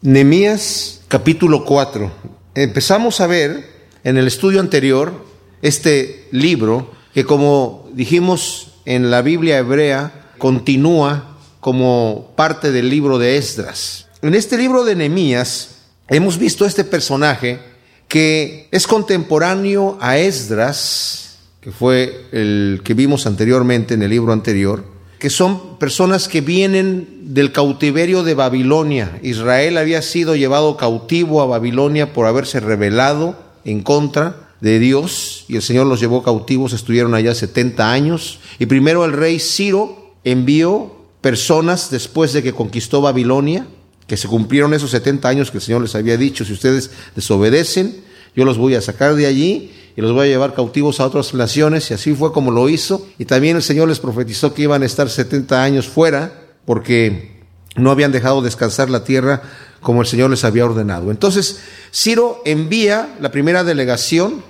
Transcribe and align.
Nehemías 0.00 1.00
capítulo 1.08 1.64
4. 1.64 2.12
Empezamos 2.54 3.20
a 3.20 3.26
ver 3.26 3.68
en 4.04 4.16
el 4.16 4.28
estudio 4.28 4.60
anterior 4.60 5.12
este 5.60 6.28
libro 6.30 6.92
que 7.12 7.24
como 7.24 7.90
dijimos 7.94 8.74
en 8.84 9.10
la 9.10 9.22
Biblia 9.22 9.58
hebrea 9.58 10.30
continúa 10.38 11.36
como 11.58 12.32
parte 12.36 12.70
del 12.70 12.90
libro 12.90 13.18
de 13.18 13.38
Esdras. 13.38 14.06
En 14.22 14.36
este 14.36 14.56
libro 14.56 14.84
de 14.84 14.94
Nehemías 14.94 15.78
hemos 16.06 16.38
visto 16.38 16.64
este 16.64 16.84
personaje 16.84 17.58
que 18.06 18.68
es 18.70 18.86
contemporáneo 18.86 19.98
a 20.00 20.16
Esdras, 20.16 21.38
que 21.60 21.72
fue 21.72 22.24
el 22.30 22.82
que 22.84 22.94
vimos 22.94 23.26
anteriormente 23.26 23.94
en 23.94 24.02
el 24.02 24.10
libro 24.10 24.32
anterior, 24.32 24.84
que 25.18 25.30
son 25.30 25.78
personas 25.78 26.28
que 26.28 26.40
vienen 26.40 27.34
del 27.34 27.52
cautiverio 27.52 28.22
de 28.22 28.34
Babilonia. 28.34 29.18
Israel 29.22 29.76
había 29.76 30.00
sido 30.02 30.36
llevado 30.36 30.76
cautivo 30.76 31.42
a 31.42 31.46
Babilonia 31.46 32.12
por 32.12 32.26
haberse 32.26 32.60
rebelado 32.60 33.36
en 33.64 33.82
contra 33.82 34.48
de 34.60 34.78
Dios 34.78 35.44
y 35.48 35.56
el 35.56 35.62
Señor 35.62 35.86
los 35.86 36.00
llevó 36.00 36.22
cautivos, 36.22 36.72
estuvieron 36.72 37.14
allá 37.14 37.34
70 37.34 37.92
años. 37.92 38.38
Y 38.58 38.66
primero 38.66 39.04
el 39.04 39.12
rey 39.12 39.38
Ciro 39.40 40.14
envió 40.24 40.96
personas 41.20 41.90
después 41.90 42.32
de 42.32 42.42
que 42.42 42.52
conquistó 42.52 43.00
Babilonia, 43.00 43.66
que 44.06 44.16
se 44.16 44.28
cumplieron 44.28 44.72
esos 44.72 44.90
70 44.90 45.28
años 45.28 45.50
que 45.50 45.58
el 45.58 45.62
Señor 45.62 45.82
les 45.82 45.94
había 45.94 46.16
dicho, 46.16 46.44
si 46.44 46.52
ustedes 46.52 46.90
desobedecen, 47.14 48.02
yo 48.34 48.44
los 48.44 48.56
voy 48.56 48.74
a 48.74 48.80
sacar 48.80 49.14
de 49.16 49.26
allí 49.26 49.72
y 49.98 50.00
los 50.00 50.12
voy 50.12 50.28
a 50.28 50.30
llevar 50.30 50.54
cautivos 50.54 51.00
a 51.00 51.06
otras 51.06 51.34
naciones, 51.34 51.90
y 51.90 51.94
así 51.94 52.14
fue 52.14 52.32
como 52.32 52.52
lo 52.52 52.68
hizo. 52.68 53.04
Y 53.18 53.24
también 53.24 53.56
el 53.56 53.64
Señor 53.64 53.88
les 53.88 53.98
profetizó 53.98 54.54
que 54.54 54.62
iban 54.62 54.84
a 54.84 54.86
estar 54.86 55.10
70 55.10 55.60
años 55.60 55.88
fuera, 55.88 56.32
porque 56.66 57.42
no 57.74 57.90
habían 57.90 58.12
dejado 58.12 58.40
descansar 58.40 58.90
la 58.90 59.02
tierra 59.02 59.42
como 59.80 60.00
el 60.00 60.06
Señor 60.06 60.30
les 60.30 60.44
había 60.44 60.66
ordenado. 60.66 61.10
Entonces, 61.10 61.58
Ciro 61.92 62.40
envía 62.44 63.16
la 63.20 63.32
primera 63.32 63.64
delegación, 63.64 64.44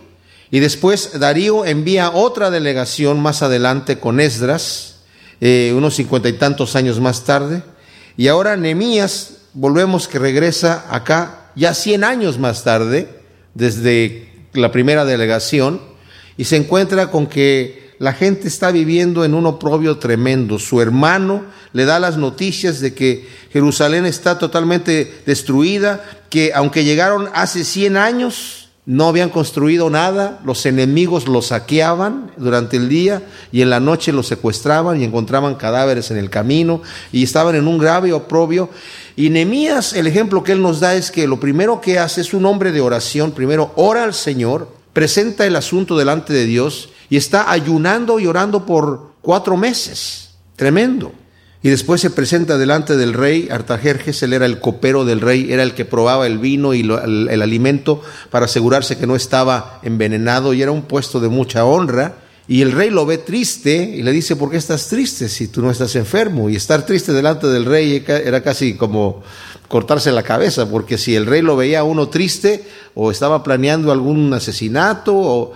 y 0.51 0.61
después 0.61 1.19
Darío 1.19 1.65
envía 1.65 2.11
otra 2.11 2.51
delegación 2.51 3.19
más 3.19 3.43
adelante 3.43 3.99
con 3.99 4.21
Esdras, 4.21 4.97
eh, 5.41 5.73
unos 5.75 5.95
cincuenta 5.95 6.29
y 6.29 6.35
tantos 6.35 6.77
años 6.77 7.01
más 7.01 7.25
tarde. 7.25 7.63
Y 8.19 8.29
ahora 8.29 8.55
Nemías, 8.59 9.39
volvemos 9.55 10.09
que 10.09 10.19
regresa 10.19 10.85
acá 10.91 11.53
ya 11.57 11.73
cien 11.73 12.05
años 12.05 12.39
más 12.39 12.65
tarde, 12.65 13.09
desde 13.55 14.28
la 14.53 14.73
primera 14.73 15.05
delegación, 15.05 15.81
y 16.37 16.45
se 16.45 16.57
encuentra 16.57 17.11
con 17.11 17.27
que 17.27 17.89
la 17.99 18.13
gente 18.13 18.47
está 18.47 18.71
viviendo 18.71 19.25
en 19.25 19.35
un 19.35 19.47
oprobio 19.47 19.99
tremendo. 19.99 20.59
Su 20.59 20.81
hermano 20.81 21.45
le 21.73 21.85
da 21.85 21.99
las 21.99 22.17
noticias 22.17 22.81
de 22.81 22.95
que 22.95 23.29
Jerusalén 23.53 24.07
está 24.07 24.39
totalmente 24.39 25.23
destruida, 25.27 26.05
que 26.31 26.53
aunque 26.55 26.85
llegaron 26.85 27.29
hace 27.35 27.65
100 27.65 27.97
años, 27.97 28.69
no 28.87 29.09
habían 29.09 29.29
construido 29.29 29.91
nada, 29.91 30.41
los 30.47 30.65
enemigos 30.65 31.29
los 31.29 31.49
saqueaban 31.49 32.31
durante 32.39 32.79
el 32.79 32.89
día 32.89 33.23
y 33.53 33.61
en 33.61 33.69
la 33.69 33.81
noche 33.81 34.13
los 34.13 34.27
secuestraban 34.27 34.99
y 34.99 35.05
encontraban 35.05 35.57
cadáveres 35.57 36.11
en 36.11 36.17
el 36.17 36.31
camino 36.31 36.81
y 37.13 37.23
estaban 37.23 37.55
en 37.55 37.69
un 37.69 37.77
grave 37.77 38.15
oprobio. 38.15 38.71
Y 39.19 39.31
Nemías, 39.31 39.95
el 39.95 40.07
ejemplo 40.07 40.45
que 40.45 40.53
él 40.53 40.63
nos 40.63 40.79
da 40.79 40.95
es 40.95 41.11
que 41.11 41.27
lo 41.27 41.41
primero 41.41 41.81
que 41.81 41.99
hace 41.99 42.21
es 42.21 42.33
un 42.33 42.47
hombre 42.47 42.71
de 42.71 42.81
oración, 42.81 43.33
primero 43.33 43.73
ora 43.75 44.05
al 44.05 44.15
Señor, 44.15 44.73
presenta 44.93 45.45
el 45.45 45.57
asunto 45.57 45.99
delante 45.99 46.33
de 46.33 46.45
Dios 46.45 46.91
y 47.11 47.17
está 47.17 47.51
ayunando 47.51 48.21
y 48.21 48.29
orando 48.29 48.65
por 48.65 49.15
cuatro 49.21 49.57
meses. 49.57 50.37
Tremendo. 50.55 51.11
Y 51.65 51.69
después 51.69 52.01
se 52.01 52.11
presenta 52.11 52.59
delante 52.59 52.97
del 52.97 53.13
rey, 53.13 53.49
Artajerjes, 53.51 54.23
él 54.23 54.35
era 54.35 54.47
el 54.47 54.61
copero 54.61 55.05
del 55.05 55.21
rey, 55.21 55.53
era 55.53 55.65
el 55.65 55.75
que 55.75 55.85
probaba 55.85 56.29
el 56.29 56.39
vino 56.39 56.73
y 56.73 56.83
el, 56.83 57.43
alimento 57.43 58.01
para 58.31 58.45
asegurarse 58.45 58.99
que 58.99 59.09
no 59.09 59.17
estaba 59.17 59.81
envenenado 59.83 60.55
y 60.55 60.63
era 60.63 60.71
un 60.71 60.83
puesto 60.83 61.19
de 61.19 61.29
mucha 61.29 61.65
honra. 61.65 62.19
Y 62.51 62.63
el 62.63 62.73
rey 62.73 62.89
lo 62.89 63.05
ve 63.05 63.19
triste 63.19 63.77
y 63.95 64.03
le 64.03 64.11
dice, 64.11 64.35
¿por 64.35 64.51
qué 64.51 64.57
estás 64.57 64.89
triste 64.89 65.29
si 65.29 65.49
tú 65.49 65.61
no 65.61 65.71
estás 65.71 65.95
enfermo? 65.97 66.49
Y 66.49 66.57
estar 66.57 66.87
triste 66.87 67.13
delante 67.13 67.47
del 67.47 67.67
rey 67.67 68.03
era 68.09 68.43
casi 68.43 68.75
como 68.75 69.23
cortarse 69.69 70.11
la 70.13 70.23
cabeza, 70.23 70.69
porque 70.71 70.97
si 70.97 71.15
el 71.15 71.27
rey 71.27 71.43
lo 71.43 71.57
veía 71.57 71.81
a 71.81 71.85
uno 71.85 72.09
triste 72.09 72.65
o 72.95 73.11
estaba 73.11 73.43
planeando 73.43 73.93
algún 73.93 74.33
asesinato, 74.33 75.15
o 75.15 75.53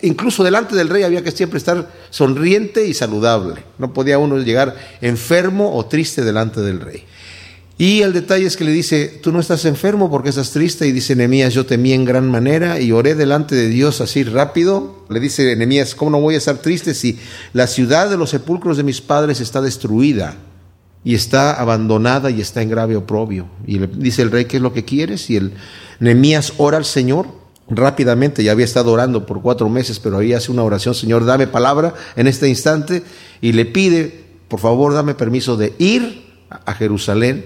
incluso 0.00 0.42
delante 0.42 0.74
del 0.74 0.88
rey 0.88 1.02
había 1.02 1.22
que 1.22 1.30
siempre 1.30 1.58
estar 1.58 1.92
sonriente 2.08 2.86
y 2.86 2.94
saludable. 2.94 3.62
No 3.76 3.92
podía 3.92 4.18
uno 4.18 4.38
llegar 4.38 4.76
enfermo 5.02 5.76
o 5.76 5.84
triste 5.84 6.22
delante 6.22 6.62
del 6.62 6.80
rey. 6.80 7.04
Y 7.76 8.02
el 8.02 8.12
detalle 8.12 8.46
es 8.46 8.56
que 8.56 8.64
le 8.64 8.70
dice, 8.70 9.20
tú 9.22 9.32
no 9.32 9.40
estás 9.40 9.64
enfermo 9.64 10.08
porque 10.08 10.28
estás 10.28 10.52
triste. 10.52 10.86
Y 10.86 10.92
dice 10.92 11.16
Nehemías, 11.16 11.54
yo 11.54 11.66
temí 11.66 11.92
en 11.92 12.04
gran 12.04 12.30
manera 12.30 12.80
y 12.80 12.92
oré 12.92 13.14
delante 13.14 13.56
de 13.56 13.68
Dios 13.68 14.00
así 14.00 14.22
rápido. 14.22 15.04
Le 15.08 15.18
dice 15.18 15.56
Nehemías, 15.56 15.94
¿cómo 15.94 16.12
no 16.12 16.20
voy 16.20 16.36
a 16.36 16.38
estar 16.38 16.58
triste 16.58 16.94
si 16.94 17.18
la 17.52 17.66
ciudad 17.66 18.08
de 18.08 18.16
los 18.16 18.30
sepulcros 18.30 18.76
de 18.76 18.84
mis 18.84 19.00
padres 19.00 19.40
está 19.40 19.60
destruida? 19.60 20.36
y 21.06 21.14
está 21.14 21.52
abandonada 21.52 22.30
y 22.30 22.40
está 22.40 22.62
en 22.62 22.70
grave 22.70 22.96
oprobio. 22.96 23.46
Y 23.66 23.78
le 23.78 23.86
dice 23.88 24.22
el 24.22 24.30
rey, 24.30 24.46
¿qué 24.46 24.56
es 24.56 24.62
lo 24.62 24.72
que 24.72 24.86
quieres? 24.86 25.28
Y 25.28 25.36
el 25.36 25.52
Nemías 26.00 26.54
ora 26.56 26.78
al 26.78 26.86
Señor 26.86 27.26
rápidamente, 27.68 28.42
ya 28.42 28.52
había 28.52 28.64
estado 28.64 28.90
orando 28.92 29.26
por 29.26 29.42
cuatro 29.42 29.68
meses, 29.68 30.00
pero 30.00 30.18
ahí 30.18 30.32
hace 30.32 30.50
una 30.50 30.62
oración, 30.62 30.94
Señor, 30.94 31.24
dame 31.24 31.46
palabra 31.46 31.94
en 32.16 32.26
este 32.26 32.48
instante, 32.48 33.02
y 33.40 33.52
le 33.52 33.64
pide, 33.64 34.24
por 34.48 34.60
favor, 34.60 34.92
dame 34.92 35.14
permiso 35.14 35.56
de 35.56 35.74
ir 35.78 36.24
a 36.50 36.74
Jerusalén 36.74 37.44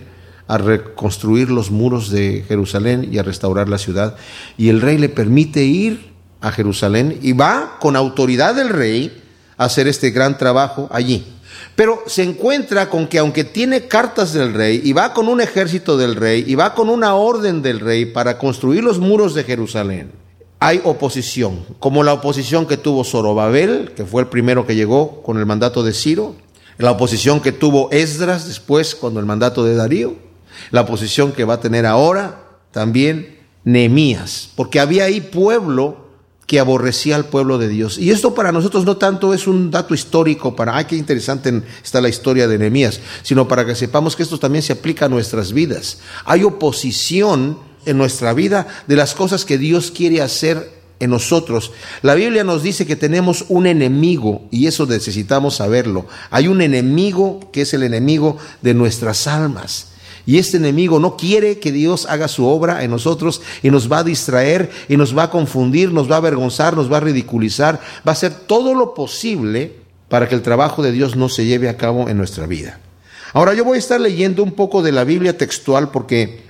a 0.48 0.58
reconstruir 0.58 1.50
los 1.50 1.70
muros 1.70 2.10
de 2.10 2.44
Jerusalén 2.48 3.08
y 3.12 3.18
a 3.18 3.22
restaurar 3.22 3.68
la 3.68 3.78
ciudad. 3.78 4.16
Y 4.56 4.70
el 4.70 4.80
rey 4.80 4.98
le 4.98 5.10
permite 5.10 5.62
ir 5.62 6.10
a 6.40 6.50
Jerusalén 6.50 7.18
y 7.22 7.32
va 7.32 7.76
con 7.80 7.96
autoridad 7.96 8.54
del 8.54 8.70
rey 8.70 9.22
a 9.56 9.66
hacer 9.66 9.86
este 9.86 10.10
gran 10.10 10.38
trabajo 10.38 10.88
allí. 10.90 11.24
Pero 11.76 12.02
se 12.06 12.22
encuentra 12.22 12.88
con 12.88 13.06
que 13.06 13.18
aunque 13.18 13.44
tiene 13.44 13.86
cartas 13.86 14.32
del 14.32 14.54
rey 14.54 14.80
y 14.82 14.92
va 14.92 15.12
con 15.12 15.28
un 15.28 15.40
ejército 15.40 15.96
del 15.96 16.16
rey 16.16 16.44
y 16.46 16.54
va 16.54 16.74
con 16.74 16.88
una 16.88 17.14
orden 17.14 17.62
del 17.62 17.80
rey 17.80 18.06
para 18.06 18.38
construir 18.38 18.82
los 18.82 18.98
muros 18.98 19.34
de 19.34 19.44
Jerusalén, 19.44 20.10
hay 20.60 20.80
oposición, 20.82 21.64
como 21.78 22.02
la 22.02 22.14
oposición 22.14 22.66
que 22.66 22.76
tuvo 22.76 23.04
Zorobabel, 23.04 23.92
que 23.94 24.04
fue 24.04 24.22
el 24.22 24.28
primero 24.28 24.66
que 24.66 24.74
llegó 24.74 25.22
con 25.22 25.38
el 25.38 25.46
mandato 25.46 25.84
de 25.84 25.92
Ciro, 25.92 26.34
la 26.78 26.92
oposición 26.92 27.40
que 27.40 27.52
tuvo 27.52 27.90
Esdras 27.92 28.48
después 28.48 28.94
con 28.94 29.16
el 29.16 29.24
mandato 29.24 29.64
de 29.64 29.76
Darío, 29.76 30.27
la 30.70 30.82
oposición 30.82 31.32
que 31.32 31.44
va 31.44 31.54
a 31.54 31.60
tener 31.60 31.86
ahora 31.86 32.44
también 32.72 33.38
Nehemías, 33.64 34.50
porque 34.56 34.80
había 34.80 35.04
ahí 35.04 35.20
pueblo 35.20 36.08
que 36.46 36.58
aborrecía 36.58 37.14
al 37.14 37.26
pueblo 37.26 37.58
de 37.58 37.68
Dios. 37.68 37.98
Y 37.98 38.10
esto 38.10 38.34
para 38.34 38.52
nosotros 38.52 38.86
no 38.86 38.96
tanto 38.96 39.34
es 39.34 39.46
un 39.46 39.70
dato 39.70 39.94
histórico 39.94 40.56
para, 40.56 40.74
ay, 40.76 40.86
qué 40.86 40.96
interesante 40.96 41.62
está 41.84 42.00
la 42.00 42.08
historia 42.08 42.48
de 42.48 42.56
Nehemías, 42.56 43.00
sino 43.22 43.46
para 43.46 43.66
que 43.66 43.74
sepamos 43.74 44.16
que 44.16 44.22
esto 44.22 44.38
también 44.38 44.62
se 44.62 44.72
aplica 44.72 45.04
a 45.04 45.08
nuestras 45.10 45.52
vidas. 45.52 45.98
Hay 46.24 46.44
oposición 46.44 47.58
en 47.84 47.98
nuestra 47.98 48.32
vida 48.32 48.66
de 48.86 48.96
las 48.96 49.14
cosas 49.14 49.44
que 49.44 49.58
Dios 49.58 49.90
quiere 49.90 50.22
hacer 50.22 50.70
en 51.00 51.10
nosotros. 51.10 51.72
La 52.00 52.14
Biblia 52.14 52.44
nos 52.44 52.62
dice 52.62 52.86
que 52.86 52.96
tenemos 52.96 53.44
un 53.48 53.66
enemigo 53.66 54.48
y 54.50 54.68
eso 54.68 54.86
necesitamos 54.86 55.56
saberlo. 55.56 56.06
Hay 56.30 56.48
un 56.48 56.62
enemigo 56.62 57.50
que 57.52 57.62
es 57.62 57.74
el 57.74 57.82
enemigo 57.82 58.38
de 58.62 58.72
nuestras 58.72 59.26
almas. 59.26 59.88
Y 60.28 60.36
este 60.36 60.58
enemigo 60.58 61.00
no 61.00 61.16
quiere 61.16 61.58
que 61.58 61.72
Dios 61.72 62.04
haga 62.04 62.28
su 62.28 62.44
obra 62.44 62.84
en 62.84 62.90
nosotros 62.90 63.40
y 63.62 63.70
nos 63.70 63.90
va 63.90 64.00
a 64.00 64.04
distraer 64.04 64.70
y 64.86 64.98
nos 64.98 65.16
va 65.16 65.22
a 65.22 65.30
confundir, 65.30 65.90
nos 65.90 66.10
va 66.10 66.16
a 66.16 66.18
avergonzar, 66.18 66.76
nos 66.76 66.92
va 66.92 66.98
a 66.98 67.00
ridiculizar, 67.00 67.80
va 68.06 68.10
a 68.10 68.12
hacer 68.12 68.34
todo 68.34 68.74
lo 68.74 68.92
posible 68.92 69.76
para 70.10 70.28
que 70.28 70.34
el 70.34 70.42
trabajo 70.42 70.82
de 70.82 70.92
Dios 70.92 71.16
no 71.16 71.30
se 71.30 71.46
lleve 71.46 71.70
a 71.70 71.78
cabo 71.78 72.10
en 72.10 72.18
nuestra 72.18 72.46
vida. 72.46 72.78
Ahora 73.32 73.54
yo 73.54 73.64
voy 73.64 73.76
a 73.76 73.78
estar 73.78 73.98
leyendo 73.98 74.42
un 74.42 74.52
poco 74.52 74.82
de 74.82 74.92
la 74.92 75.04
Biblia 75.04 75.38
textual 75.38 75.90
porque 75.90 76.42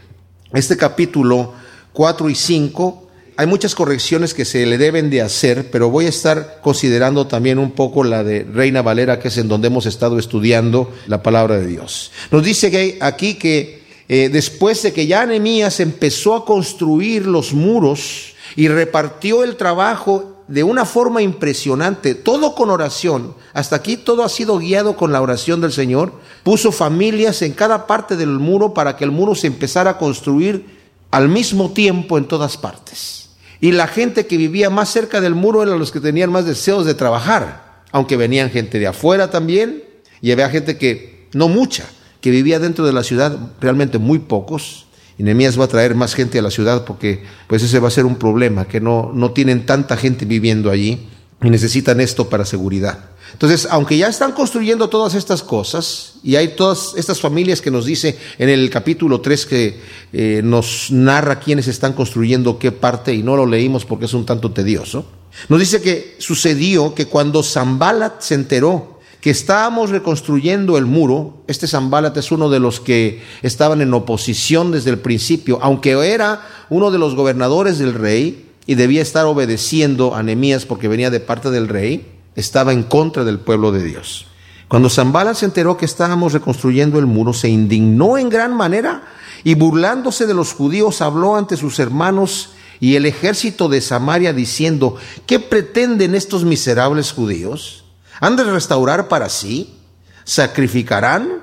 este 0.52 0.76
capítulo 0.76 1.52
4 1.92 2.30
y 2.30 2.34
5 2.34 3.07
hay 3.38 3.46
muchas 3.46 3.76
correcciones 3.76 4.34
que 4.34 4.44
se 4.44 4.66
le 4.66 4.78
deben 4.78 5.10
de 5.10 5.22
hacer, 5.22 5.70
pero 5.70 5.90
voy 5.90 6.06
a 6.06 6.08
estar 6.08 6.58
considerando 6.60 7.28
también 7.28 7.60
un 7.60 7.70
poco 7.70 8.02
la 8.02 8.24
de 8.24 8.42
Reina 8.42 8.82
Valera, 8.82 9.20
que 9.20 9.28
es 9.28 9.38
en 9.38 9.46
donde 9.46 9.68
hemos 9.68 9.86
estado 9.86 10.18
estudiando 10.18 10.92
la 11.06 11.22
palabra 11.22 11.56
de 11.56 11.68
Dios. 11.68 12.10
Nos 12.32 12.42
dice 12.42 12.98
aquí 13.00 13.34
que 13.34 13.84
eh, 14.08 14.28
después 14.28 14.82
de 14.82 14.92
que 14.92 15.06
ya 15.06 15.24
Nehemías 15.24 15.78
empezó 15.78 16.34
a 16.34 16.44
construir 16.44 17.26
los 17.26 17.52
muros 17.52 18.34
y 18.56 18.66
repartió 18.66 19.44
el 19.44 19.54
trabajo 19.54 20.42
de 20.48 20.64
una 20.64 20.84
forma 20.84 21.22
impresionante, 21.22 22.16
todo 22.16 22.56
con 22.56 22.70
oración. 22.70 23.36
Hasta 23.52 23.76
aquí 23.76 23.96
todo 23.96 24.24
ha 24.24 24.28
sido 24.28 24.58
guiado 24.58 24.96
con 24.96 25.12
la 25.12 25.22
oración 25.22 25.60
del 25.60 25.70
Señor. 25.70 26.12
Puso 26.42 26.72
familias 26.72 27.40
en 27.42 27.52
cada 27.52 27.86
parte 27.86 28.16
del 28.16 28.30
muro 28.30 28.74
para 28.74 28.96
que 28.96 29.04
el 29.04 29.12
muro 29.12 29.36
se 29.36 29.46
empezara 29.46 29.90
a 29.90 29.98
construir 29.98 30.76
al 31.12 31.28
mismo 31.28 31.70
tiempo 31.70 32.18
en 32.18 32.26
todas 32.26 32.56
partes. 32.56 33.27
Y 33.60 33.72
la 33.72 33.88
gente 33.88 34.26
que 34.26 34.36
vivía 34.36 34.70
más 34.70 34.88
cerca 34.90 35.20
del 35.20 35.34
muro 35.34 35.62
eran 35.62 35.78
los 35.78 35.90
que 35.90 36.00
tenían 36.00 36.30
más 36.30 36.46
deseos 36.46 36.86
de 36.86 36.94
trabajar, 36.94 37.82
aunque 37.90 38.16
venían 38.16 38.50
gente 38.50 38.78
de 38.78 38.86
afuera 38.86 39.30
también, 39.30 39.82
y 40.20 40.30
había 40.30 40.50
gente 40.50 40.78
que, 40.78 41.28
no 41.32 41.48
mucha, 41.48 41.84
que 42.20 42.30
vivía 42.30 42.58
dentro 42.58 42.86
de 42.86 42.92
la 42.92 43.02
ciudad, 43.02 43.36
realmente 43.60 43.98
muy 43.98 44.18
pocos, 44.18 44.86
Y 45.18 45.24
Nehemías 45.24 45.58
va 45.58 45.64
a 45.64 45.68
traer 45.68 45.96
más 45.96 46.14
gente 46.14 46.38
a 46.38 46.42
la 46.42 46.50
ciudad 46.50 46.84
porque 46.84 47.24
pues 47.48 47.60
ese 47.64 47.80
va 47.80 47.88
a 47.88 47.90
ser 47.90 48.06
un 48.06 48.16
problema, 48.16 48.68
que 48.68 48.80
no, 48.80 49.10
no 49.12 49.32
tienen 49.32 49.66
tanta 49.66 49.96
gente 49.96 50.24
viviendo 50.24 50.70
allí 50.70 51.08
y 51.42 51.50
necesitan 51.50 52.00
esto 52.00 52.28
para 52.28 52.44
seguridad. 52.44 53.10
Entonces, 53.32 53.68
aunque 53.70 53.96
ya 53.96 54.08
están 54.08 54.32
construyendo 54.32 54.88
todas 54.88 55.14
estas 55.14 55.42
cosas, 55.42 56.14
y 56.22 56.36
hay 56.36 56.48
todas 56.48 56.94
estas 56.96 57.20
familias 57.20 57.60
que 57.60 57.70
nos 57.70 57.84
dice 57.84 58.18
en 58.38 58.48
el 58.48 58.68
capítulo 58.70 59.20
3 59.20 59.46
que 59.46 59.80
eh, 60.12 60.40
nos 60.42 60.90
narra 60.90 61.38
quiénes 61.38 61.68
están 61.68 61.92
construyendo 61.92 62.58
qué 62.58 62.72
parte, 62.72 63.14
y 63.14 63.22
no 63.22 63.36
lo 63.36 63.46
leímos 63.46 63.84
porque 63.84 64.06
es 64.06 64.14
un 64.14 64.26
tanto 64.26 64.50
tedioso, 64.50 65.04
nos 65.48 65.60
dice 65.60 65.80
que 65.80 66.16
sucedió 66.18 66.94
que 66.94 67.06
cuando 67.06 67.42
Zambalat 67.42 68.20
se 68.20 68.34
enteró 68.34 68.98
que 69.20 69.30
estábamos 69.30 69.90
reconstruyendo 69.90 70.78
el 70.78 70.86
muro, 70.86 71.42
este 71.48 71.66
Zambalat 71.66 72.16
es 72.16 72.30
uno 72.30 72.50
de 72.50 72.60
los 72.60 72.80
que 72.80 73.22
estaban 73.42 73.80
en 73.80 73.92
oposición 73.92 74.70
desde 74.70 74.90
el 74.90 74.98
principio, 74.98 75.58
aunque 75.60 75.90
era 75.90 76.46
uno 76.70 76.90
de 76.90 76.98
los 76.98 77.14
gobernadores 77.14 77.78
del 77.78 77.94
rey 77.94 78.46
y 78.66 78.74
debía 78.76 79.02
estar 79.02 79.26
obedeciendo 79.26 80.14
a 80.14 80.22
Nehemías 80.22 80.66
porque 80.66 80.88
venía 80.88 81.10
de 81.10 81.20
parte 81.20 81.50
del 81.50 81.68
rey, 81.68 82.06
estaba 82.38 82.72
en 82.72 82.84
contra 82.84 83.24
del 83.24 83.40
pueblo 83.40 83.72
de 83.72 83.82
Dios. 83.82 84.26
Cuando 84.68 84.88
Zambala 84.88 85.34
se 85.34 85.44
enteró 85.44 85.76
que 85.76 85.86
estábamos 85.86 86.32
reconstruyendo 86.32 86.98
el 87.00 87.06
muro, 87.06 87.32
se 87.32 87.48
indignó 87.48 88.16
en 88.16 88.28
gran 88.28 88.56
manera 88.56 89.02
y 89.42 89.54
burlándose 89.54 90.26
de 90.26 90.34
los 90.34 90.52
judíos 90.52 91.00
habló 91.00 91.36
ante 91.36 91.56
sus 91.56 91.80
hermanos 91.80 92.50
y 92.78 92.94
el 92.94 93.06
ejército 93.06 93.68
de 93.68 93.80
Samaria 93.80 94.32
diciendo, 94.32 94.96
¿qué 95.26 95.40
pretenden 95.40 96.14
estos 96.14 96.44
miserables 96.44 97.12
judíos? 97.12 97.84
¿Han 98.20 98.36
de 98.36 98.44
restaurar 98.44 99.08
para 99.08 99.28
sí? 99.30 99.74
¿Sacrificarán? 100.22 101.42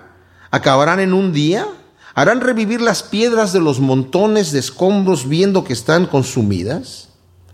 ¿Acabarán 0.50 1.02
en 1.02 1.14
un 1.14 1.34
día? 1.34 1.68
¿Harán 2.14 2.40
revivir 2.40 2.80
las 2.80 3.04
piedras 3.04 3.52
de 3.52 3.60
los 3.60 3.82
montones 3.82 4.54
de 4.54 4.60
escombros 4.60 5.28
viendo 5.28 5.66
que 5.66 5.74
están 5.74 6.06
consumidas? 6.06 7.10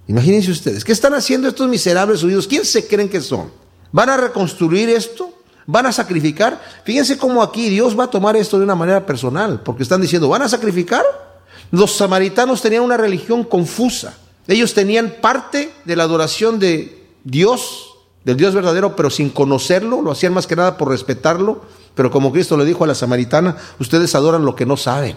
Imagínense 0.07 0.51
ustedes, 0.51 0.83
¿qué 0.83 0.91
están 0.91 1.13
haciendo 1.13 1.47
estos 1.47 1.69
miserables 1.69 2.21
judíos? 2.21 2.47
¿Quién 2.47 2.65
se 2.65 2.87
creen 2.87 3.09
que 3.09 3.21
son? 3.21 3.51
¿Van 3.91 4.09
a 4.09 4.17
reconstruir 4.17 4.89
esto? 4.89 5.33
¿Van 5.65 5.85
a 5.85 5.91
sacrificar? 5.91 6.61
Fíjense 6.83 7.17
cómo 7.17 7.41
aquí 7.41 7.69
Dios 7.69 7.97
va 7.97 8.05
a 8.05 8.09
tomar 8.09 8.35
esto 8.35 8.57
de 8.57 8.63
una 8.63 8.75
manera 8.75 9.05
personal, 9.05 9.61
porque 9.63 9.83
están 9.83 10.01
diciendo, 10.01 10.27
¿van 10.27 10.41
a 10.41 10.49
sacrificar? 10.49 11.03
Los 11.71 11.91
samaritanos 11.93 12.61
tenían 12.61 12.83
una 12.83 12.97
religión 12.97 13.43
confusa. 13.43 14.17
Ellos 14.47 14.73
tenían 14.73 15.15
parte 15.21 15.71
de 15.85 15.95
la 15.95 16.03
adoración 16.03 16.59
de 16.59 17.05
Dios, 17.23 17.93
del 18.25 18.37
Dios 18.37 18.53
verdadero, 18.53 18.95
pero 18.95 19.09
sin 19.09 19.29
conocerlo, 19.29 20.01
lo 20.01 20.11
hacían 20.11 20.33
más 20.33 20.47
que 20.47 20.55
nada 20.55 20.77
por 20.77 20.89
respetarlo, 20.89 21.61
pero 21.95 22.11
como 22.11 22.31
Cristo 22.31 22.57
le 22.57 22.65
dijo 22.65 22.83
a 22.83 22.87
la 22.87 22.95
samaritana, 22.95 23.55
ustedes 23.79 24.13
adoran 24.15 24.45
lo 24.45 24.55
que 24.55 24.65
no 24.65 24.77
saben. 24.77 25.15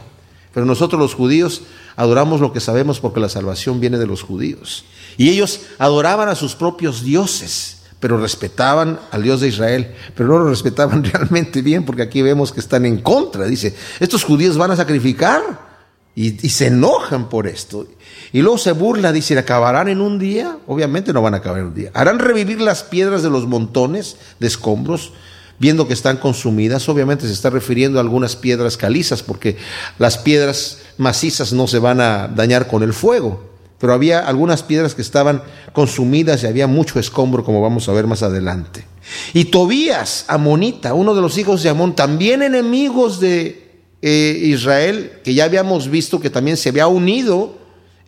Pero 0.54 0.66
nosotros 0.66 1.00
los 1.00 1.14
judíos 1.14 1.62
adoramos 1.96 2.40
lo 2.40 2.52
que 2.52 2.60
sabemos 2.60 3.00
porque 3.00 3.20
la 3.20 3.28
salvación 3.28 3.80
viene 3.80 3.98
de 3.98 4.06
los 4.06 4.22
judíos. 4.22 4.84
Y 5.16 5.28
ellos 5.30 5.60
adoraban 5.78 6.28
a 6.28 6.36
sus 6.36 6.54
propios 6.54 7.02
dioses, 7.02 7.82
pero 7.98 8.18
respetaban 8.18 9.00
al 9.10 9.22
Dios 9.24 9.40
de 9.40 9.48
Israel, 9.48 9.94
pero 10.14 10.28
no 10.28 10.38
lo 10.38 10.50
respetaban 10.50 11.02
realmente 11.12 11.60
bien 11.60 11.84
porque 11.84 12.02
aquí 12.02 12.22
vemos 12.22 12.52
que 12.52 12.60
están 12.60 12.86
en 12.86 12.98
contra. 12.98 13.46
Dice, 13.46 13.74
estos 13.98 14.22
judíos 14.22 14.56
van 14.56 14.70
a 14.70 14.76
sacrificar 14.76 15.74
y, 16.14 16.30
se 16.48 16.68
enojan 16.68 17.28
por 17.28 17.48
esto. 17.48 17.88
Y 18.32 18.42
luego 18.42 18.58
se 18.58 18.72
burla, 18.72 19.10
dice, 19.10 19.36
¿acabarán 19.36 19.88
en 19.88 20.00
un 20.00 20.18
día? 20.18 20.58
Obviamente 20.66 21.12
no 21.12 21.22
van 21.22 21.34
a 21.34 21.38
acabar 21.38 21.60
en 21.60 21.66
un 21.66 21.74
día. 21.74 21.90
¿Harán 21.94 22.20
revivir 22.20 22.60
las 22.60 22.84
piedras 22.84 23.22
de 23.24 23.30
los 23.30 23.46
montones 23.48 24.16
de 24.38 24.46
escombros? 24.46 25.12
Viendo 25.58 25.86
que 25.86 25.94
están 25.94 26.16
consumidas, 26.16 26.88
obviamente 26.88 27.26
se 27.26 27.32
está 27.32 27.50
refiriendo 27.50 27.98
a 27.98 28.02
algunas 28.02 28.36
piedras 28.36 28.76
calizas, 28.76 29.22
porque 29.22 29.56
las 29.98 30.18
piedras 30.18 30.78
macizas 30.98 31.52
no 31.52 31.66
se 31.66 31.78
van 31.78 32.00
a 32.00 32.28
dañar 32.28 32.66
con 32.66 32.82
el 32.82 32.92
fuego, 32.92 33.44
pero 33.78 33.92
había 33.92 34.20
algunas 34.20 34.62
piedras 34.62 34.94
que 34.94 35.02
estaban 35.02 35.42
consumidas 35.72 36.42
y 36.42 36.46
había 36.46 36.66
mucho 36.66 36.98
escombro, 36.98 37.44
como 37.44 37.60
vamos 37.60 37.88
a 37.88 37.92
ver 37.92 38.06
más 38.06 38.22
adelante. 38.22 38.84
Y 39.32 39.46
Tobías, 39.46 40.24
Amonita, 40.28 40.94
uno 40.94 41.14
de 41.14 41.20
los 41.20 41.36
hijos 41.38 41.62
de 41.62 41.68
Amón, 41.68 41.94
también 41.94 42.42
enemigos 42.42 43.20
de 43.20 43.64
eh, 44.02 44.38
Israel, 44.42 45.20
que 45.22 45.34
ya 45.34 45.44
habíamos 45.44 45.88
visto 45.88 46.20
que 46.20 46.30
también 46.30 46.56
se 46.56 46.70
había 46.70 46.86
unido 46.86 47.56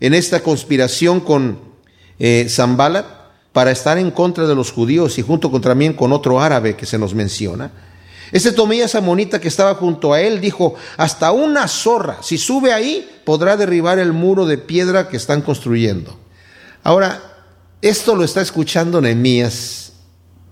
en 0.01 0.15
esta 0.15 0.41
conspiración 0.43 1.21
con 1.21 1.59
eh, 2.19 2.47
para 3.57 3.71
estar 3.71 3.97
en 3.97 4.11
contra 4.11 4.47
de 4.47 4.55
los 4.55 4.71
judíos 4.71 5.17
y 5.17 5.23
junto 5.23 5.51
con 5.51 5.63
también 5.63 5.95
con 5.95 6.13
otro 6.13 6.43
árabe 6.43 6.77
que 6.77 6.85
se 6.85 6.99
nos 6.99 7.15
menciona. 7.15 7.71
Este 8.31 8.53
Tomías 8.53 8.95
Amonita 8.95 9.41
que 9.41 9.49
estaba 9.49 9.77
junto 9.77 10.13
a 10.13 10.21
él 10.21 10.43
dijo, 10.43 10.75
hasta 10.99 11.33
una 11.33 11.67
zorra, 11.67 12.19
si 12.21 12.37
sube 12.37 12.75
ahí, 12.75 13.09
podrá 13.25 13.57
derribar 13.57 13.99
el 13.99 14.13
muro 14.13 14.45
de 14.45 14.59
piedra 14.59 15.09
que 15.09 15.17
están 15.17 15.41
construyendo. 15.41 16.19
Ahora, 16.83 17.47
esto 17.81 18.15
lo 18.15 18.25
está 18.25 18.43
escuchando 18.43 19.01
Nehemías. 19.01 19.95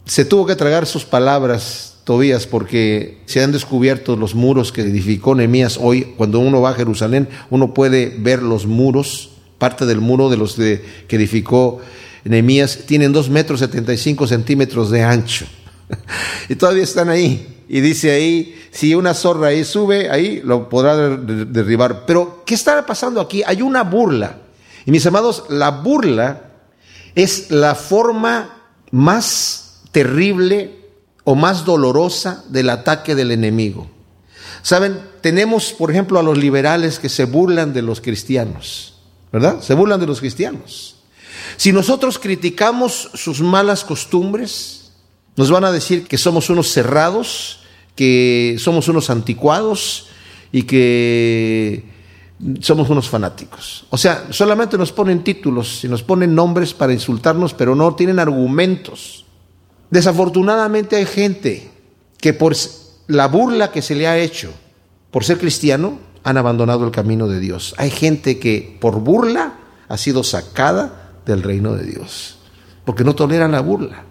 Se 0.06 0.24
tuvo 0.24 0.46
que 0.46 0.56
tragar 0.56 0.86
sus 0.86 1.04
palabras, 1.04 1.96
Tobías, 2.04 2.46
porque 2.46 3.20
se 3.26 3.42
han 3.42 3.52
descubierto 3.52 4.16
los 4.16 4.34
muros 4.34 4.72
que 4.72 4.80
edificó 4.80 5.34
Nehemías 5.34 5.78
hoy. 5.78 6.14
Cuando 6.16 6.38
uno 6.38 6.62
va 6.62 6.70
a 6.70 6.74
Jerusalén, 6.74 7.28
uno 7.50 7.74
puede 7.74 8.16
ver 8.18 8.42
los 8.42 8.64
muros, 8.64 9.28
parte 9.58 9.84
del 9.84 10.00
muro 10.00 10.30
de 10.30 10.38
los 10.38 10.54
que 10.54 10.80
edificó 11.10 11.82
Nehemías 12.24 12.80
tienen 12.86 13.12
2 13.12 13.30
metros 13.30 13.60
75 13.60 14.26
centímetros 14.26 14.90
de 14.90 15.02
ancho. 15.02 15.46
y 16.48 16.54
todavía 16.54 16.84
están 16.84 17.08
ahí. 17.08 17.64
Y 17.68 17.80
dice 17.80 18.10
ahí, 18.10 18.60
si 18.70 18.94
una 18.94 19.14
zorra 19.14 19.48
ahí 19.48 19.64
sube, 19.64 20.10
ahí 20.10 20.40
lo 20.44 20.68
podrá 20.68 21.16
derribar. 21.16 22.04
Pero, 22.06 22.42
¿qué 22.46 22.54
está 22.54 22.84
pasando 22.84 23.20
aquí? 23.20 23.42
Hay 23.46 23.62
una 23.62 23.82
burla. 23.82 24.38
Y 24.86 24.90
mis 24.90 25.06
amados, 25.06 25.44
la 25.48 25.70
burla 25.70 26.50
es 27.14 27.50
la 27.50 27.74
forma 27.74 28.62
más 28.90 29.80
terrible 29.92 30.84
o 31.24 31.34
más 31.34 31.64
dolorosa 31.64 32.44
del 32.48 32.70
ataque 32.70 33.14
del 33.14 33.30
enemigo. 33.30 33.88
Saben, 34.62 34.98
tenemos, 35.20 35.72
por 35.72 35.90
ejemplo, 35.90 36.18
a 36.18 36.22
los 36.22 36.38
liberales 36.38 36.98
que 36.98 37.08
se 37.08 37.24
burlan 37.24 37.72
de 37.72 37.82
los 37.82 38.00
cristianos, 38.00 38.94
¿verdad? 39.32 39.60
Se 39.60 39.74
burlan 39.74 40.00
de 40.00 40.06
los 40.06 40.20
cristianos. 40.20 40.93
Si 41.56 41.72
nosotros 41.72 42.18
criticamos 42.18 43.10
sus 43.14 43.40
malas 43.40 43.84
costumbres, 43.84 44.92
nos 45.36 45.50
van 45.50 45.64
a 45.64 45.72
decir 45.72 46.06
que 46.06 46.18
somos 46.18 46.50
unos 46.50 46.70
cerrados, 46.70 47.60
que 47.96 48.56
somos 48.58 48.88
unos 48.88 49.10
anticuados 49.10 50.06
y 50.52 50.62
que 50.62 51.84
somos 52.60 52.90
unos 52.90 53.08
fanáticos. 53.08 53.86
O 53.90 53.96
sea, 53.96 54.26
solamente 54.30 54.78
nos 54.78 54.92
ponen 54.92 55.24
títulos 55.24 55.84
y 55.84 55.88
nos 55.88 56.02
ponen 56.02 56.34
nombres 56.34 56.74
para 56.74 56.92
insultarnos, 56.92 57.54
pero 57.54 57.74
no 57.74 57.94
tienen 57.94 58.18
argumentos. 58.18 59.24
Desafortunadamente 59.90 60.96
hay 60.96 61.06
gente 61.06 61.70
que 62.18 62.32
por 62.32 62.56
la 63.06 63.28
burla 63.28 63.70
que 63.70 63.82
se 63.82 63.94
le 63.94 64.06
ha 64.06 64.18
hecho 64.18 64.52
por 65.14 65.22
ser 65.22 65.38
cristiano, 65.38 66.00
han 66.24 66.38
abandonado 66.38 66.84
el 66.84 66.90
camino 66.90 67.28
de 67.28 67.38
Dios. 67.38 67.76
Hay 67.78 67.90
gente 67.90 68.40
que 68.40 68.76
por 68.80 68.98
burla 68.98 69.52
ha 69.86 69.96
sido 69.96 70.24
sacada 70.24 71.03
del 71.26 71.42
reino 71.42 71.74
de 71.74 71.84
Dios, 71.84 72.36
porque 72.84 73.04
no 73.04 73.14
toleran 73.14 73.52
la 73.52 73.60
burla. 73.60 74.04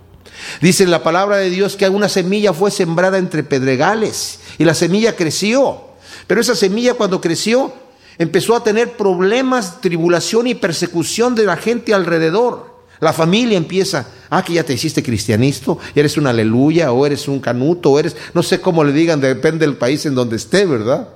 Dice 0.62 0.86
la 0.88 1.04
palabra 1.04 1.38
de 1.38 1.50
Dios 1.50 1.76
que 1.76 1.88
una 1.90 2.10
semilla 2.10 2.54
fue 2.54 2.72
sembrada 2.72 3.18
entre 3.18 3.44
pedregales 3.44 4.40
y 4.58 4.66
la 4.66 4.74
semilla 4.74 5.16
creció, 5.16 5.82
pero 6.28 6.42
esa 6.42 6.56
semilla 6.56 6.96
cuando 6.96 7.22
creció 7.22 7.74
empezó 8.18 8.56
a 8.56 8.64
tener 8.64 8.96
problemas, 8.98 9.82
tribulación 9.82 10.48
y 10.48 10.56
persecución 10.56 11.36
de 11.36 11.46
la 11.46 11.58
gente 11.58 11.94
alrededor. 11.94 12.74
La 13.00 13.12
familia 13.12 13.58
empieza, 13.58 14.08
ah, 14.30 14.44
que 14.44 14.54
ya 14.54 14.64
te 14.64 14.74
hiciste 14.74 15.04
cristianista, 15.04 15.76
eres 15.94 16.16
un 16.16 16.28
aleluya, 16.28 16.92
o 16.94 17.06
eres 17.06 17.28
un 17.28 17.40
canuto, 17.40 17.92
o 17.92 18.00
eres, 18.00 18.16
no 18.34 18.44
sé 18.44 18.62
cómo 18.62 18.84
le 18.84 18.94
digan, 18.94 19.20
depende 19.20 19.66
del 19.66 19.76
país 19.76 20.06
en 20.06 20.16
donde 20.16 20.38
esté, 20.38 20.66
¿verdad? 20.66 21.10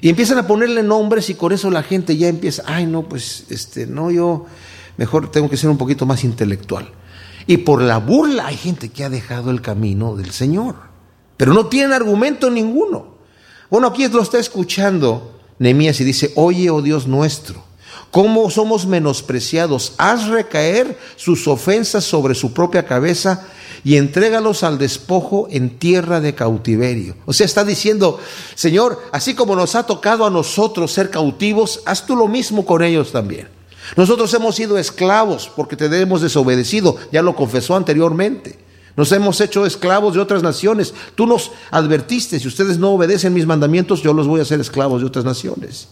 Y 0.00 0.08
empiezan 0.08 0.38
a 0.38 0.46
ponerle 0.46 0.82
nombres 0.82 1.28
y 1.28 1.34
con 1.34 1.52
eso 1.52 1.70
la 1.70 1.82
gente 1.82 2.16
ya 2.16 2.28
empieza, 2.28 2.62
ay, 2.66 2.86
no, 2.86 3.08
pues, 3.08 3.44
este, 3.50 3.86
no, 3.86 4.10
yo, 4.10 4.46
mejor 4.98 5.30
tengo 5.30 5.48
que 5.48 5.56
ser 5.56 5.70
un 5.70 5.78
poquito 5.78 6.04
más 6.04 6.24
intelectual. 6.24 6.90
Y 7.46 7.58
por 7.58 7.80
la 7.80 7.96
burla 7.96 8.48
hay 8.48 8.56
gente 8.58 8.90
que 8.90 9.04
ha 9.04 9.08
dejado 9.08 9.50
el 9.50 9.62
camino 9.62 10.14
del 10.16 10.32
Señor, 10.32 10.74
pero 11.38 11.54
no 11.54 11.66
tienen 11.66 11.94
argumento 11.94 12.50
ninguno. 12.50 13.16
Bueno, 13.70 13.86
aquí 13.86 14.06
lo 14.08 14.20
está 14.20 14.38
escuchando 14.38 15.38
Nehemías 15.58 16.00
y 16.00 16.04
dice, 16.04 16.32
oye, 16.36 16.68
oh 16.70 16.82
Dios 16.82 17.06
nuestro, 17.06 17.62
cómo 18.10 18.50
somos 18.50 18.86
menospreciados, 18.86 19.94
haz 19.98 20.28
recaer 20.28 20.98
sus 21.16 21.48
ofensas 21.48 22.04
sobre 22.04 22.34
su 22.34 22.52
propia 22.52 22.86
cabeza 22.86 23.46
y 23.84 23.96
entrégalos 23.96 24.62
al 24.62 24.78
despojo 24.78 25.48
en 25.50 25.78
tierra 25.78 26.20
de 26.20 26.34
cautiverio. 26.34 27.16
O 27.26 27.32
sea, 27.32 27.46
está 27.46 27.64
diciendo, 27.64 28.18
Señor, 28.54 29.02
así 29.12 29.34
como 29.34 29.56
nos 29.56 29.74
ha 29.74 29.84
tocado 29.84 30.26
a 30.26 30.30
nosotros 30.30 30.92
ser 30.92 31.10
cautivos, 31.10 31.82
haz 31.86 32.06
tú 32.06 32.16
lo 32.16 32.28
mismo 32.28 32.66
con 32.66 32.82
ellos 32.82 33.12
también. 33.12 33.57
Nosotros 33.96 34.32
hemos 34.34 34.56
sido 34.56 34.78
esclavos 34.78 35.50
porque 35.54 35.76
te 35.76 35.86
hemos 36.00 36.20
desobedecido, 36.20 36.96
ya 37.12 37.22
lo 37.22 37.34
confesó 37.34 37.76
anteriormente. 37.76 38.58
Nos 38.96 39.12
hemos 39.12 39.40
hecho 39.40 39.64
esclavos 39.64 40.14
de 40.14 40.20
otras 40.20 40.42
naciones. 40.42 40.92
Tú 41.14 41.26
nos 41.26 41.52
advertiste, 41.70 42.40
si 42.40 42.48
ustedes 42.48 42.78
no 42.78 42.90
obedecen 42.90 43.32
mis 43.32 43.46
mandamientos, 43.46 44.02
yo 44.02 44.12
los 44.12 44.26
voy 44.26 44.40
a 44.40 44.42
hacer 44.42 44.60
esclavos 44.60 45.00
de 45.00 45.06
otras 45.06 45.24
naciones. 45.24 45.88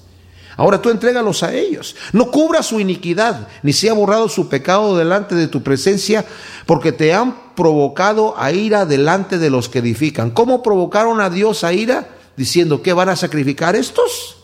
Ahora 0.57 0.81
tú 0.81 0.91
entrégalos 0.91 1.43
a 1.43 1.55
ellos. 1.55 1.95
No 2.13 2.31
cubra 2.31 2.63
su 2.63 2.81
iniquidad, 2.81 3.47
ni 3.63 3.73
sea 3.73 3.93
borrado 3.93 4.29
su 4.29 4.49
pecado 4.49 4.97
delante 4.97 5.35
de 5.35 5.49
tu 5.49 5.63
presencia, 5.63 6.25
porque 6.65 6.93
te 6.93 7.13
han 7.15 7.55
provocado 7.55 8.35
a 8.39 8.53
ira 8.53 8.87
delante 8.87 9.39
de 9.39 9.51
los 9.51 9.69
que 9.69 9.79
edifican. 9.79 10.31
¿Cómo 10.31 10.63
provocaron 10.63 11.21
a 11.21 11.31
Dios 11.31 11.63
a 11.63 11.73
ira? 11.73 12.09
Diciendo, 12.37 12.83
¿qué 12.83 12.93
van 12.93 13.09
a 13.09 13.17
sacrificar 13.17 13.77
estos? 13.77 14.37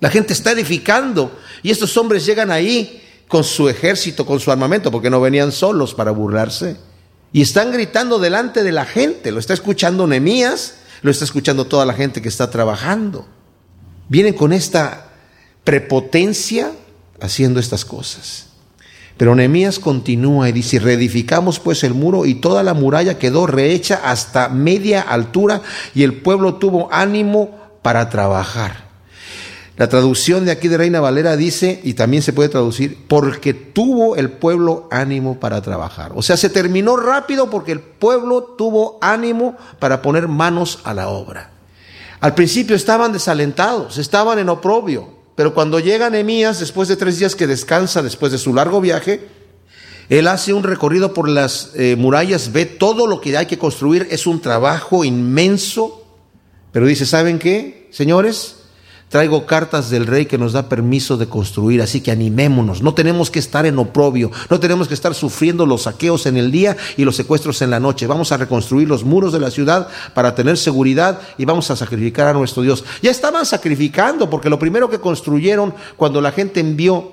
La 0.00 0.10
gente 0.10 0.32
está 0.32 0.52
edificando 0.52 1.38
y 1.62 1.70
estos 1.70 1.96
hombres 1.96 2.26
llegan 2.26 2.50
ahí 2.50 3.02
con 3.28 3.44
su 3.44 3.68
ejército, 3.68 4.26
con 4.26 4.40
su 4.40 4.52
armamento, 4.52 4.90
porque 4.90 5.10
no 5.10 5.20
venían 5.20 5.52
solos 5.52 5.94
para 5.94 6.10
burlarse. 6.10 6.76
Y 7.32 7.42
están 7.42 7.72
gritando 7.72 8.18
delante 8.18 8.62
de 8.62 8.72
la 8.72 8.84
gente. 8.84 9.32
Lo 9.32 9.40
está 9.40 9.54
escuchando 9.54 10.06
Nemías, 10.06 10.74
lo 11.02 11.10
está 11.10 11.24
escuchando 11.24 11.66
toda 11.66 11.84
la 11.86 11.94
gente 11.94 12.22
que 12.22 12.28
está 12.28 12.50
trabajando. 12.50 13.26
Vienen 14.08 14.34
con 14.34 14.52
esta 14.52 15.08
prepotencia 15.64 16.72
haciendo 17.20 17.58
estas 17.58 17.84
cosas. 17.84 18.46
Pero 19.16 19.34
Nehemías 19.34 19.78
continúa 19.78 20.48
y 20.48 20.52
dice, 20.52 20.78
reedificamos 20.78 21.58
pues 21.58 21.82
el 21.84 21.94
muro 21.94 22.26
y 22.26 22.34
toda 22.34 22.62
la 22.62 22.74
muralla 22.74 23.18
quedó 23.18 23.46
rehecha 23.46 24.00
hasta 24.04 24.50
media 24.50 25.00
altura 25.00 25.62
y 25.94 26.02
el 26.02 26.14
pueblo 26.20 26.56
tuvo 26.56 26.92
ánimo 26.92 27.58
para 27.82 28.10
trabajar. 28.10 28.85
La 29.76 29.88
traducción 29.90 30.46
de 30.46 30.52
aquí 30.52 30.68
de 30.68 30.78
Reina 30.78 31.00
Valera 31.00 31.36
dice, 31.36 31.80
y 31.84 31.92
también 31.94 32.22
se 32.22 32.32
puede 32.32 32.48
traducir, 32.48 32.96
porque 33.08 33.52
tuvo 33.52 34.16
el 34.16 34.30
pueblo 34.30 34.88
ánimo 34.90 35.38
para 35.38 35.60
trabajar. 35.60 36.12
O 36.14 36.22
sea, 36.22 36.38
se 36.38 36.48
terminó 36.48 36.96
rápido 36.96 37.50
porque 37.50 37.72
el 37.72 37.80
pueblo 37.80 38.42
tuvo 38.56 38.98
ánimo 39.02 39.54
para 39.78 40.00
poner 40.00 40.28
manos 40.28 40.78
a 40.84 40.94
la 40.94 41.08
obra. 41.08 41.50
Al 42.20 42.34
principio 42.34 42.74
estaban 42.74 43.12
desalentados, 43.12 43.98
estaban 43.98 44.38
en 44.38 44.48
oprobio, 44.48 45.10
pero 45.34 45.52
cuando 45.52 45.78
llega 45.78 46.08
Nehemías, 46.08 46.58
después 46.58 46.88
de 46.88 46.96
tres 46.96 47.18
días 47.18 47.34
que 47.34 47.46
descansa, 47.46 48.02
después 48.02 48.32
de 48.32 48.38
su 48.38 48.54
largo 48.54 48.80
viaje, 48.80 49.28
él 50.08 50.26
hace 50.28 50.54
un 50.54 50.62
recorrido 50.62 51.12
por 51.12 51.28
las 51.28 51.72
eh, 51.74 51.96
murallas, 51.96 52.52
ve 52.52 52.64
todo 52.64 53.06
lo 53.06 53.20
que 53.20 53.36
hay 53.36 53.44
que 53.44 53.58
construir, 53.58 54.08
es 54.10 54.26
un 54.26 54.40
trabajo 54.40 55.04
inmenso, 55.04 56.02
pero 56.72 56.86
dice, 56.86 57.04
¿saben 57.04 57.38
qué, 57.38 57.88
señores? 57.90 58.56
Traigo 59.08 59.46
cartas 59.46 59.88
del 59.88 60.04
rey 60.04 60.26
que 60.26 60.36
nos 60.36 60.52
da 60.52 60.68
permiso 60.68 61.16
de 61.16 61.28
construir, 61.28 61.80
así 61.80 62.00
que 62.00 62.10
animémonos. 62.10 62.82
No 62.82 62.92
tenemos 62.92 63.30
que 63.30 63.38
estar 63.38 63.64
en 63.64 63.78
oprobio, 63.78 64.32
no 64.50 64.58
tenemos 64.58 64.88
que 64.88 64.94
estar 64.94 65.14
sufriendo 65.14 65.64
los 65.64 65.82
saqueos 65.82 66.26
en 66.26 66.36
el 66.36 66.50
día 66.50 66.76
y 66.96 67.04
los 67.04 67.14
secuestros 67.14 67.62
en 67.62 67.70
la 67.70 67.78
noche. 67.78 68.08
Vamos 68.08 68.32
a 68.32 68.36
reconstruir 68.36 68.88
los 68.88 69.04
muros 69.04 69.32
de 69.32 69.38
la 69.38 69.52
ciudad 69.52 69.86
para 70.12 70.34
tener 70.34 70.58
seguridad 70.58 71.20
y 71.38 71.44
vamos 71.44 71.70
a 71.70 71.76
sacrificar 71.76 72.26
a 72.26 72.32
nuestro 72.32 72.64
Dios. 72.64 72.82
Ya 73.00 73.12
estaban 73.12 73.46
sacrificando, 73.46 74.28
porque 74.28 74.50
lo 74.50 74.58
primero 74.58 74.90
que 74.90 74.98
construyeron 74.98 75.72
cuando 75.96 76.20
la 76.20 76.32
gente 76.32 76.58
envió, 76.58 77.12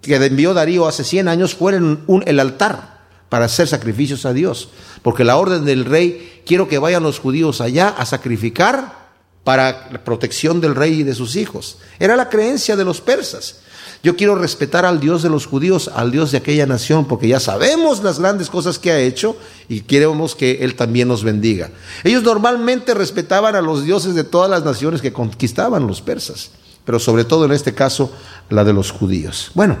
que 0.00 0.16
envió 0.16 0.54
Darío 0.54 0.88
hace 0.88 1.04
100 1.04 1.28
años, 1.28 1.54
fue 1.54 1.78
el 2.24 2.40
altar 2.40 3.04
para 3.28 3.44
hacer 3.44 3.68
sacrificios 3.68 4.24
a 4.24 4.32
Dios. 4.32 4.70
Porque 5.02 5.24
la 5.24 5.36
orden 5.36 5.66
del 5.66 5.84
rey, 5.84 6.40
quiero 6.46 6.68
que 6.68 6.78
vayan 6.78 7.02
los 7.02 7.18
judíos 7.18 7.60
allá 7.60 7.90
a 7.90 8.06
sacrificar 8.06 9.03
para 9.44 9.88
la 9.92 10.02
protección 10.02 10.60
del 10.60 10.74
rey 10.74 11.00
y 11.00 11.02
de 11.02 11.14
sus 11.14 11.36
hijos. 11.36 11.76
Era 11.98 12.16
la 12.16 12.30
creencia 12.30 12.76
de 12.76 12.84
los 12.84 13.00
persas. 13.00 13.56
Yo 14.02 14.16
quiero 14.16 14.34
respetar 14.34 14.84
al 14.84 15.00
Dios 15.00 15.22
de 15.22 15.30
los 15.30 15.46
judíos, 15.46 15.90
al 15.94 16.10
Dios 16.10 16.30
de 16.30 16.38
aquella 16.38 16.66
nación, 16.66 17.06
porque 17.06 17.28
ya 17.28 17.40
sabemos 17.40 18.02
las 18.02 18.18
grandes 18.18 18.50
cosas 18.50 18.78
que 18.78 18.90
ha 18.90 18.98
hecho 18.98 19.36
y 19.66 19.80
queremos 19.80 20.34
que 20.34 20.58
Él 20.62 20.74
también 20.74 21.08
nos 21.08 21.24
bendiga. 21.24 21.70
Ellos 22.04 22.22
normalmente 22.22 22.92
respetaban 22.92 23.56
a 23.56 23.62
los 23.62 23.84
dioses 23.84 24.14
de 24.14 24.24
todas 24.24 24.50
las 24.50 24.62
naciones 24.62 25.00
que 25.00 25.14
conquistaban 25.14 25.86
los 25.86 26.02
persas, 26.02 26.50
pero 26.84 26.98
sobre 26.98 27.24
todo 27.24 27.46
en 27.46 27.52
este 27.52 27.74
caso 27.74 28.12
la 28.50 28.62
de 28.64 28.74
los 28.74 28.90
judíos. 28.90 29.50
Bueno, 29.54 29.78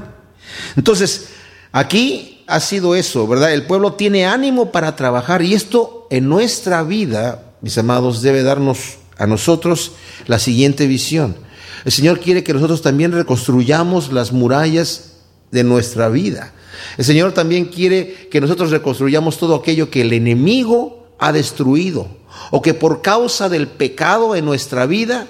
entonces 0.74 1.28
aquí 1.70 2.44
ha 2.46 2.60
sido 2.60 2.94
eso, 2.94 3.26
¿verdad? 3.26 3.52
El 3.52 3.66
pueblo 3.66 3.92
tiene 3.92 4.24
ánimo 4.24 4.72
para 4.72 4.96
trabajar 4.96 5.42
y 5.42 5.52
esto 5.52 6.06
en 6.10 6.30
nuestra 6.30 6.82
vida, 6.82 7.52
mis 7.60 7.76
amados, 7.76 8.22
debe 8.22 8.42
darnos 8.42 8.98
a 9.18 9.26
nosotros 9.26 9.92
la 10.26 10.38
siguiente 10.38 10.86
visión. 10.86 11.36
El 11.84 11.92
Señor 11.92 12.20
quiere 12.20 12.42
que 12.42 12.54
nosotros 12.54 12.82
también 12.82 13.12
reconstruyamos 13.12 14.12
las 14.12 14.32
murallas 14.32 15.16
de 15.50 15.64
nuestra 15.64 16.08
vida. 16.08 16.52
El 16.96 17.04
Señor 17.04 17.32
también 17.32 17.66
quiere 17.66 18.28
que 18.30 18.40
nosotros 18.40 18.70
reconstruyamos 18.70 19.38
todo 19.38 19.54
aquello 19.54 19.90
que 19.90 20.02
el 20.02 20.12
enemigo 20.12 21.08
ha 21.18 21.32
destruido 21.32 22.08
o 22.50 22.62
que 22.62 22.74
por 22.74 23.02
causa 23.02 23.48
del 23.48 23.68
pecado 23.68 24.34
en 24.34 24.44
nuestra 24.44 24.86
vida 24.86 25.26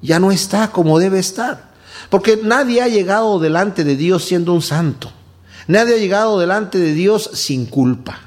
ya 0.00 0.18
no 0.18 0.30
está 0.30 0.70
como 0.70 0.98
debe 0.98 1.18
estar. 1.18 1.74
Porque 2.10 2.38
nadie 2.42 2.82
ha 2.82 2.88
llegado 2.88 3.38
delante 3.38 3.84
de 3.84 3.96
Dios 3.96 4.24
siendo 4.24 4.52
un 4.52 4.62
santo. 4.62 5.10
Nadie 5.66 5.94
ha 5.94 5.98
llegado 5.98 6.38
delante 6.38 6.78
de 6.78 6.94
Dios 6.94 7.30
sin 7.32 7.66
culpa. 7.66 8.20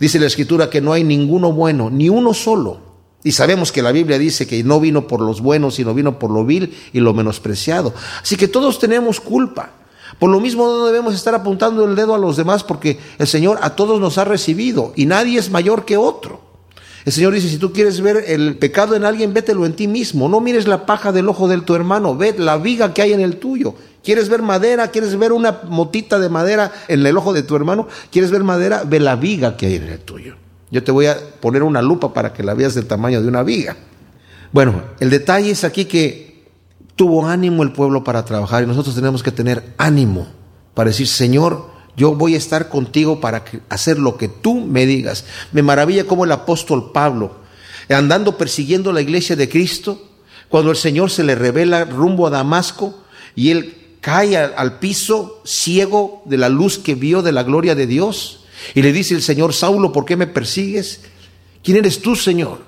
Dice 0.00 0.18
la 0.18 0.26
Escritura 0.26 0.70
que 0.70 0.80
no 0.80 0.92
hay 0.92 1.04
ninguno 1.04 1.52
bueno, 1.52 1.90
ni 1.90 2.08
uno 2.08 2.34
solo. 2.34 2.89
Y 3.22 3.32
sabemos 3.32 3.70
que 3.70 3.82
la 3.82 3.92
Biblia 3.92 4.18
dice 4.18 4.46
que 4.46 4.62
no 4.64 4.80
vino 4.80 5.06
por 5.06 5.20
los 5.20 5.40
buenos, 5.40 5.74
sino 5.74 5.92
vino 5.94 6.18
por 6.18 6.30
lo 6.30 6.44
vil 6.44 6.74
y 6.92 7.00
lo 7.00 7.12
menospreciado. 7.12 7.92
Así 8.22 8.36
que 8.36 8.48
todos 8.48 8.78
tenemos 8.78 9.20
culpa. 9.20 9.70
Por 10.18 10.30
lo 10.30 10.40
mismo 10.40 10.64
no 10.64 10.86
debemos 10.86 11.14
estar 11.14 11.34
apuntando 11.34 11.84
el 11.84 11.96
dedo 11.96 12.14
a 12.14 12.18
los 12.18 12.36
demás 12.36 12.64
porque 12.64 12.98
el 13.18 13.26
Señor 13.26 13.58
a 13.62 13.76
todos 13.76 14.00
nos 14.00 14.18
ha 14.18 14.24
recibido 14.24 14.92
y 14.96 15.06
nadie 15.06 15.38
es 15.38 15.50
mayor 15.50 15.84
que 15.84 15.96
otro. 15.96 16.40
El 17.04 17.12
Señor 17.12 17.32
dice, 17.32 17.48
si 17.48 17.56
tú 17.56 17.72
quieres 17.72 18.00
ver 18.00 18.24
el 18.26 18.58
pecado 18.58 18.94
en 18.94 19.04
alguien, 19.04 19.32
vételo 19.32 19.64
en 19.64 19.74
ti 19.74 19.88
mismo. 19.88 20.28
No 20.28 20.40
mires 20.40 20.66
la 20.66 20.84
paja 20.84 21.12
del 21.12 21.28
ojo 21.28 21.48
de 21.48 21.60
tu 21.60 21.74
hermano, 21.74 22.16
ve 22.16 22.34
la 22.36 22.58
viga 22.58 22.92
que 22.92 23.02
hay 23.02 23.12
en 23.12 23.20
el 23.20 23.36
tuyo. 23.36 23.74
¿Quieres 24.02 24.28
ver 24.28 24.42
madera? 24.42 24.88
¿Quieres 24.88 25.18
ver 25.18 25.32
una 25.32 25.60
motita 25.68 26.18
de 26.18 26.28
madera 26.28 26.72
en 26.88 27.04
el 27.06 27.16
ojo 27.16 27.32
de 27.32 27.42
tu 27.42 27.56
hermano? 27.56 27.88
¿Quieres 28.10 28.30
ver 28.30 28.44
madera? 28.44 28.82
Ve 28.84 29.00
la 29.00 29.16
viga 29.16 29.56
que 29.56 29.66
hay 29.66 29.74
en 29.76 29.88
el 29.88 30.00
tuyo. 30.00 30.36
Yo 30.70 30.82
te 30.84 30.92
voy 30.92 31.06
a 31.06 31.18
poner 31.40 31.62
una 31.62 31.82
lupa 31.82 32.12
para 32.12 32.32
que 32.32 32.42
la 32.42 32.54
veas 32.54 32.74
del 32.74 32.86
tamaño 32.86 33.20
de 33.20 33.28
una 33.28 33.42
viga. 33.42 33.76
Bueno, 34.52 34.82
el 35.00 35.10
detalle 35.10 35.50
es 35.50 35.64
aquí 35.64 35.84
que 35.84 36.44
tuvo 36.96 37.26
ánimo 37.26 37.62
el 37.62 37.72
pueblo 37.72 38.04
para 38.04 38.24
trabajar 38.24 38.62
y 38.62 38.66
nosotros 38.66 38.94
tenemos 38.94 39.22
que 39.22 39.32
tener 39.32 39.74
ánimo 39.78 40.28
para 40.74 40.90
decir, 40.90 41.06
Señor, 41.06 41.70
yo 41.96 42.14
voy 42.14 42.34
a 42.34 42.38
estar 42.38 42.68
contigo 42.68 43.20
para 43.20 43.44
hacer 43.68 43.98
lo 43.98 44.16
que 44.16 44.28
tú 44.28 44.60
me 44.60 44.86
digas. 44.86 45.24
Me 45.52 45.62
maravilla 45.62 46.06
como 46.06 46.24
el 46.24 46.32
apóstol 46.32 46.92
Pablo, 46.92 47.36
andando 47.88 48.38
persiguiendo 48.38 48.92
la 48.92 49.00
iglesia 49.00 49.36
de 49.36 49.48
Cristo, 49.48 50.08
cuando 50.48 50.70
el 50.70 50.76
Señor 50.76 51.10
se 51.10 51.24
le 51.24 51.34
revela 51.34 51.84
rumbo 51.84 52.26
a 52.26 52.30
Damasco 52.30 52.94
y 53.34 53.50
él 53.50 53.76
cae 54.00 54.36
al 54.36 54.78
piso 54.78 55.42
ciego 55.44 56.22
de 56.24 56.38
la 56.38 56.48
luz 56.48 56.78
que 56.78 56.94
vio 56.94 57.22
de 57.22 57.32
la 57.32 57.42
gloria 57.42 57.74
de 57.74 57.86
Dios. 57.86 58.39
Y 58.74 58.82
le 58.82 58.92
dice 58.92 59.14
el 59.14 59.22
Señor, 59.22 59.52
Saulo, 59.52 59.92
¿por 59.92 60.04
qué 60.04 60.16
me 60.16 60.26
persigues? 60.26 61.00
¿Quién 61.62 61.78
eres 61.78 62.00
tú, 62.00 62.16
Señor? 62.16 62.58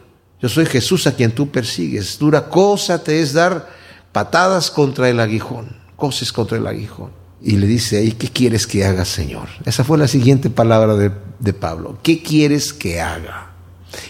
Yo 0.40 0.48
soy 0.48 0.66
Jesús 0.66 1.06
a 1.06 1.14
quien 1.14 1.32
tú 1.32 1.50
persigues. 1.50 2.18
Dura 2.18 2.48
cosa 2.48 3.02
te 3.02 3.20
es 3.20 3.32
dar 3.32 3.70
patadas 4.10 4.70
contra 4.70 5.08
el 5.08 5.20
aguijón, 5.20 5.76
cosas 5.96 6.32
contra 6.32 6.58
el 6.58 6.66
aguijón. 6.66 7.10
Y 7.40 7.56
le 7.56 7.66
dice 7.66 7.98
ahí, 7.98 8.12
¿qué 8.12 8.28
quieres 8.28 8.66
que 8.66 8.84
haga, 8.84 9.04
Señor? 9.04 9.48
Esa 9.64 9.84
fue 9.84 9.98
la 9.98 10.08
siguiente 10.08 10.50
palabra 10.50 10.94
de, 10.94 11.10
de 11.38 11.52
Pablo. 11.52 11.98
¿Qué 12.02 12.22
quieres 12.22 12.72
que 12.72 13.00
haga? 13.00 13.52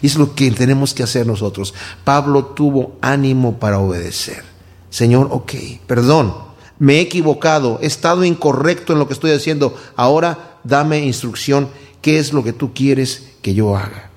Y 0.00 0.06
es 0.06 0.16
lo 0.16 0.34
que 0.34 0.50
tenemos 0.50 0.94
que 0.94 1.02
hacer 1.02 1.26
nosotros. 1.26 1.74
Pablo 2.04 2.46
tuvo 2.46 2.96
ánimo 3.00 3.58
para 3.58 3.78
obedecer. 3.78 4.44
Señor, 4.90 5.28
ok, 5.30 5.52
perdón, 5.86 6.34
me 6.78 6.96
he 6.96 7.00
equivocado, 7.00 7.78
he 7.80 7.86
estado 7.86 8.24
incorrecto 8.24 8.92
en 8.92 8.98
lo 8.98 9.06
que 9.06 9.14
estoy 9.14 9.32
haciendo. 9.32 9.76
Ahora 9.96 10.51
dame 10.64 11.04
instrucción, 11.04 11.68
qué 12.00 12.18
es 12.18 12.32
lo 12.32 12.42
que 12.42 12.52
tú 12.52 12.72
quieres 12.74 13.30
que 13.42 13.54
yo 13.54 13.76
haga. 13.76 14.12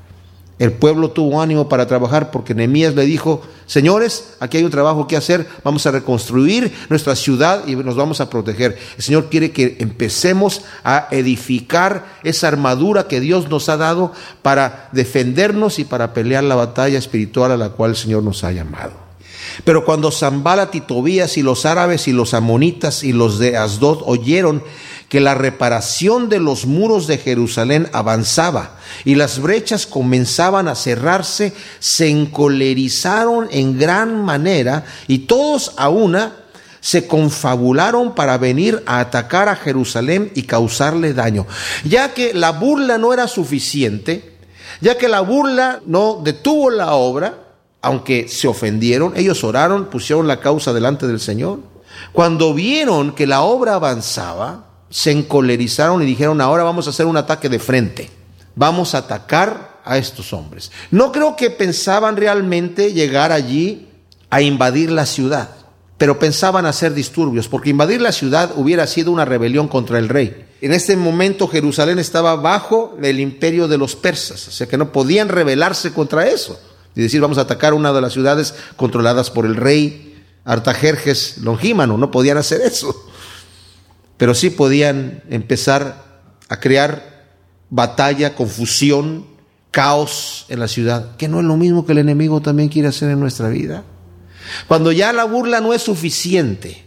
El 0.57 0.71
pueblo 0.71 1.11
tuvo 1.11 1.41
ánimo 1.41 1.67
para 1.67 1.85
trabajar 1.85 2.31
porque 2.31 2.55
Nehemías 2.55 2.95
le 2.95 3.03
dijo, 3.03 3.41
señores, 3.65 4.35
aquí 4.39 4.55
hay 4.57 4.63
un 4.63 4.71
trabajo 4.71 5.05
que 5.05 5.17
hacer, 5.17 5.45
vamos 5.65 5.85
a 5.85 5.91
reconstruir 5.91 6.71
nuestra 6.89 7.13
ciudad 7.17 7.67
y 7.67 7.75
nos 7.75 7.97
vamos 7.97 8.21
a 8.21 8.29
proteger. 8.29 8.77
El 8.95 9.03
Señor 9.03 9.29
quiere 9.29 9.51
que 9.51 9.75
empecemos 9.79 10.61
a 10.85 11.09
edificar 11.11 12.05
esa 12.23 12.47
armadura 12.47 13.09
que 13.09 13.19
Dios 13.19 13.49
nos 13.49 13.67
ha 13.67 13.75
dado 13.75 14.13
para 14.41 14.87
defendernos 14.93 15.77
y 15.77 15.83
para 15.83 16.13
pelear 16.13 16.45
la 16.45 16.55
batalla 16.55 16.97
espiritual 16.97 17.51
a 17.51 17.57
la 17.57 17.71
cual 17.71 17.91
el 17.91 17.97
Señor 17.97 18.23
nos 18.23 18.45
ha 18.45 18.53
llamado. 18.53 18.93
Pero 19.65 19.83
cuando 19.83 20.09
Zambala, 20.11 20.69
y 20.71 20.81
Tobías 20.81 21.37
y 21.37 21.41
los 21.41 21.65
árabes 21.65 22.07
y 22.07 22.13
los 22.13 22.33
amonitas 22.33 23.03
y 23.03 23.11
los 23.11 23.39
de 23.39 23.57
Asdod 23.57 24.03
oyeron 24.05 24.63
que 25.15 25.21
la 25.21 25.33
reparación 25.33 26.27
de 26.27 26.41
los 26.41 26.65
muros 26.65 27.07
de 27.07 27.17
Jerusalén 27.17 27.87
avanzaba 27.93 28.71
y 29.05 29.15
las 29.15 29.39
brechas 29.39 29.87
comenzaban 29.87 30.67
a 30.67 30.75
cerrarse, 30.75 31.53
se 31.79 32.09
encolerizaron 32.09 33.47
en 33.49 33.79
gran 33.79 34.25
manera 34.25 34.83
y 35.07 35.19
todos 35.19 35.71
a 35.77 35.87
una 35.87 36.33
se 36.81 37.07
confabularon 37.07 38.13
para 38.13 38.37
venir 38.37 38.83
a 38.85 38.99
atacar 38.99 39.47
a 39.47 39.55
Jerusalén 39.55 40.33
y 40.35 40.43
causarle 40.43 41.13
daño. 41.13 41.47
Ya 41.85 42.13
que 42.13 42.33
la 42.33 42.51
burla 42.51 42.97
no 42.97 43.13
era 43.13 43.29
suficiente, 43.29 44.35
ya 44.81 44.97
que 44.97 45.07
la 45.07 45.21
burla 45.21 45.79
no 45.85 46.19
detuvo 46.21 46.69
la 46.71 46.93
obra, 46.95 47.35
aunque 47.81 48.27
se 48.27 48.49
ofendieron, 48.49 49.13
ellos 49.15 49.45
oraron, 49.45 49.85
pusieron 49.85 50.27
la 50.27 50.41
causa 50.41 50.73
delante 50.73 51.07
del 51.07 51.21
Señor 51.21 51.59
Cuando 52.11 52.53
vieron 52.53 53.15
que 53.15 53.25
la 53.25 53.43
obra 53.43 53.75
avanzaba, 53.75 54.64
se 54.89 55.11
encolerizaron 55.11 56.01
y 56.01 56.05
dijeron, 56.05 56.41
ahora 56.41 56.63
vamos 56.63 56.87
a 56.87 56.91
hacer 56.91 57.05
un 57.05 57.17
ataque 57.17 57.49
de 57.49 57.59
frente. 57.59 58.09
Vamos 58.55 58.95
a 58.95 58.99
atacar 58.99 59.81
a 59.83 59.97
estos 59.97 60.33
hombres. 60.33 60.71
No 60.91 61.11
creo 61.11 61.35
que 61.35 61.49
pensaban 61.49 62.17
realmente 62.17 62.93
llegar 62.93 63.31
allí 63.31 63.89
a 64.29 64.41
invadir 64.41 64.91
la 64.91 65.05
ciudad, 65.05 65.49
pero 65.97 66.19
pensaban 66.19 66.65
hacer 66.65 66.93
disturbios, 66.93 67.47
porque 67.47 67.69
invadir 67.69 68.01
la 68.01 68.11
ciudad 68.11 68.51
hubiera 68.55 68.87
sido 68.87 69.11
una 69.11 69.25
rebelión 69.25 69.67
contra 69.67 69.99
el 69.99 70.09
rey. 70.09 70.45
En 70.61 70.73
este 70.73 70.95
momento 70.95 71.47
Jerusalén 71.47 71.99
estaba 71.99 72.35
bajo 72.35 72.97
el 73.01 73.19
imperio 73.19 73.67
de 73.67 73.77
los 73.77 73.95
persas, 73.95 74.47
o 74.47 74.51
sea 74.51 74.67
que 74.67 74.77
no 74.77 74.91
podían 74.91 75.29
rebelarse 75.29 75.93
contra 75.93 76.27
eso 76.27 76.59
y 76.95 77.01
decir 77.01 77.21
vamos 77.21 77.37
a 77.37 77.41
atacar 77.41 77.73
una 77.73 77.93
de 77.93 78.01
las 78.01 78.13
ciudades 78.13 78.55
controladas 78.75 79.29
por 79.29 79.45
el 79.45 79.55
rey 79.55 80.23
Artajerjes 80.45 81.39
Longímano, 81.39 81.97
no 81.97 82.11
podían 82.11 82.37
hacer 82.37 82.61
eso, 82.61 82.95
pero 84.17 84.33
sí 84.33 84.49
podían 84.49 85.23
empezar 85.29 86.21
a 86.49 86.59
crear 86.59 87.25
batalla, 87.69 88.35
confusión, 88.35 89.25
caos 89.71 90.45
en 90.49 90.59
la 90.59 90.67
ciudad, 90.67 91.17
que 91.17 91.27
no 91.27 91.39
es 91.39 91.45
lo 91.45 91.57
mismo 91.57 91.85
que 91.85 91.91
el 91.91 91.97
enemigo 91.97 92.41
también 92.41 92.69
quiere 92.69 92.87
hacer 92.87 93.09
en 93.09 93.19
nuestra 93.19 93.49
vida. 93.49 93.83
Cuando 94.67 94.91
ya 94.91 95.11
la 95.11 95.25
burla 95.25 95.59
no 95.59 95.73
es 95.73 95.81
suficiente, 95.81 96.85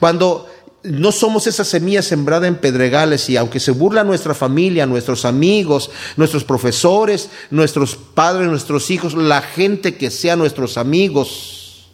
cuando 0.00 0.48
no 0.84 1.12
somos 1.12 1.46
esa 1.46 1.64
semilla 1.64 2.02
sembrada 2.02 2.46
en 2.46 2.56
pedregales 2.56 3.30
y 3.30 3.36
aunque 3.36 3.58
se 3.58 3.70
burla 3.70 4.04
nuestra 4.04 4.34
familia, 4.34 4.86
nuestros 4.86 5.24
amigos, 5.24 5.90
nuestros 6.16 6.44
profesores, 6.44 7.30
nuestros 7.50 7.96
padres, 7.96 8.48
nuestros 8.48 8.90
hijos, 8.90 9.14
la 9.14 9.40
gente 9.40 9.96
que 9.96 10.10
sea 10.10 10.36
nuestros 10.36 10.76
amigos, 10.76 11.86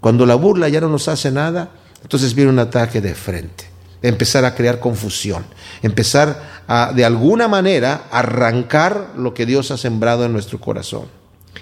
cuando 0.00 0.24
la 0.24 0.36
burla 0.36 0.68
ya 0.68 0.80
no 0.80 0.88
nos 0.88 1.08
hace 1.08 1.30
nada, 1.30 1.72
entonces 2.02 2.34
viene 2.34 2.50
un 2.50 2.58
ataque 2.58 3.02
de 3.02 3.14
frente, 3.14 3.69
empezar 4.02 4.44
a 4.44 4.54
crear 4.54 4.80
confusión, 4.80 5.44
empezar 5.82 6.62
a 6.66 6.92
de 6.94 7.04
alguna 7.04 7.48
manera 7.48 8.04
arrancar 8.10 9.12
lo 9.16 9.34
que 9.34 9.46
Dios 9.46 9.70
ha 9.70 9.76
sembrado 9.76 10.24
en 10.24 10.32
nuestro 10.32 10.60
corazón. 10.60 11.08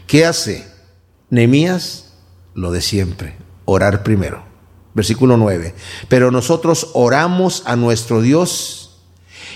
¿Qué 0.06 0.24
hace? 0.24 0.68
Nehemías 1.30 2.12
lo 2.54 2.72
de 2.72 2.82
siempre, 2.82 3.36
orar 3.64 4.02
primero. 4.02 4.44
Versículo 4.94 5.36
9. 5.36 5.74
Pero 6.08 6.30
nosotros 6.30 6.90
oramos 6.94 7.62
a 7.66 7.76
nuestro 7.76 8.20
Dios 8.20 8.98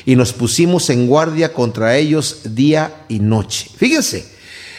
y 0.04 0.16
nos 0.16 0.32
pusimos 0.32 0.88
en 0.90 1.06
guardia 1.06 1.52
contra 1.52 1.96
ellos 1.96 2.54
día 2.54 3.04
y 3.08 3.18
noche. 3.18 3.68
Fíjense, 3.76 4.30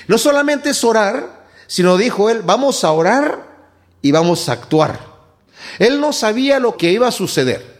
no 0.08 0.18
solamente 0.18 0.70
es 0.70 0.84
orar, 0.84 1.48
sino 1.68 1.98
dijo 1.98 2.30
él, 2.30 2.42
vamos 2.44 2.84
a 2.84 2.92
orar 2.92 3.48
y 4.02 4.12
vamos 4.12 4.48
a 4.48 4.54
actuar. 4.54 5.00
Él 5.80 6.00
no 6.00 6.14
sabía 6.14 6.60
lo 6.60 6.78
que 6.78 6.92
iba 6.92 7.08
a 7.08 7.12
suceder. 7.12 7.73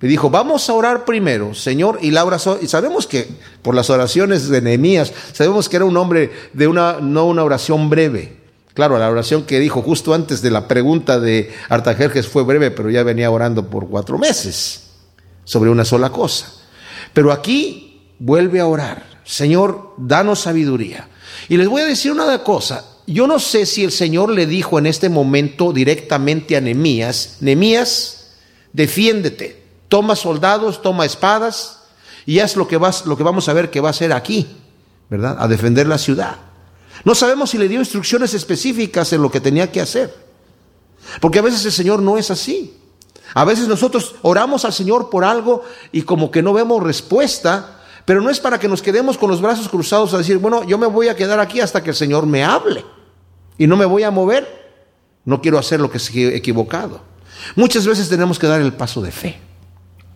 Le 0.00 0.08
dijo, 0.08 0.30
vamos 0.30 0.68
a 0.68 0.72
orar 0.72 1.04
primero, 1.04 1.54
Señor, 1.54 1.98
y 2.00 2.10
la 2.10 2.24
oración, 2.24 2.58
y 2.62 2.68
sabemos 2.68 3.06
que 3.06 3.28
por 3.62 3.74
las 3.74 3.90
oraciones 3.90 4.48
de 4.48 4.62
Nehemías, 4.62 5.12
sabemos 5.32 5.68
que 5.68 5.76
era 5.76 5.84
un 5.84 5.96
hombre 5.96 6.30
de 6.54 6.66
una, 6.66 6.98
no 7.00 7.26
una 7.26 7.44
oración 7.44 7.90
breve, 7.90 8.40
Claro, 8.74 8.98
la 8.98 9.10
oración 9.10 9.44
que 9.44 9.58
dijo 9.58 9.82
justo 9.82 10.14
antes 10.14 10.42
de 10.42 10.50
la 10.50 10.68
pregunta 10.68 11.18
de 11.18 11.52
Artajerjes 11.68 12.28
fue 12.28 12.44
breve, 12.44 12.70
pero 12.70 12.88
ya 12.88 13.02
venía 13.02 13.30
orando 13.30 13.68
por 13.68 13.88
cuatro 13.88 14.16
meses 14.16 14.84
sobre 15.44 15.70
una 15.70 15.84
sola 15.84 16.10
cosa. 16.10 16.52
Pero 17.12 17.32
aquí 17.32 18.14
vuelve 18.18 18.60
a 18.60 18.66
orar. 18.66 19.20
Señor, 19.24 19.94
danos 19.98 20.40
sabiduría. 20.40 21.08
Y 21.48 21.56
les 21.56 21.68
voy 21.68 21.82
a 21.82 21.86
decir 21.86 22.12
una 22.12 22.42
cosa. 22.44 22.86
Yo 23.06 23.26
no 23.26 23.40
sé 23.40 23.66
si 23.66 23.82
el 23.82 23.90
Señor 23.90 24.30
le 24.30 24.46
dijo 24.46 24.78
en 24.78 24.86
este 24.86 25.08
momento 25.08 25.72
directamente 25.72 26.56
a 26.56 26.60
Nemías, 26.60 27.38
Nemías, 27.40 28.28
defiéndete, 28.72 29.59
toma 29.90 30.16
soldados, 30.16 30.80
toma 30.80 31.04
espadas 31.04 31.82
y 32.24 32.38
haz 32.38 32.56
lo 32.56 32.66
que, 32.66 32.78
lo 33.04 33.16
que 33.16 33.22
vamos 33.22 33.48
a 33.48 33.52
ver 33.52 33.70
que 33.70 33.80
va 33.80 33.88
a 33.88 33.90
hacer 33.90 34.12
aquí, 34.14 34.46
¿verdad? 35.10 35.36
A 35.38 35.48
defender 35.48 35.86
la 35.86 35.98
ciudad. 35.98 36.36
No 37.04 37.14
sabemos 37.14 37.50
si 37.50 37.58
le 37.58 37.68
dio 37.68 37.80
instrucciones 37.80 38.32
específicas 38.32 39.12
en 39.12 39.20
lo 39.20 39.30
que 39.30 39.40
tenía 39.40 39.70
que 39.70 39.80
hacer. 39.80 40.14
Porque 41.20 41.40
a 41.40 41.42
veces 41.42 41.64
el 41.66 41.72
Señor 41.72 42.00
no 42.00 42.18
es 42.18 42.30
así. 42.30 42.78
A 43.34 43.44
veces 43.44 43.66
nosotros 43.66 44.14
oramos 44.22 44.64
al 44.64 44.72
Señor 44.72 45.10
por 45.10 45.24
algo 45.24 45.64
y 45.92 46.02
como 46.02 46.30
que 46.30 46.42
no 46.42 46.52
vemos 46.52 46.82
respuesta, 46.82 47.80
pero 48.04 48.20
no 48.20 48.30
es 48.30 48.38
para 48.38 48.60
que 48.60 48.68
nos 48.68 48.82
quedemos 48.82 49.18
con 49.18 49.28
los 49.28 49.40
brazos 49.40 49.68
cruzados 49.68 50.14
a 50.14 50.18
decir, 50.18 50.38
bueno, 50.38 50.62
yo 50.62 50.78
me 50.78 50.86
voy 50.86 51.08
a 51.08 51.16
quedar 51.16 51.40
aquí 51.40 51.60
hasta 51.60 51.82
que 51.82 51.90
el 51.90 51.96
Señor 51.96 52.26
me 52.26 52.44
hable 52.44 52.84
y 53.58 53.66
no 53.66 53.76
me 53.76 53.86
voy 53.86 54.04
a 54.04 54.10
mover. 54.10 54.60
No 55.24 55.42
quiero 55.42 55.58
hacer 55.58 55.80
lo 55.80 55.90
que 55.90 55.98
es 55.98 56.10
equivocado. 56.14 57.00
Muchas 57.56 57.86
veces 57.86 58.08
tenemos 58.08 58.38
que 58.38 58.46
dar 58.46 58.60
el 58.60 58.72
paso 58.72 59.02
de 59.02 59.10
fe. 59.10 59.49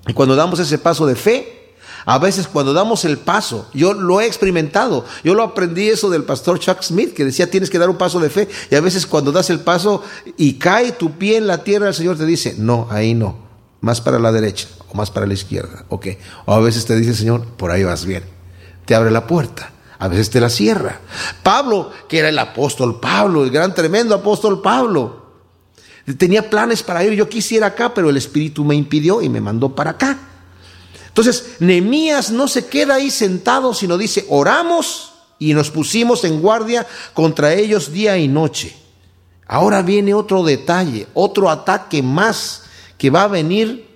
Y 0.06 0.12
cuando 0.12 0.36
damos 0.36 0.58
ese 0.60 0.78
paso 0.78 1.06
de 1.06 1.14
fe, 1.14 1.64
a 2.06 2.18
veces 2.18 2.46
cuando 2.46 2.74
damos 2.74 3.04
el 3.04 3.18
paso, 3.18 3.68
yo 3.72 3.94
lo 3.94 4.20
he 4.20 4.26
experimentado, 4.26 5.04
yo 5.22 5.34
lo 5.34 5.42
aprendí 5.42 5.88
eso 5.88 6.10
del 6.10 6.24
pastor 6.24 6.58
Chuck 6.58 6.82
Smith, 6.82 7.14
que 7.14 7.24
decía 7.24 7.50
tienes 7.50 7.70
que 7.70 7.78
dar 7.78 7.88
un 7.88 7.96
paso 7.96 8.20
de 8.20 8.28
fe, 8.28 8.48
y 8.70 8.74
a 8.74 8.80
veces 8.80 9.06
cuando 9.06 9.32
das 9.32 9.48
el 9.50 9.60
paso 9.60 10.02
y 10.36 10.54
cae 10.54 10.92
tu 10.92 11.12
pie 11.12 11.38
en 11.38 11.46
la 11.46 11.64
tierra, 11.64 11.88
el 11.88 11.94
Señor 11.94 12.18
te 12.18 12.26
dice, 12.26 12.56
no, 12.58 12.88
ahí 12.90 13.14
no, 13.14 13.38
más 13.80 14.00
para 14.00 14.18
la 14.18 14.32
derecha 14.32 14.68
o 14.90 14.94
más 14.94 15.10
para 15.10 15.26
la 15.26 15.34
izquierda, 15.34 15.86
ok. 15.88 16.08
O 16.44 16.52
a 16.52 16.60
veces 16.60 16.84
te 16.84 16.96
dice, 16.96 17.14
Señor, 17.14 17.46
por 17.56 17.70
ahí 17.70 17.84
vas 17.84 18.04
bien, 18.04 18.24
te 18.84 18.94
abre 18.94 19.10
la 19.10 19.26
puerta. 19.26 19.70
A 19.96 20.08
veces 20.08 20.28
te 20.28 20.40
la 20.40 20.50
cierra. 20.50 21.00
Pablo, 21.42 21.90
que 22.08 22.18
era 22.18 22.28
el 22.28 22.38
apóstol 22.38 23.00
Pablo, 23.00 23.44
el 23.44 23.50
gran 23.50 23.74
tremendo 23.74 24.14
apóstol 24.14 24.60
Pablo, 24.60 25.23
tenía 26.12 26.50
planes 26.50 26.82
para 26.82 27.04
ir. 27.04 27.14
Yo 27.14 27.28
quisiera 27.28 27.68
acá, 27.68 27.94
pero 27.94 28.10
el 28.10 28.16
Espíritu 28.16 28.64
me 28.64 28.74
impidió 28.74 29.22
y 29.22 29.28
me 29.28 29.40
mandó 29.40 29.74
para 29.74 29.92
acá. 29.92 30.18
Entonces, 31.08 31.56
Nehemías 31.60 32.30
no 32.30 32.48
se 32.48 32.66
queda 32.66 32.96
ahí 32.96 33.10
sentado, 33.10 33.72
sino 33.72 33.96
dice, 33.96 34.26
oramos 34.28 35.12
y 35.38 35.54
nos 35.54 35.70
pusimos 35.70 36.24
en 36.24 36.40
guardia 36.40 36.86
contra 37.12 37.54
ellos 37.54 37.92
día 37.92 38.18
y 38.18 38.28
noche. 38.28 38.76
Ahora 39.46 39.82
viene 39.82 40.14
otro 40.14 40.42
detalle, 40.42 41.06
otro 41.14 41.50
ataque 41.50 42.02
más 42.02 42.62
que 42.98 43.10
va 43.10 43.24
a 43.24 43.28
venir 43.28 43.86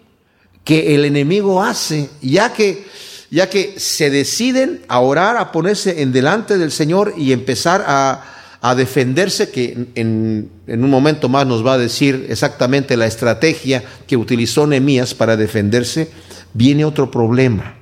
que 0.62 0.94
el 0.94 1.04
enemigo 1.04 1.62
hace, 1.62 2.10
ya 2.20 2.52
que 2.52 2.86
ya 3.30 3.50
que 3.50 3.78
se 3.78 4.10
deciden 4.10 4.84
a 4.88 5.00
orar, 5.00 5.36
a 5.36 5.52
ponerse 5.52 6.02
en 6.02 6.12
delante 6.12 6.56
del 6.56 6.72
Señor 6.72 7.14
y 7.16 7.32
empezar 7.32 7.84
a, 7.86 8.37
a 8.60 8.74
defenderse, 8.74 9.50
que 9.50 9.88
en, 9.94 10.50
un 10.66 10.90
momento 10.90 11.28
más 11.28 11.46
nos 11.46 11.64
va 11.64 11.74
a 11.74 11.78
decir 11.78 12.26
exactamente 12.28 12.96
la 12.96 13.06
estrategia 13.06 13.84
que 14.06 14.16
utilizó 14.16 14.66
Nehemías 14.66 15.14
para 15.14 15.36
defenderse 15.36 16.10
viene 16.54 16.84
otro 16.84 17.10
problema. 17.10 17.76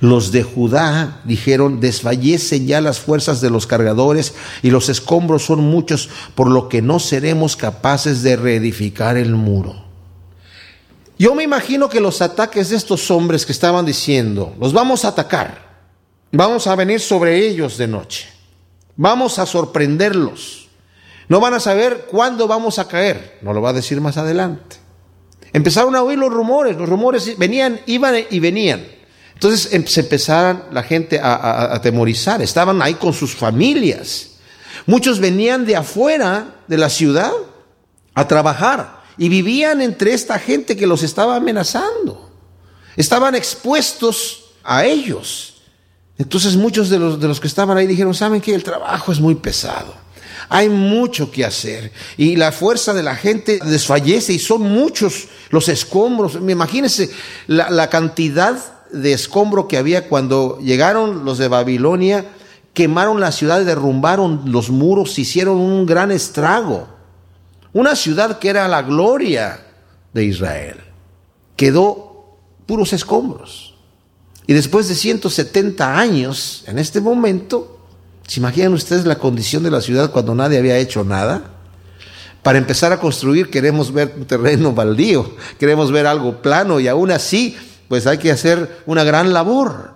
Los 0.00 0.32
de 0.32 0.42
Judá 0.42 1.20
dijeron, 1.24 1.80
desfallecen 1.80 2.66
ya 2.66 2.80
las 2.80 3.00
fuerzas 3.00 3.40
de 3.40 3.50
los 3.50 3.66
cargadores 3.66 4.34
y 4.62 4.70
los 4.70 4.88
escombros 4.88 5.44
son 5.44 5.60
muchos, 5.60 6.08
por 6.34 6.50
lo 6.50 6.68
que 6.68 6.80
no 6.80 6.98
seremos 6.98 7.54
capaces 7.56 8.22
de 8.22 8.36
reedificar 8.36 9.16
el 9.16 9.34
muro. 9.34 9.90
Yo 11.18 11.34
me 11.34 11.42
imagino 11.42 11.90
que 11.90 12.00
los 12.00 12.22
ataques 12.22 12.70
de 12.70 12.76
estos 12.76 13.10
hombres 13.10 13.44
que 13.44 13.52
estaban 13.52 13.84
diciendo, 13.84 14.54
los 14.58 14.72
vamos 14.72 15.04
a 15.04 15.08
atacar, 15.08 15.68
vamos 16.32 16.66
a 16.66 16.74
venir 16.74 16.98
sobre 16.98 17.46
ellos 17.46 17.76
de 17.76 17.86
noche, 17.86 18.29
vamos 19.00 19.38
a 19.38 19.46
sorprenderlos, 19.46 20.68
no 21.26 21.40
van 21.40 21.54
a 21.54 21.60
saber 21.60 22.06
cuándo 22.10 22.46
vamos 22.46 22.78
a 22.78 22.86
caer, 22.86 23.38
no 23.40 23.54
lo 23.54 23.62
va 23.62 23.70
a 23.70 23.72
decir 23.72 23.98
más 23.98 24.18
adelante. 24.18 24.76
Empezaron 25.54 25.96
a 25.96 26.02
oír 26.02 26.18
los 26.18 26.30
rumores, 26.30 26.76
los 26.76 26.86
rumores 26.86 27.38
venían, 27.38 27.80
iban 27.86 28.14
y 28.28 28.40
venían. 28.40 28.86
Entonces 29.32 29.72
em, 29.72 29.86
se 29.86 30.00
empezaron 30.00 30.64
la 30.70 30.82
gente 30.82 31.18
a, 31.18 31.74
atemorizar, 31.74 32.42
estaban 32.42 32.82
ahí 32.82 32.92
con 32.92 33.14
sus 33.14 33.34
familias. 33.34 34.32
Muchos 34.84 35.18
venían 35.18 35.64
de 35.64 35.76
afuera 35.76 36.56
de 36.66 36.76
la 36.76 36.90
ciudad 36.90 37.32
a 38.12 38.28
trabajar 38.28 39.00
y 39.16 39.30
vivían 39.30 39.80
entre 39.80 40.12
esta 40.12 40.38
gente 40.38 40.76
que 40.76 40.86
los 40.86 41.02
estaba 41.02 41.36
amenazando. 41.36 42.30
Estaban 42.98 43.34
expuestos 43.34 44.50
a 44.62 44.84
ellos. 44.84 45.49
Entonces 46.20 46.54
muchos 46.54 46.90
de 46.90 46.98
los, 46.98 47.18
de 47.18 47.26
los 47.26 47.40
que 47.40 47.46
estaban 47.46 47.78
ahí 47.78 47.86
dijeron, 47.86 48.12
¿saben 48.12 48.42
que 48.42 48.54
El 48.54 48.62
trabajo 48.62 49.10
es 49.10 49.20
muy 49.20 49.36
pesado. 49.36 49.94
Hay 50.50 50.68
mucho 50.68 51.30
que 51.30 51.46
hacer 51.46 51.92
y 52.18 52.36
la 52.36 52.52
fuerza 52.52 52.92
de 52.92 53.02
la 53.02 53.16
gente 53.16 53.58
desfallece 53.64 54.34
y 54.34 54.38
son 54.38 54.62
muchos 54.62 55.28
los 55.48 55.70
escombros. 55.70 56.34
Imagínense 56.34 57.08
la, 57.46 57.70
la 57.70 57.88
cantidad 57.88 58.58
de 58.92 59.14
escombro 59.14 59.66
que 59.66 59.78
había 59.78 60.08
cuando 60.08 60.58
llegaron 60.58 61.24
los 61.24 61.38
de 61.38 61.48
Babilonia, 61.48 62.26
quemaron 62.74 63.18
la 63.18 63.32
ciudad, 63.32 63.64
derrumbaron 63.64 64.42
los 64.52 64.68
muros, 64.68 65.18
hicieron 65.18 65.56
un 65.56 65.86
gran 65.86 66.10
estrago. 66.10 66.86
Una 67.72 67.96
ciudad 67.96 68.38
que 68.38 68.50
era 68.50 68.68
la 68.68 68.82
gloria 68.82 69.64
de 70.12 70.24
Israel. 70.24 70.76
Quedó 71.56 72.36
puros 72.66 72.92
escombros. 72.92 73.69
Y 74.50 74.52
después 74.52 74.88
de 74.88 74.96
170 74.96 75.96
años, 75.96 76.64
en 76.66 76.78
este 76.78 77.00
momento, 77.00 77.80
¿Se 78.30 78.38
imaginan 78.38 78.74
ustedes 78.74 79.06
la 79.06 79.18
condición 79.18 79.64
de 79.64 79.72
la 79.72 79.80
ciudad 79.80 80.12
cuando 80.12 80.36
nadie 80.36 80.56
había 80.56 80.78
hecho 80.78 81.02
nada? 81.02 81.50
Para 82.44 82.58
empezar 82.58 82.92
a 82.92 83.00
construir 83.00 83.50
queremos 83.50 83.92
ver 83.92 84.14
un 84.16 84.24
terreno 84.24 84.72
baldío, 84.74 85.34
queremos 85.58 85.90
ver 85.90 86.06
algo 86.06 86.40
plano 86.40 86.78
y 86.78 86.86
aún 86.86 87.10
así 87.10 87.56
pues 87.88 88.06
hay 88.06 88.18
que 88.18 88.30
hacer 88.30 88.82
una 88.86 89.02
gran 89.02 89.32
labor. 89.32 89.94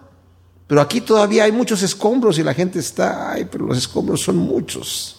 Pero 0.67 0.81
aquí 0.81 1.01
todavía 1.01 1.45
hay 1.45 1.53
muchos 1.53 1.85
escombros 1.85 2.37
y 2.41 2.43
la 2.43 2.55
gente 2.55 2.81
está, 2.81 3.31
ay, 3.31 3.47
pero 3.49 3.67
los 3.67 3.79
escombros 3.79 4.23
son 4.23 4.37
muchos. 4.37 5.19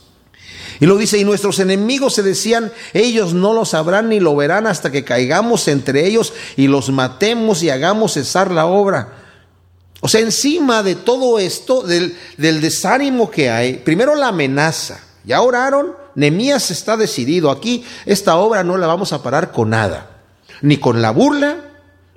Y 0.81 0.85
lo 0.85 0.97
dice, 0.97 1.17
y 1.17 1.23
nuestros 1.23 1.59
enemigos 1.59 2.15
se 2.15 2.21
decían, 2.21 2.69
ellos 2.91 3.33
no 3.33 3.53
lo 3.53 3.63
sabrán 3.63 4.09
ni 4.09 4.19
lo 4.19 4.35
verán 4.35 4.67
hasta 4.67 4.91
que 4.91 5.05
caigamos 5.05 5.69
entre 5.69 6.05
ellos 6.05 6.33
y 6.57 6.67
los 6.67 6.89
matemos 6.89 7.63
y 7.63 7.69
hagamos 7.69 8.15
cesar 8.15 8.51
la 8.51 8.65
obra. 8.65 9.24
O 10.05 10.07
sea, 10.07 10.21
encima 10.21 10.83
de 10.83 10.93
todo 10.93 11.39
esto, 11.39 11.81
del, 11.81 12.15
desánimo 12.37 13.31
que 13.31 13.49
hay, 13.49 13.77
primero 13.77 14.13
la 14.13 14.27
amenaza. 14.27 14.99
Ya 15.23 15.41
oraron, 15.41 15.95
Nemías 16.13 16.69
está 16.69 16.95
decidido. 16.95 17.49
Aquí 17.49 17.83
esta 18.05 18.35
obra 18.35 18.63
no 18.63 18.77
la 18.77 18.85
vamos 18.85 19.13
a 19.13 19.23
parar 19.23 19.51
con 19.51 19.71
nada. 19.71 20.21
Ni 20.61 20.77
con 20.77 21.01
la 21.01 21.09
burla, 21.09 21.57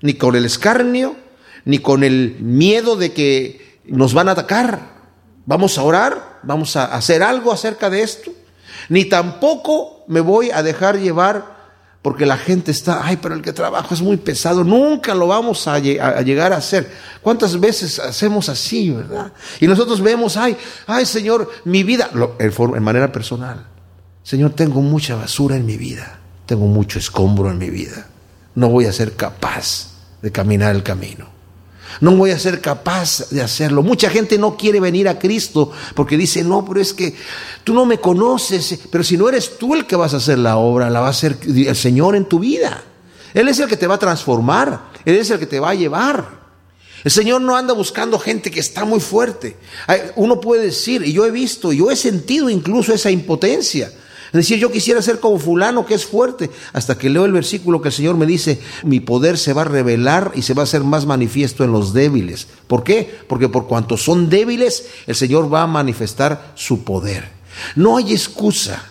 ni 0.03 0.12
con 0.12 0.37
el 0.37 0.44
escarnio, 0.44 1.16
ni 1.64 1.79
con 1.79 2.05
el 2.05 2.37
miedo 2.40 2.94
de 2.94 3.14
que 3.14 3.81
nos 3.87 4.12
van 4.12 4.29
a 4.29 4.33
atacar. 4.33 4.81
Vamos 5.46 5.79
a 5.79 5.83
orar, 5.83 6.40
vamos 6.42 6.77
a 6.77 6.94
hacer 6.94 7.22
algo 7.22 7.53
acerca 7.53 7.88
de 7.88 8.03
esto. 8.03 8.33
Ni 8.90 9.07
tampoco 9.07 10.05
me 10.09 10.20
voy 10.20 10.51
a 10.51 10.62
dejar 10.62 10.98
llevar 10.98 11.57
porque 12.02 12.26
la 12.26 12.37
gente 12.37 12.70
está, 12.70 13.04
ay, 13.04 13.18
pero 13.20 13.34
el 13.34 13.42
que 13.42 13.52
trabajo 13.52 13.92
es 13.92 14.00
muy 14.00 14.16
pesado, 14.16 14.62
nunca 14.62 15.14
lo 15.14 15.26
vamos 15.26 15.66
a, 15.66 15.78
llegar 15.78 16.52
a 16.52 16.56
hacer. 16.56 16.90
¿Cuántas 17.22 17.58
veces 17.58 17.98
hacemos 17.98 18.48
así, 18.48 18.90
verdad? 18.90 19.32
Y 19.61 19.66
nosotros 19.66 20.00
vemos, 20.00 20.37
ay, 20.37 20.56
ay, 20.87 21.04
Señor, 21.04 21.50
mi 21.64 21.82
vida, 21.82 22.11
en 22.38 22.82
manera 22.82 23.11
personal, 23.11 23.66
Señor, 24.22 24.52
tengo 24.52 24.80
mucha 24.80 25.16
basura 25.16 25.56
en 25.56 25.66
mi 25.66 25.76
vida, 25.76 26.20
tengo 26.46 26.66
mucho 26.66 26.98
escombro 26.98 27.50
en 27.50 27.58
mi 27.58 27.70
vida, 27.70 28.06
no 28.54 28.68
voy 28.68 28.87
a 28.87 28.92
ser 28.92 29.14
capaz 29.16 29.88
de 30.22 30.30
caminar 30.30 30.74
el 30.74 30.82
camino. 30.82 31.38
No 32.01 32.16
voy 32.16 32.31
a 32.31 32.38
ser 32.38 32.61
capaz 32.61 33.31
de 33.31 33.42
hacerlo. 33.42 33.83
Mucha 33.83 34.11
gente 34.11 34.38
no 34.38 34.57
quiere 34.57 34.81
venir 34.81 35.09
a 35.09 35.18
Cristo 35.18 35.72
porque 35.94 36.16
dice, 36.16 36.44
no, 36.44 36.64
pero 36.64 36.81
es 36.81 36.94
que 36.94 37.14
tú 37.64 37.74
no 37.74 37.85
me 37.87 37.98
conoces, 37.98 38.79
pero 38.90 39.03
si 39.03 39.16
no 39.16 39.29
eres 39.29 39.59
tú 39.59 39.74
el 39.74 39.87
que 39.87 39.96
vas 39.96 40.14
a 40.14 40.18
hacer 40.18 40.38
la 40.38 40.57
obra, 40.57 40.90
la 40.90 41.01
va 41.01 41.09
a 41.09 41.11
hacer 41.11 41.38
el 41.44 41.77
Señor 41.77 42.16
en 42.16 42.27
tu 42.27 42.38
vida. 42.38 42.83
Él 43.35 43.48
es 43.48 43.59
el 43.59 43.68
que 43.68 43.77
te 43.77 43.87
va 43.87 43.96
a 43.96 43.98
transformar, 43.98 44.90
Él 45.05 45.16
es 45.16 45.31
el 45.31 45.38
que 45.38 45.46
te 45.46 45.61
va 45.61 45.70
a 45.70 45.74
llevar. 45.74 46.38
El 47.05 47.11
Señor 47.11 47.40
no 47.40 47.57
anda 47.57 47.74
buscando 47.74 48.18
gente 48.18 48.51
que 48.51 48.61
está 48.61 48.85
muy 48.85 49.01
fuerte. 49.01 49.57
Uno 50.16 50.40
puede 50.40 50.64
decir, 50.64 51.03
y 51.05 51.12
yo 51.12 51.24
he 51.24 51.31
visto, 51.31 51.72
yo 51.72 51.90
he 51.90 51.96
sentido 51.96 52.51
incluso 52.51 52.92
esa 52.92 53.11
impotencia. 53.11 53.92
Es 54.28 54.32
decir, 54.32 54.58
yo 54.58 54.70
quisiera 54.70 55.00
ser 55.00 55.20
como 55.20 55.38
fulano 55.38 55.86
que 55.86 55.94
es 55.94 56.04
fuerte, 56.04 56.50
hasta 56.72 56.98
que 56.98 57.08
leo 57.08 57.24
el 57.24 57.32
versículo 57.32 57.80
que 57.80 57.88
el 57.88 57.94
Señor 57.94 58.16
me 58.16 58.26
dice, 58.26 58.60
mi 58.84 59.00
poder 59.00 59.38
se 59.38 59.54
va 59.54 59.62
a 59.62 59.64
revelar 59.64 60.32
y 60.34 60.42
se 60.42 60.54
va 60.54 60.62
a 60.62 60.64
hacer 60.64 60.84
más 60.84 61.06
manifiesto 61.06 61.64
en 61.64 61.72
los 61.72 61.94
débiles. 61.94 62.46
¿Por 62.66 62.84
qué? 62.84 63.18
Porque 63.26 63.48
por 63.48 63.66
cuanto 63.66 63.96
son 63.96 64.28
débiles, 64.28 64.86
el 65.06 65.14
Señor 65.14 65.52
va 65.52 65.62
a 65.62 65.66
manifestar 65.66 66.52
su 66.54 66.84
poder. 66.84 67.30
No 67.74 67.96
hay 67.96 68.12
excusa. 68.12 68.82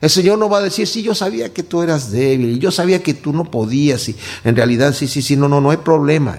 El 0.00 0.10
Señor 0.10 0.38
no 0.38 0.48
va 0.48 0.58
a 0.58 0.62
decir, 0.62 0.86
sí, 0.86 1.02
yo 1.02 1.14
sabía 1.14 1.54
que 1.54 1.62
tú 1.62 1.80
eras 1.80 2.10
débil, 2.10 2.58
yo 2.58 2.70
sabía 2.70 3.02
que 3.02 3.14
tú 3.14 3.32
no 3.32 3.50
podías, 3.50 4.08
y 4.08 4.16
en 4.44 4.54
realidad 4.54 4.92
sí, 4.92 5.08
sí, 5.08 5.22
sí, 5.22 5.36
no, 5.36 5.48
no, 5.48 5.60
no 5.60 5.70
hay 5.70 5.78
problema, 5.78 6.36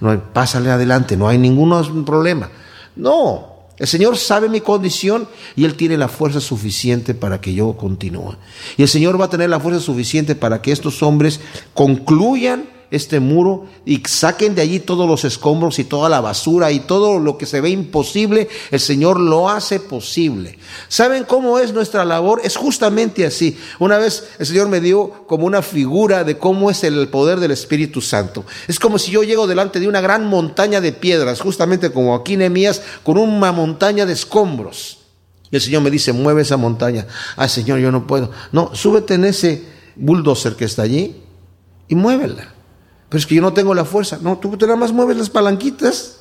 no, 0.00 0.14
no 0.14 0.32
pásale 0.32 0.70
adelante, 0.70 1.16
no 1.16 1.28
hay 1.28 1.38
ningún 1.38 2.04
problema. 2.04 2.50
No, 2.94 3.49
el 3.80 3.86
Señor 3.86 4.18
sabe 4.18 4.50
mi 4.50 4.60
condición 4.60 5.26
y 5.56 5.64
Él 5.64 5.74
tiene 5.74 5.96
la 5.96 6.08
fuerza 6.08 6.38
suficiente 6.38 7.14
para 7.14 7.40
que 7.40 7.54
yo 7.54 7.78
continúe. 7.78 8.36
Y 8.76 8.82
el 8.82 8.88
Señor 8.88 9.18
va 9.18 9.24
a 9.24 9.30
tener 9.30 9.48
la 9.48 9.58
fuerza 9.58 9.80
suficiente 9.80 10.34
para 10.34 10.60
que 10.60 10.70
estos 10.70 11.02
hombres 11.02 11.40
concluyan 11.72 12.68
este 12.90 13.20
muro 13.20 13.66
y 13.84 14.02
saquen 14.06 14.54
de 14.54 14.62
allí 14.62 14.80
todos 14.80 15.08
los 15.08 15.24
escombros 15.24 15.78
y 15.78 15.84
toda 15.84 16.08
la 16.08 16.20
basura 16.20 16.72
y 16.72 16.80
todo 16.80 17.18
lo 17.18 17.38
que 17.38 17.46
se 17.46 17.60
ve 17.60 17.70
imposible, 17.70 18.48
el 18.70 18.80
Señor 18.80 19.20
lo 19.20 19.48
hace 19.48 19.78
posible. 19.80 20.58
¿Saben 20.88 21.24
cómo 21.24 21.58
es 21.58 21.72
nuestra 21.72 22.04
labor? 22.04 22.40
Es 22.42 22.56
justamente 22.56 23.24
así. 23.24 23.58
Una 23.78 23.98
vez 23.98 24.28
el 24.38 24.46
Señor 24.46 24.68
me 24.68 24.80
dio 24.80 25.24
como 25.26 25.46
una 25.46 25.62
figura 25.62 26.24
de 26.24 26.38
cómo 26.38 26.70
es 26.70 26.82
el 26.84 27.08
poder 27.08 27.38
del 27.40 27.52
Espíritu 27.52 28.00
Santo. 28.00 28.44
Es 28.66 28.78
como 28.78 28.98
si 28.98 29.10
yo 29.10 29.22
llego 29.22 29.46
delante 29.46 29.80
de 29.80 29.88
una 29.88 30.00
gran 30.00 30.26
montaña 30.26 30.80
de 30.80 30.92
piedras, 30.92 31.40
justamente 31.40 31.92
como 31.92 32.14
aquí 32.14 32.36
Nehemías, 32.36 32.82
con 33.02 33.18
una 33.18 33.52
montaña 33.52 34.06
de 34.06 34.12
escombros. 34.12 34.98
Y 35.50 35.56
el 35.56 35.62
Señor 35.62 35.82
me 35.82 35.90
dice, 35.90 36.12
mueve 36.12 36.42
esa 36.42 36.56
montaña. 36.56 37.06
Ay, 37.36 37.48
Señor, 37.48 37.78
yo 37.80 37.90
no 37.90 38.06
puedo. 38.06 38.30
No, 38.52 38.70
súbete 38.74 39.14
en 39.14 39.24
ese 39.24 39.64
bulldozer 39.96 40.54
que 40.54 40.64
está 40.64 40.82
allí 40.82 41.16
y 41.88 41.94
muévela. 41.94 42.59
Pero 43.10 43.18
es 43.18 43.26
que 43.26 43.34
yo 43.34 43.42
no 43.42 43.52
tengo 43.52 43.74
la 43.74 43.84
fuerza. 43.84 44.18
No, 44.22 44.38
tú 44.38 44.56
nada 44.56 44.76
más 44.76 44.92
mueves 44.92 45.16
las 45.16 45.28
palanquitas 45.28 46.20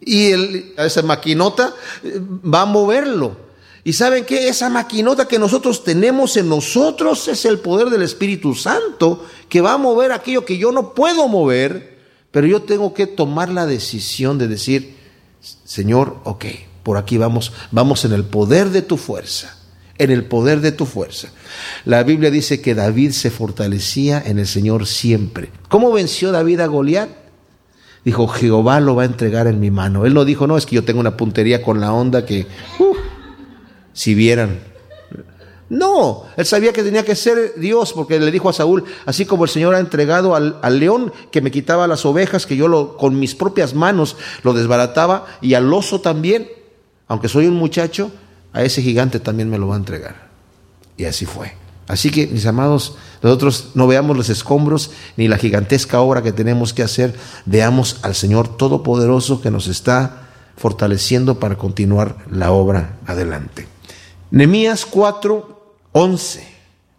y 0.00 0.26
el, 0.30 0.74
esa 0.76 1.02
maquinota 1.02 1.74
eh, 2.04 2.20
va 2.20 2.62
a 2.62 2.66
moverlo. 2.66 3.48
Y 3.82 3.94
saben 3.94 4.26
que 4.26 4.48
esa 4.48 4.68
maquinota 4.68 5.26
que 5.26 5.38
nosotros 5.38 5.82
tenemos 5.82 6.36
en 6.36 6.50
nosotros 6.50 7.26
es 7.28 7.46
el 7.46 7.60
poder 7.60 7.88
del 7.88 8.02
Espíritu 8.02 8.54
Santo 8.54 9.24
que 9.48 9.62
va 9.62 9.72
a 9.72 9.78
mover 9.78 10.12
aquello 10.12 10.44
que 10.44 10.58
yo 10.58 10.70
no 10.70 10.92
puedo 10.92 11.26
mover, 11.28 11.98
pero 12.30 12.46
yo 12.46 12.60
tengo 12.60 12.92
que 12.92 13.06
tomar 13.06 13.48
la 13.48 13.64
decisión 13.64 14.36
de 14.36 14.48
decir, 14.48 14.96
Señor, 15.64 16.18
ok, 16.24 16.44
por 16.82 16.98
aquí 16.98 17.16
vamos, 17.16 17.52
vamos 17.70 18.04
en 18.04 18.12
el 18.12 18.24
poder 18.24 18.68
de 18.68 18.82
tu 18.82 18.98
fuerza 18.98 19.57
en 19.98 20.10
el 20.10 20.24
poder 20.24 20.60
de 20.60 20.72
tu 20.72 20.86
fuerza. 20.86 21.28
La 21.84 22.02
Biblia 22.02 22.30
dice 22.30 22.60
que 22.60 22.74
David 22.74 23.10
se 23.10 23.30
fortalecía 23.30 24.22
en 24.24 24.38
el 24.38 24.46
Señor 24.46 24.86
siempre. 24.86 25.50
¿Cómo 25.68 25.92
venció 25.92 26.32
David 26.32 26.60
a 26.60 26.66
Goliat? 26.66 27.08
Dijo, 28.04 28.28
Jehová 28.28 28.80
lo 28.80 28.94
va 28.94 29.02
a 29.02 29.06
entregar 29.06 29.46
en 29.48 29.60
mi 29.60 29.70
mano. 29.70 30.06
Él 30.06 30.14
no 30.14 30.24
dijo, 30.24 30.46
no, 30.46 30.56
es 30.56 30.66
que 30.66 30.76
yo 30.76 30.84
tengo 30.84 31.00
una 31.00 31.16
puntería 31.16 31.62
con 31.62 31.80
la 31.80 31.92
onda 31.92 32.24
que, 32.24 32.46
uh, 32.78 32.94
si 33.92 34.14
vieran. 34.14 34.60
No, 35.68 36.24
él 36.36 36.46
sabía 36.46 36.72
que 36.72 36.82
tenía 36.82 37.04
que 37.04 37.14
ser 37.14 37.54
Dios 37.56 37.92
porque 37.92 38.18
le 38.18 38.30
dijo 38.30 38.48
a 38.48 38.54
Saúl, 38.54 38.84
así 39.04 39.26
como 39.26 39.44
el 39.44 39.50
Señor 39.50 39.74
ha 39.74 39.80
entregado 39.80 40.34
al, 40.34 40.78
león 40.78 41.12
que 41.30 41.42
me 41.42 41.50
quitaba 41.50 41.86
las 41.86 42.06
ovejas, 42.06 42.46
que 42.46 42.56
yo 42.56 42.96
con 42.96 43.18
mis 43.18 43.34
propias 43.34 43.74
manos 43.74 44.16
lo 44.42 44.54
desbarataba, 44.54 45.26
y 45.42 45.54
al 45.54 45.70
oso 45.70 46.00
también, 46.00 46.48
aunque 47.06 47.28
soy 47.28 47.46
un 47.46 47.56
muchacho, 47.56 48.10
a 48.52 48.62
ese 48.62 48.82
gigante 48.82 49.20
también 49.20 49.50
me 49.50 49.58
lo 49.58 49.68
va 49.68 49.74
a 49.74 49.78
entregar. 49.78 50.28
Y 50.96 51.04
así 51.04 51.26
fue. 51.26 51.52
Así 51.86 52.10
que, 52.10 52.26
mis 52.26 52.44
amados, 52.44 52.96
nosotros 53.22 53.70
no 53.74 53.86
veamos 53.86 54.16
los 54.16 54.28
escombros 54.28 54.90
ni 55.16 55.26
la 55.26 55.38
gigantesca 55.38 56.00
obra 56.00 56.22
que 56.22 56.32
tenemos 56.32 56.74
que 56.74 56.82
hacer, 56.82 57.14
veamos 57.46 57.98
al 58.02 58.14
Señor 58.14 58.56
Todopoderoso 58.56 59.40
que 59.40 59.50
nos 59.50 59.68
está 59.68 60.28
fortaleciendo 60.56 61.38
para 61.38 61.56
continuar 61.56 62.18
la 62.30 62.52
obra 62.52 62.98
adelante. 63.06 63.66
Nemías 64.30 64.84
4, 64.84 65.76
11. 65.92 66.46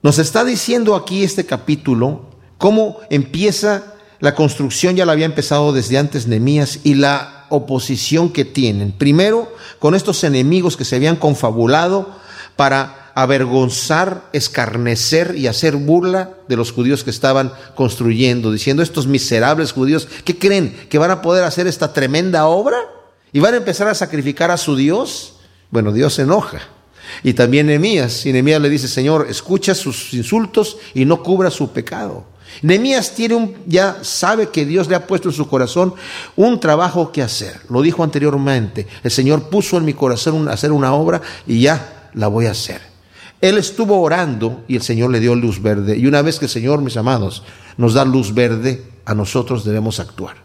Nos 0.01 0.17
está 0.17 0.43
diciendo 0.43 0.95
aquí 0.95 1.23
este 1.23 1.45
capítulo 1.45 2.29
cómo 2.57 2.97
empieza 3.09 3.93
la 4.19 4.33
construcción, 4.33 4.95
ya 4.95 5.05
la 5.05 5.11
había 5.11 5.25
empezado 5.25 5.71
desde 5.71 5.97
antes 5.97 6.25
Nemías, 6.25 6.79
y 6.83 6.95
la 6.95 7.38
oposición 7.49 8.29
que 8.29 8.45
tienen. 8.45 8.91
Primero, 8.91 9.53
con 9.79 9.95
estos 9.95 10.23
enemigos 10.23 10.77
que 10.77 10.85
se 10.85 10.95
habían 10.95 11.15
confabulado 11.15 12.15
para 12.55 13.11
avergonzar, 13.15 14.29
escarnecer 14.33 15.35
y 15.37 15.47
hacer 15.47 15.75
burla 15.75 16.31
de 16.47 16.55
los 16.55 16.71
judíos 16.71 17.03
que 17.03 17.09
estaban 17.09 17.51
construyendo, 17.75 18.51
diciendo 18.51 18.81
estos 18.81 19.07
miserables 19.07 19.73
judíos, 19.73 20.07
¿qué 20.23 20.37
creen? 20.37 20.75
¿Que 20.89 20.97
van 20.97 21.11
a 21.11 21.21
poder 21.21 21.43
hacer 21.43 21.67
esta 21.67 21.91
tremenda 21.91 22.47
obra? 22.47 22.77
¿Y 23.31 23.39
van 23.39 23.53
a 23.53 23.57
empezar 23.57 23.87
a 23.87 23.95
sacrificar 23.95 24.51
a 24.51 24.57
su 24.57 24.75
Dios? 24.75 25.35
Bueno, 25.69 25.91
Dios 25.91 26.13
se 26.15 26.23
enoja. 26.23 26.59
Y 27.23 27.33
también 27.33 27.67
Nehemías, 27.67 28.25
y 28.25 28.31
Nehemías 28.31 28.61
le 28.61 28.69
dice, 28.69 28.87
Señor, 28.87 29.27
escucha 29.29 29.75
sus 29.75 30.13
insultos 30.13 30.77
y 30.93 31.05
no 31.05 31.21
cubra 31.23 31.51
su 31.51 31.71
pecado. 31.71 32.25
Nehemías 32.61 33.13
tiene 33.15 33.35
un, 33.35 33.55
ya 33.65 33.99
sabe 34.01 34.49
que 34.49 34.65
Dios 34.65 34.87
le 34.87 34.95
ha 34.95 35.07
puesto 35.07 35.29
en 35.29 35.35
su 35.35 35.47
corazón 35.47 35.93
un 36.35 36.59
trabajo 36.59 37.11
que 37.11 37.21
hacer. 37.21 37.61
Lo 37.69 37.81
dijo 37.81 38.03
anteriormente. 38.03 38.87
El 39.03 39.11
Señor 39.11 39.49
puso 39.49 39.77
en 39.77 39.85
mi 39.85 39.93
corazón 39.93 40.49
hacer 40.49 40.71
una 40.71 40.93
obra 40.93 41.21
y 41.47 41.61
ya 41.61 42.09
la 42.13 42.27
voy 42.27 42.47
a 42.47 42.51
hacer. 42.51 42.81
Él 43.41 43.57
estuvo 43.57 44.01
orando 44.01 44.63
y 44.67 44.75
el 44.75 44.81
Señor 44.81 45.11
le 45.11 45.19
dio 45.19 45.35
luz 45.35 45.61
verde. 45.61 45.97
Y 45.97 46.05
una 46.05 46.21
vez 46.21 46.39
que 46.39 46.45
el 46.45 46.51
Señor, 46.51 46.81
mis 46.81 46.97
amados, 46.97 47.43
nos 47.77 47.93
da 47.93 48.03
luz 48.03 48.33
verde, 48.33 48.83
a 49.05 49.15
nosotros 49.15 49.63
debemos 49.63 49.99
actuar. 49.99 50.35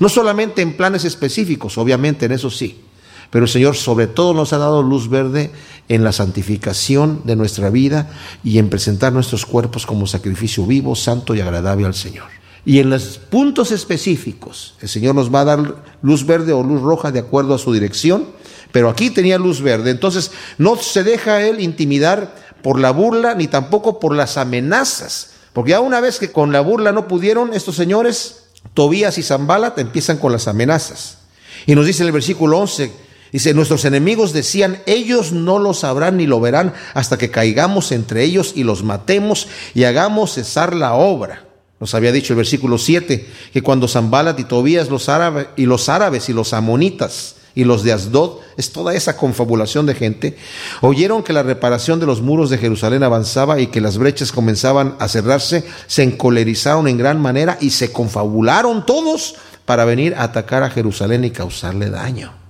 No 0.00 0.08
solamente 0.08 0.60
en 0.60 0.76
planes 0.76 1.04
específicos, 1.04 1.78
obviamente 1.78 2.26
en 2.26 2.32
eso 2.32 2.50
sí, 2.50 2.82
pero 3.30 3.44
el 3.44 3.50
Señor 3.50 3.76
sobre 3.76 4.06
todo 4.06 4.34
nos 4.34 4.52
ha 4.52 4.58
dado 4.58 4.82
luz 4.82 5.08
verde 5.08 5.50
en 5.88 6.04
la 6.04 6.12
santificación 6.12 7.22
de 7.24 7.36
nuestra 7.36 7.70
vida 7.70 8.10
y 8.42 8.58
en 8.58 8.70
presentar 8.70 9.12
nuestros 9.12 9.46
cuerpos 9.46 9.86
como 9.86 10.06
sacrificio 10.06 10.66
vivo, 10.66 10.96
santo 10.96 11.34
y 11.34 11.40
agradable 11.40 11.86
al 11.86 11.94
Señor. 11.94 12.26
Y 12.66 12.78
en 12.78 12.88
los 12.88 13.18
puntos 13.18 13.72
específicos, 13.72 14.74
el 14.80 14.88
Señor 14.88 15.14
nos 15.14 15.32
va 15.32 15.40
a 15.40 15.44
dar 15.44 15.76
luz 16.00 16.24
verde 16.24 16.52
o 16.52 16.62
luz 16.62 16.80
roja 16.80 17.12
de 17.12 17.18
acuerdo 17.18 17.54
a 17.54 17.58
su 17.58 17.72
dirección, 17.72 18.26
pero 18.72 18.88
aquí 18.88 19.10
tenía 19.10 19.38
luz 19.38 19.60
verde. 19.60 19.90
Entonces, 19.90 20.32
no 20.56 20.76
se 20.76 21.04
deja 21.04 21.42
Él 21.42 21.60
intimidar 21.60 22.34
por 22.62 22.80
la 22.80 22.90
burla, 22.90 23.34
ni 23.34 23.46
tampoco 23.46 24.00
por 24.00 24.16
las 24.16 24.38
amenazas. 24.38 25.32
Porque 25.52 25.72
ya 25.72 25.80
una 25.80 26.00
vez 26.00 26.18
que 26.18 26.32
con 26.32 26.52
la 26.52 26.62
burla 26.62 26.90
no 26.90 27.06
pudieron, 27.06 27.52
estos 27.52 27.76
señores, 27.76 28.44
Tobías 28.72 29.18
y 29.18 29.22
Zambalat, 29.22 29.78
empiezan 29.78 30.16
con 30.16 30.32
las 30.32 30.48
amenazas. 30.48 31.18
Y 31.66 31.74
nos 31.74 31.86
dice 31.86 32.02
en 32.02 32.08
el 32.08 32.12
versículo 32.12 32.58
11, 32.58 32.90
dice, 33.34 33.52
nuestros 33.52 33.84
enemigos 33.84 34.32
decían, 34.32 34.80
ellos 34.86 35.32
no 35.32 35.58
lo 35.58 35.74
sabrán 35.74 36.18
ni 36.18 36.26
lo 36.26 36.38
verán 36.38 36.72
hasta 36.94 37.18
que 37.18 37.32
caigamos 37.32 37.90
entre 37.90 38.22
ellos 38.22 38.52
y 38.54 38.62
los 38.62 38.84
matemos 38.84 39.48
y 39.74 39.84
hagamos 39.84 40.34
cesar 40.34 40.72
la 40.72 40.94
obra. 40.94 41.44
Nos 41.80 41.96
había 41.96 42.12
dicho 42.12 42.32
el 42.32 42.36
versículo 42.36 42.78
7 42.78 43.28
que 43.52 43.62
cuando 43.62 43.88
Zambalat 43.88 44.38
y 44.38 44.44
Tobías 44.44 44.88
los 44.88 45.08
árabes 45.08 45.48
y 45.56 45.66
los 45.66 45.88
árabes 45.88 46.28
y 46.28 46.32
los 46.32 46.52
amonitas 46.52 47.34
y 47.56 47.64
los 47.64 47.82
de 47.82 47.92
Asdod, 47.92 48.38
es 48.56 48.70
toda 48.70 48.94
esa 48.94 49.16
confabulación 49.16 49.84
de 49.86 49.96
gente, 49.96 50.36
oyeron 50.80 51.24
que 51.24 51.32
la 51.32 51.42
reparación 51.42 51.98
de 51.98 52.06
los 52.06 52.20
muros 52.20 52.50
de 52.50 52.58
Jerusalén 52.58 53.02
avanzaba 53.02 53.60
y 53.60 53.66
que 53.66 53.80
las 53.80 53.98
brechas 53.98 54.30
comenzaban 54.30 54.94
a 55.00 55.08
cerrarse, 55.08 55.64
se 55.88 56.04
encolerizaron 56.04 56.86
en 56.86 56.98
gran 56.98 57.20
manera 57.20 57.58
y 57.60 57.70
se 57.70 57.90
confabularon 57.90 58.86
todos 58.86 59.34
para 59.64 59.84
venir 59.84 60.14
a 60.14 60.22
atacar 60.22 60.62
a 60.62 60.70
Jerusalén 60.70 61.24
y 61.24 61.30
causarle 61.30 61.90
daño. 61.90 62.43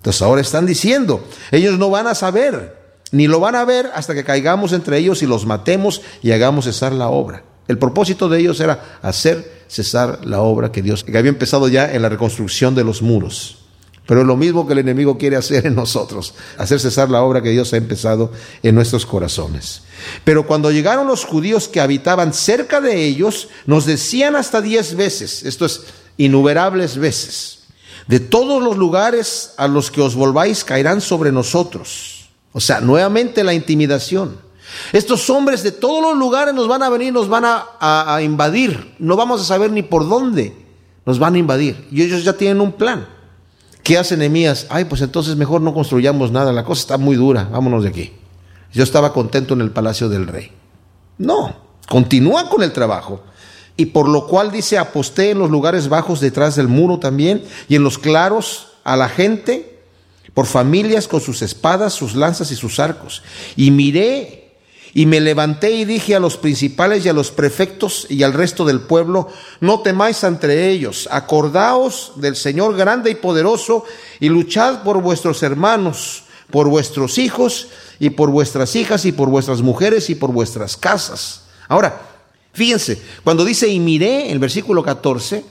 Entonces 0.00 0.22
ahora 0.22 0.40
están 0.40 0.64
diciendo, 0.64 1.22
ellos 1.50 1.78
no 1.78 1.90
van 1.90 2.06
a 2.06 2.14
saber, 2.14 2.74
ni 3.12 3.26
lo 3.26 3.38
van 3.38 3.54
a 3.54 3.66
ver 3.66 3.90
hasta 3.94 4.14
que 4.14 4.24
caigamos 4.24 4.72
entre 4.72 4.96
ellos 4.96 5.22
y 5.22 5.26
los 5.26 5.44
matemos 5.44 6.00
y 6.22 6.30
hagamos 6.30 6.64
cesar 6.64 6.92
la 6.92 7.08
obra. 7.08 7.44
El 7.68 7.76
propósito 7.76 8.30
de 8.30 8.40
ellos 8.40 8.58
era 8.60 8.98
hacer 9.02 9.64
cesar 9.68 10.24
la 10.24 10.40
obra 10.40 10.72
que 10.72 10.80
Dios 10.80 11.04
que 11.04 11.16
había 11.18 11.28
empezado 11.28 11.68
ya 11.68 11.92
en 11.92 12.00
la 12.00 12.08
reconstrucción 12.08 12.74
de 12.74 12.82
los 12.82 13.02
muros. 13.02 13.58
Pero 14.06 14.22
es 14.22 14.26
lo 14.26 14.36
mismo 14.38 14.66
que 14.66 14.72
el 14.72 14.78
enemigo 14.78 15.18
quiere 15.18 15.36
hacer 15.36 15.66
en 15.66 15.74
nosotros, 15.74 16.34
hacer 16.56 16.80
cesar 16.80 17.10
la 17.10 17.22
obra 17.22 17.42
que 17.42 17.50
Dios 17.50 17.74
ha 17.74 17.76
empezado 17.76 18.32
en 18.62 18.74
nuestros 18.74 19.04
corazones. 19.04 19.82
Pero 20.24 20.46
cuando 20.46 20.72
llegaron 20.72 21.06
los 21.06 21.26
judíos 21.26 21.68
que 21.68 21.80
habitaban 21.80 22.32
cerca 22.32 22.80
de 22.80 23.04
ellos, 23.04 23.48
nos 23.66 23.84
decían 23.84 24.34
hasta 24.34 24.62
diez 24.62 24.96
veces, 24.96 25.44
esto 25.44 25.66
es, 25.66 25.82
innumerables 26.16 26.96
veces, 26.96 27.59
de 28.06 28.20
todos 28.20 28.62
los 28.62 28.76
lugares 28.76 29.54
a 29.56 29.68
los 29.68 29.90
que 29.90 30.00
os 30.00 30.14
volváis 30.14 30.64
caerán 30.64 31.00
sobre 31.00 31.32
nosotros. 31.32 32.28
O 32.52 32.60
sea, 32.60 32.80
nuevamente 32.80 33.44
la 33.44 33.54
intimidación. 33.54 34.38
Estos 34.92 35.28
hombres 35.30 35.62
de 35.62 35.72
todos 35.72 36.02
los 36.02 36.16
lugares 36.16 36.54
nos 36.54 36.68
van 36.68 36.82
a 36.82 36.88
venir, 36.88 37.12
nos 37.12 37.28
van 37.28 37.44
a, 37.44 37.66
a 37.80 38.22
invadir. 38.22 38.94
No 38.98 39.16
vamos 39.16 39.40
a 39.40 39.44
saber 39.44 39.70
ni 39.70 39.82
por 39.82 40.08
dónde 40.08 40.54
nos 41.06 41.18
van 41.18 41.34
a 41.34 41.38
invadir. 41.38 41.88
Y 41.90 42.02
ellos 42.02 42.24
ya 42.24 42.34
tienen 42.34 42.60
un 42.60 42.72
plan. 42.72 43.06
¿Qué 43.82 43.98
hace 43.98 44.16
Nehemías? 44.16 44.66
Ay, 44.70 44.84
pues 44.84 45.00
entonces 45.02 45.36
mejor 45.36 45.60
no 45.60 45.74
construyamos 45.74 46.30
nada, 46.30 46.52
la 46.52 46.64
cosa 46.64 46.80
está 46.82 46.98
muy 46.98 47.16
dura, 47.16 47.48
vámonos 47.50 47.82
de 47.82 47.88
aquí. 47.88 48.12
Yo 48.72 48.82
estaba 48.82 49.12
contento 49.12 49.54
en 49.54 49.62
el 49.62 49.70
palacio 49.70 50.08
del 50.08 50.26
rey. 50.26 50.52
No, 51.18 51.56
continúa 51.88 52.48
con 52.48 52.62
el 52.62 52.72
trabajo. 52.72 53.22
Y 53.80 53.86
por 53.86 54.10
lo 54.10 54.26
cual 54.26 54.52
dice, 54.52 54.76
aposté 54.76 55.30
en 55.30 55.38
los 55.38 55.48
lugares 55.48 55.88
bajos 55.88 56.20
detrás 56.20 56.54
del 56.54 56.68
muro 56.68 56.98
también, 56.98 57.42
y 57.66 57.76
en 57.76 57.82
los 57.82 57.96
claros 57.96 58.72
a 58.84 58.94
la 58.94 59.08
gente, 59.08 59.80
por 60.34 60.44
familias 60.44 61.08
con 61.08 61.22
sus 61.22 61.40
espadas, 61.40 61.94
sus 61.94 62.14
lanzas 62.14 62.52
y 62.52 62.56
sus 62.56 62.78
arcos. 62.78 63.22
Y 63.56 63.70
miré 63.70 64.52
y 64.92 65.06
me 65.06 65.18
levanté 65.18 65.70
y 65.70 65.86
dije 65.86 66.14
a 66.14 66.20
los 66.20 66.36
principales 66.36 67.06
y 67.06 67.08
a 67.08 67.14
los 67.14 67.30
prefectos 67.30 68.06
y 68.10 68.22
al 68.22 68.34
resto 68.34 68.66
del 68.66 68.82
pueblo, 68.82 69.28
no 69.60 69.80
temáis 69.80 70.24
entre 70.24 70.68
ellos, 70.68 71.08
acordaos 71.10 72.12
del 72.16 72.36
Señor 72.36 72.76
grande 72.76 73.10
y 73.10 73.14
poderoso 73.14 73.86
y 74.18 74.28
luchad 74.28 74.82
por 74.82 75.00
vuestros 75.00 75.42
hermanos, 75.42 76.24
por 76.50 76.68
vuestros 76.68 77.16
hijos 77.16 77.68
y 77.98 78.10
por 78.10 78.28
vuestras 78.28 78.76
hijas 78.76 79.06
y 79.06 79.12
por 79.12 79.30
vuestras 79.30 79.62
mujeres 79.62 80.10
y 80.10 80.16
por 80.16 80.32
vuestras 80.32 80.76
casas. 80.76 81.44
Ahora, 81.66 82.09
fíjense, 82.52 83.00
cuando 83.24 83.44
dice 83.44 83.68
y 83.68 83.80
miré, 83.80 84.30
el 84.30 84.38
versículo 84.38 84.82
14, 84.82 85.44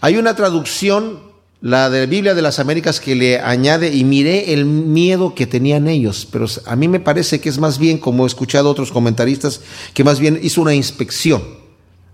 hay 0.00 0.16
una 0.16 0.34
traducción 0.34 1.32
la 1.62 1.88
de 1.90 2.00
la 2.00 2.06
Biblia 2.06 2.34
de 2.34 2.42
las 2.42 2.58
Américas 2.58 2.98
que 2.98 3.14
le 3.14 3.38
añade 3.38 3.94
y 3.94 4.02
miré 4.02 4.52
el 4.52 4.64
miedo 4.64 5.32
que 5.36 5.46
tenían 5.46 5.86
ellos, 5.86 6.26
pero 6.30 6.46
a 6.66 6.74
mí 6.74 6.88
me 6.88 6.98
parece 6.98 7.40
que 7.40 7.48
es 7.48 7.58
más 7.58 7.78
bien, 7.78 7.98
como 7.98 8.24
he 8.24 8.26
escuchado 8.26 8.68
otros 8.68 8.90
comentaristas, 8.90 9.60
que 9.94 10.02
más 10.02 10.18
bien 10.18 10.40
hizo 10.42 10.60
una 10.60 10.74
inspección. 10.74 11.42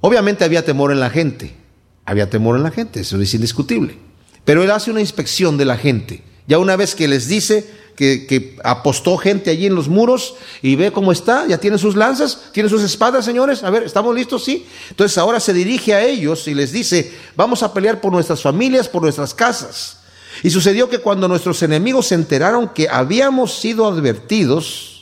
Obviamente 0.02 0.44
había 0.44 0.66
temor 0.66 0.92
en 0.92 1.00
la 1.00 1.08
gente, 1.08 1.54
había 2.04 2.28
temor 2.28 2.56
en 2.56 2.62
la 2.62 2.70
gente, 2.70 3.00
eso 3.00 3.18
es 3.18 3.32
indiscutible, 3.32 3.96
pero 4.44 4.62
él 4.62 4.70
hace 4.70 4.90
una 4.90 5.00
inspección 5.00 5.56
de 5.56 5.64
la 5.64 5.78
gente. 5.78 6.22
Ya 6.46 6.58
una 6.58 6.76
vez 6.76 6.94
que 6.94 7.08
les 7.08 7.26
dice, 7.26 7.66
que, 7.98 8.56
apostó 8.62 9.16
gente 9.16 9.50
allí 9.50 9.66
en 9.66 9.74
los 9.74 9.88
muros 9.88 10.36
y 10.62 10.76
ve 10.76 10.92
cómo 10.92 11.10
está, 11.10 11.46
ya 11.48 11.58
tiene 11.58 11.78
sus 11.78 11.96
lanzas, 11.96 12.50
tiene 12.52 12.68
sus 12.68 12.82
espadas, 12.82 13.24
señores, 13.24 13.64
a 13.64 13.70
ver, 13.70 13.82
¿estamos 13.82 14.14
listos? 14.14 14.44
Sí. 14.44 14.66
Entonces 14.90 15.18
ahora 15.18 15.40
se 15.40 15.52
dirige 15.52 15.94
a 15.94 16.04
ellos 16.04 16.46
y 16.46 16.54
les 16.54 16.70
dice, 16.70 17.12
vamos 17.34 17.62
a 17.62 17.74
pelear 17.74 18.00
por 18.00 18.12
nuestras 18.12 18.40
familias, 18.40 18.88
por 18.88 19.02
nuestras 19.02 19.34
casas. 19.34 19.98
Y 20.44 20.50
sucedió 20.50 20.88
que 20.88 20.98
cuando 20.98 21.26
nuestros 21.26 21.62
enemigos 21.64 22.06
se 22.06 22.14
enteraron 22.14 22.68
que 22.68 22.88
habíamos 22.88 23.58
sido 23.58 23.86
advertidos, 23.86 24.98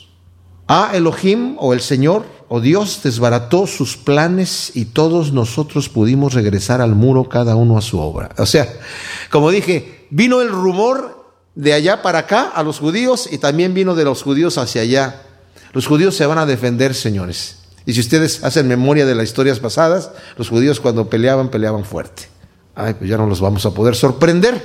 a 0.67 0.91
Elohim 0.93 1.55
o 1.59 1.73
el 1.73 1.79
Señor 1.79 2.25
o 2.49 2.59
Dios 2.59 2.99
desbarató 3.01 3.67
sus 3.67 3.95
planes 3.95 4.75
y 4.75 4.85
todos 4.85 5.31
nosotros 5.31 5.87
pudimos 5.87 6.33
regresar 6.33 6.81
al 6.81 6.93
muro 6.93 7.29
cada 7.29 7.55
uno 7.55 7.77
a 7.77 7.81
su 7.81 7.99
obra. 7.99 8.31
O 8.37 8.45
sea, 8.45 8.67
como 9.31 9.49
dije, 9.49 10.07
vino 10.09 10.41
el 10.41 10.49
rumor 10.49 11.16
de 11.57 11.73
allá 11.73 12.03
para 12.03 12.19
acá 12.19 12.51
a 12.53 12.61
los 12.61 12.77
judíos 12.77 13.27
y 13.31 13.39
también 13.39 13.73
vino 13.73 13.95
de 13.95 14.03
los 14.03 14.21
judíos 14.21 14.59
hacia 14.59 14.83
allá. 14.83 15.23
Los 15.73 15.87
judíos 15.87 16.15
se 16.15 16.27
van 16.27 16.37
a 16.37 16.45
defender, 16.45 16.93
señores. 16.93 17.57
Y 17.83 17.93
si 17.93 17.99
ustedes 17.99 18.43
hacen 18.43 18.67
memoria 18.67 19.07
de 19.07 19.15
las 19.15 19.25
historias 19.25 19.59
pasadas, 19.59 20.11
los 20.37 20.49
judíos 20.49 20.79
cuando 20.79 21.09
peleaban, 21.09 21.49
peleaban 21.49 21.83
fuerte. 21.83 22.29
Ay, 22.75 22.93
pues 22.93 23.09
ya 23.09 23.17
no 23.17 23.25
los 23.25 23.41
vamos 23.41 23.65
a 23.65 23.71
poder 23.71 23.95
sorprender, 23.95 24.63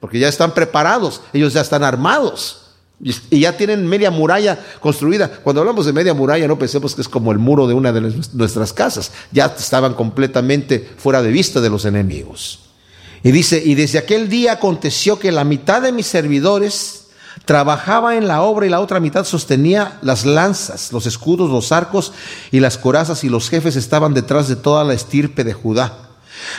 porque 0.00 0.18
ya 0.18 0.28
están 0.28 0.52
preparados, 0.52 1.22
ellos 1.32 1.54
ya 1.54 1.62
están 1.62 1.82
armados. 1.82 2.60
Y 3.00 3.40
ya 3.40 3.56
tienen 3.56 3.86
media 3.86 4.10
muralla 4.10 4.58
construida. 4.80 5.30
Cuando 5.42 5.62
hablamos 5.62 5.86
de 5.86 5.94
media 5.94 6.12
muralla, 6.12 6.46
no 6.46 6.58
pensemos 6.58 6.94
que 6.94 7.00
es 7.00 7.08
como 7.08 7.32
el 7.32 7.38
muro 7.38 7.66
de 7.66 7.74
una 7.74 7.90
de 7.90 8.02
nuestras 8.34 8.72
casas. 8.74 9.12
Ya 9.32 9.46
estaban 9.46 9.94
completamente 9.94 10.90
fuera 10.98 11.22
de 11.22 11.30
vista 11.30 11.60
de 11.62 11.70
los 11.70 11.86
enemigos. 11.86 12.63
Y 13.24 13.32
dice, 13.32 13.60
y 13.64 13.74
desde 13.74 13.98
aquel 13.98 14.28
día 14.28 14.52
aconteció 14.52 15.18
que 15.18 15.32
la 15.32 15.44
mitad 15.44 15.80
de 15.80 15.92
mis 15.92 16.06
servidores 16.06 17.06
trabajaba 17.46 18.16
en 18.16 18.28
la 18.28 18.42
obra 18.42 18.66
y 18.66 18.68
la 18.68 18.80
otra 18.80 19.00
mitad 19.00 19.24
sostenía 19.24 19.98
las 20.02 20.26
lanzas, 20.26 20.92
los 20.92 21.06
escudos, 21.06 21.50
los 21.50 21.72
arcos 21.72 22.12
y 22.52 22.60
las 22.60 22.76
corazas 22.76 23.24
y 23.24 23.30
los 23.30 23.48
jefes 23.48 23.76
estaban 23.76 24.12
detrás 24.12 24.46
de 24.46 24.56
toda 24.56 24.84
la 24.84 24.92
estirpe 24.92 25.42
de 25.42 25.54
Judá. 25.54 26.00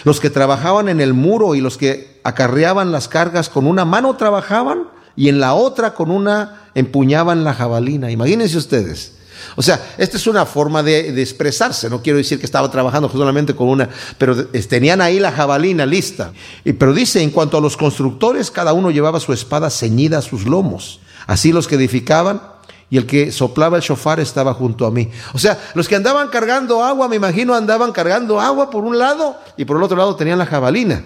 Los 0.06 0.19
que 0.19 0.32
trabajaban 0.32 0.89
en 0.89 1.01
el 1.01 1.13
muro 1.13 1.54
y 1.54 1.62
los 1.62 1.78
que 1.78 2.19
acarreaban 2.23 2.91
las 2.91 3.08
cargas 3.08 3.47
con 3.47 3.67
una 3.67 3.86
mano 3.86 4.15
trabajaban 4.15 4.88
y 5.15 5.30
en 5.30 5.39
la 5.39 5.54
otra 5.54 5.93
con 5.93 6.10
una 6.10 6.63
empuñaban 6.73 7.43
la 7.43 7.54
jabalina. 7.54 8.10
Imagínense 8.10 8.58
ustedes. 8.58 9.14
O 9.56 9.62
sea, 9.62 9.93
esta 9.98 10.17
es 10.17 10.28
una 10.28 10.45
forma 10.45 10.84
de, 10.84 11.21
expresarse. 11.21 11.89
No 11.89 12.02
quiero 12.02 12.17
decir 12.17 12.39
que 12.39 12.45
estaba 12.45 12.69
trabajando 12.69 13.10
solamente 13.10 13.56
con 13.56 13.67
una, 13.69 13.89
pero 14.17 14.48
tenían 14.48 15.02
ahí 15.02 15.19
la 15.19 15.32
jabalina 15.32 15.86
lista. 15.86 16.32
Y, 16.63 16.74
pero 16.74 16.93
dice, 16.93 17.21
en 17.21 17.32
cuanto 17.32 17.58
a 17.58 17.62
los 17.62 17.78
constructores, 17.78 18.52
cada 18.52 18.74
uno 18.74 18.91
llevaba 18.91 19.19
su 19.19 19.34
espada 19.34 19.69
ceñida 19.69 20.19
a 20.19 20.21
sus 20.21 20.45
lomos. 20.45 21.00
Así 21.28 21.52
los 21.52 21.67
que 21.67 21.76
edificaban 21.76 22.41
y 22.89 22.98
el 22.98 23.06
que 23.06 23.32
soplaba 23.32 23.78
el 23.78 23.84
shofar 23.84 24.19
estaba 24.19 24.54
junto 24.54 24.86
a 24.86 24.91
mí. 24.91 25.10
O 25.34 25.39
sea, 25.39 25.60
los 25.74 25.88
que 25.88 25.95
andaban 25.95 26.30
cargando 26.30 26.84
agua, 26.84 27.08
me 27.08 27.15
imagino, 27.15 27.54
andaban 27.56 27.91
cargando 27.91 28.39
agua 28.39 28.69
por 28.69 28.84
un 28.84 28.98
lado 28.98 29.38
y 29.58 29.65
por 29.65 29.78
el 29.78 29.84
otro 29.84 29.98
lado 29.98 30.15
tenían 30.15 30.38
la 30.38 30.45
jabalina. 30.45 31.04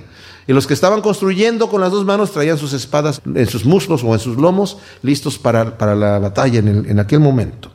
Y 0.47 0.53
los 0.53 0.65
que 0.65 0.73
estaban 0.73 1.01
construyendo 1.01 1.69
con 1.69 1.79
las 1.79 1.91
dos 1.91 2.05
manos 2.05 2.31
traían 2.31 2.57
sus 2.57 2.73
espadas 2.73 3.21
en 3.23 3.47
sus 3.47 3.65
muslos 3.65 4.03
o 4.03 4.13
en 4.13 4.19
sus 4.19 4.35
lomos, 4.35 4.77
listos 5.03 5.37
para, 5.37 5.77
para 5.77 5.95
la 5.95 6.17
batalla 6.17 6.59
en, 6.59 6.89
en 6.89 6.99
aquel 6.99 7.19
momento. 7.19 7.68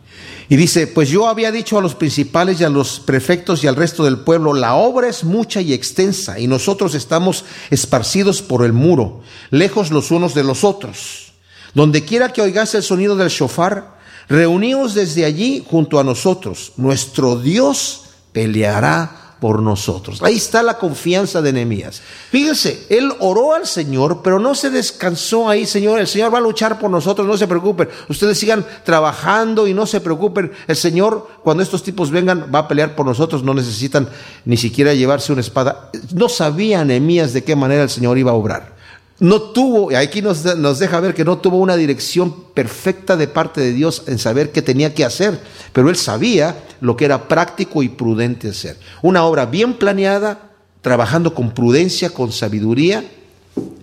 Y 0.49 0.57
dice, 0.57 0.87
pues 0.87 1.09
yo 1.09 1.27
había 1.27 1.51
dicho 1.51 1.79
a 1.79 1.81
los 1.81 1.95
principales 1.95 2.61
y 2.61 2.65
a 2.65 2.69
los 2.69 3.01
prefectos 3.01 3.65
y 3.65 3.67
al 3.67 3.77
resto 3.77 4.05
del 4.05 4.19
pueblo, 4.19 4.53
la 4.53 4.75
obra 4.75 5.09
es 5.09 5.25
mucha 5.25 5.61
y 5.61 5.73
extensa 5.73 6.39
y 6.39 6.47
nosotros 6.47 6.95
estamos 6.95 7.45
esparcidos 7.71 8.43
por 8.43 8.65
el 8.65 8.73
muro, 8.73 9.23
lejos 9.51 9.91
los 9.91 10.11
unos 10.11 10.35
de 10.35 10.45
los 10.45 10.63
otros. 10.65 11.33
Donde 11.73 12.05
quiera 12.05 12.33
que 12.33 12.43
oigas 12.43 12.75
el 12.75 12.83
sonido 12.83 13.17
del 13.17 13.31
shofar, 13.31 13.99
reuníos 14.29 14.95
desde 14.95 15.25
allí 15.25 15.65
junto 15.67 15.99
a 15.99 16.05
nosotros. 16.05 16.73
Nuestro 16.77 17.37
Dios 17.37 18.03
peleará 18.33 19.24
por 19.45 19.61
nosotros. 19.61 20.23
Ahí 20.23 20.37
está 20.37 20.63
la 20.63 20.79
confianza 20.79 21.43
de 21.43 21.53
Nehemías. 21.53 22.01
Fíjense, 22.31 22.87
él 22.89 23.13
oró 23.21 23.53
al 23.53 23.67
Señor, 23.67 24.23
pero 24.25 24.39
no 24.39 24.55
se 24.55 24.71
descansó 24.71 25.51
ahí, 25.51 25.67
Señor. 25.67 26.01
El 26.01 26.07
Señor 26.07 26.33
va 26.33 26.39
a 26.39 26.41
luchar 26.41 26.79
por 26.79 26.91
nosotros, 26.91 27.27
no 27.27 27.37
se 27.37 27.47
preocupen. 27.47 27.91
Ustedes 28.09 28.39
sigan 28.39 28.65
trabajando 28.87 29.67
y 29.67 29.75
no 29.75 29.85
se 29.85 30.01
preocupen. 30.01 30.51
El 30.67 30.77
Señor, 30.77 31.29
cuando 31.43 31.63
estos 31.63 31.83
tipos 31.83 32.11
vengan, 32.11 32.51
va 32.55 32.61
a 32.61 32.69
pelear 32.69 32.97
por 32.97 33.05
nosotros. 33.05 33.45
No 33.45 33.53
necesitan 33.53 34.09
ni 34.47 34.57
siquiera 34.57 34.95
llevarse 34.95 35.31
una 35.31 35.43
espada. 35.43 35.91
No 36.15 36.31
sabía 36.31 36.83
Nehemías 36.83 37.35
de 37.35 37.45
qué 37.45 37.55
manera 37.55 37.83
el 37.83 37.91
Señor 37.91 38.17
iba 38.17 38.31
a 38.31 38.35
obrar. 38.37 38.74
No 39.21 39.41
tuvo, 39.41 39.93
y 39.93 39.95
aquí 39.95 40.23
nos, 40.23 40.45
nos, 40.57 40.79
deja 40.79 40.99
ver 41.01 41.15
que 41.15 41.25
no 41.25 41.39
tuvo 41.39 41.59
una 41.59 41.77
dirección 41.77 42.35
perfecta 42.53 43.17
de 43.17 43.29
parte 43.29 43.61
de 43.61 43.73
Dios 43.73 44.03
en 44.07 44.19
saber 44.19 44.51
qué 44.51 44.61
tenía 44.61 44.93
que 44.93 45.05
hacer, 45.05 45.41
pero 45.73 45.89
él 45.89 45.97
sabía 45.97 46.65
lo 46.81 46.97
que 46.97 47.05
era 47.05 47.29
práctico 47.29 47.83
y 47.83 47.89
prudente 47.89 48.49
hacer. 48.49 48.77
Una 49.03 49.25
obra 49.25 49.47
bien 49.47 49.75
planeada, 49.75 50.51
trabajando 50.83 51.33
con 51.33 51.53
prudencia, 51.53 52.11
con 52.11 52.33
sabiduría, 52.33 53.05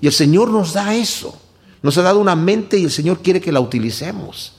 y 0.02 0.08
el 0.08 0.14
Señor 0.14 0.50
nos 0.50 0.74
da 0.74 0.96
eso. 0.96 1.40
Nos 1.82 1.98
ha 1.98 2.02
dado 2.02 2.20
una 2.20 2.36
mente 2.36 2.78
y 2.78 2.84
el 2.84 2.92
Señor 2.92 3.22
quiere 3.22 3.42
que 3.42 3.52
la 3.52 3.60
utilicemos. 3.60 4.54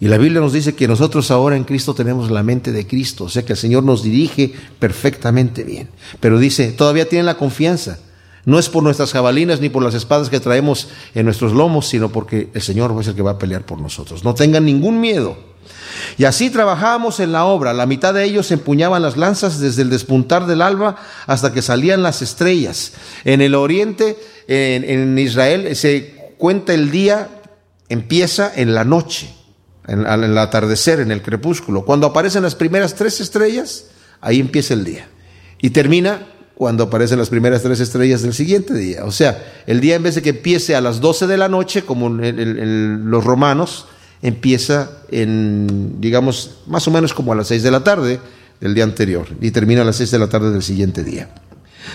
Y 0.00 0.06
la 0.06 0.18
Biblia 0.18 0.40
nos 0.40 0.52
dice 0.52 0.74
que 0.74 0.86
nosotros 0.86 1.30
ahora 1.30 1.56
en 1.56 1.64
Cristo 1.64 1.94
tenemos 1.94 2.30
la 2.30 2.42
mente 2.42 2.70
de 2.70 2.86
Cristo, 2.86 3.24
o 3.24 3.28
sea 3.28 3.44
que 3.44 3.54
el 3.54 3.58
Señor 3.58 3.82
nos 3.82 4.02
dirige 4.02 4.52
perfectamente 4.78 5.64
bien. 5.64 5.88
Pero 6.20 6.38
dice, 6.38 6.70
todavía 6.72 7.08
tienen 7.08 7.26
la 7.26 7.36
confianza. 7.36 7.98
No 8.48 8.58
es 8.58 8.70
por 8.70 8.82
nuestras 8.82 9.12
jabalinas 9.12 9.60
ni 9.60 9.68
por 9.68 9.82
las 9.82 9.92
espadas 9.92 10.30
que 10.30 10.40
traemos 10.40 10.88
en 11.14 11.26
nuestros 11.26 11.52
lomos, 11.52 11.86
sino 11.86 12.08
porque 12.08 12.48
el 12.54 12.62
Señor 12.62 12.96
es 12.98 13.06
el 13.06 13.14
que 13.14 13.20
va 13.20 13.32
a 13.32 13.38
pelear 13.38 13.66
por 13.66 13.78
nosotros. 13.78 14.24
No 14.24 14.32
tengan 14.32 14.64
ningún 14.64 15.02
miedo. 15.02 15.36
Y 16.16 16.24
así 16.24 16.48
trabajábamos 16.48 17.20
en 17.20 17.32
la 17.32 17.44
obra. 17.44 17.74
La 17.74 17.84
mitad 17.84 18.14
de 18.14 18.24
ellos 18.24 18.50
empuñaban 18.50 19.02
las 19.02 19.18
lanzas 19.18 19.60
desde 19.60 19.82
el 19.82 19.90
despuntar 19.90 20.46
del 20.46 20.62
alba 20.62 20.96
hasta 21.26 21.52
que 21.52 21.60
salían 21.60 22.02
las 22.02 22.22
estrellas. 22.22 22.94
En 23.26 23.42
el 23.42 23.54
oriente, 23.54 24.16
en, 24.46 24.82
en 24.82 25.18
Israel, 25.18 25.76
se 25.76 26.32
cuenta 26.38 26.72
el 26.72 26.90
día, 26.90 27.28
empieza 27.90 28.50
en 28.56 28.72
la 28.72 28.84
noche 28.84 29.28
en, 29.88 30.06
el 30.06 30.38
atardecer, 30.38 31.00
en 31.00 31.10
el 31.10 31.20
crepúsculo. 31.20 31.84
Cuando 31.84 32.06
aparecen 32.06 32.44
las 32.44 32.54
primeras 32.54 32.94
tres 32.94 33.20
estrellas, 33.20 33.88
ahí 34.22 34.40
empieza 34.40 34.72
el 34.72 34.84
día. 34.84 35.06
Y 35.60 35.68
termina 35.70 36.26
cuando 36.58 36.82
aparecen 36.82 37.20
las 37.20 37.28
primeras 37.28 37.62
tres 37.62 37.78
estrellas 37.78 38.22
del 38.22 38.34
siguiente 38.34 38.74
día. 38.74 39.04
O 39.04 39.12
sea, 39.12 39.62
el 39.68 39.80
día 39.80 39.94
en 39.94 40.02
vez 40.02 40.16
de 40.16 40.22
que 40.22 40.30
empiece 40.30 40.74
a 40.74 40.80
las 40.80 41.00
12 41.00 41.28
de 41.28 41.36
la 41.36 41.48
noche, 41.48 41.82
como 41.82 42.08
los 42.08 43.24
romanos, 43.24 43.86
empieza 44.22 44.90
en, 45.08 46.00
digamos, 46.00 46.56
más 46.66 46.88
o 46.88 46.90
menos 46.90 47.14
como 47.14 47.32
a 47.32 47.36
las 47.36 47.46
6 47.46 47.62
de 47.62 47.70
la 47.70 47.84
tarde 47.84 48.18
del 48.60 48.74
día 48.74 48.82
anterior 48.82 49.28
y 49.40 49.52
termina 49.52 49.82
a 49.82 49.84
las 49.84 49.94
6 49.96 50.10
de 50.10 50.18
la 50.18 50.26
tarde 50.26 50.50
del 50.50 50.64
siguiente 50.64 51.04
día. 51.04 51.28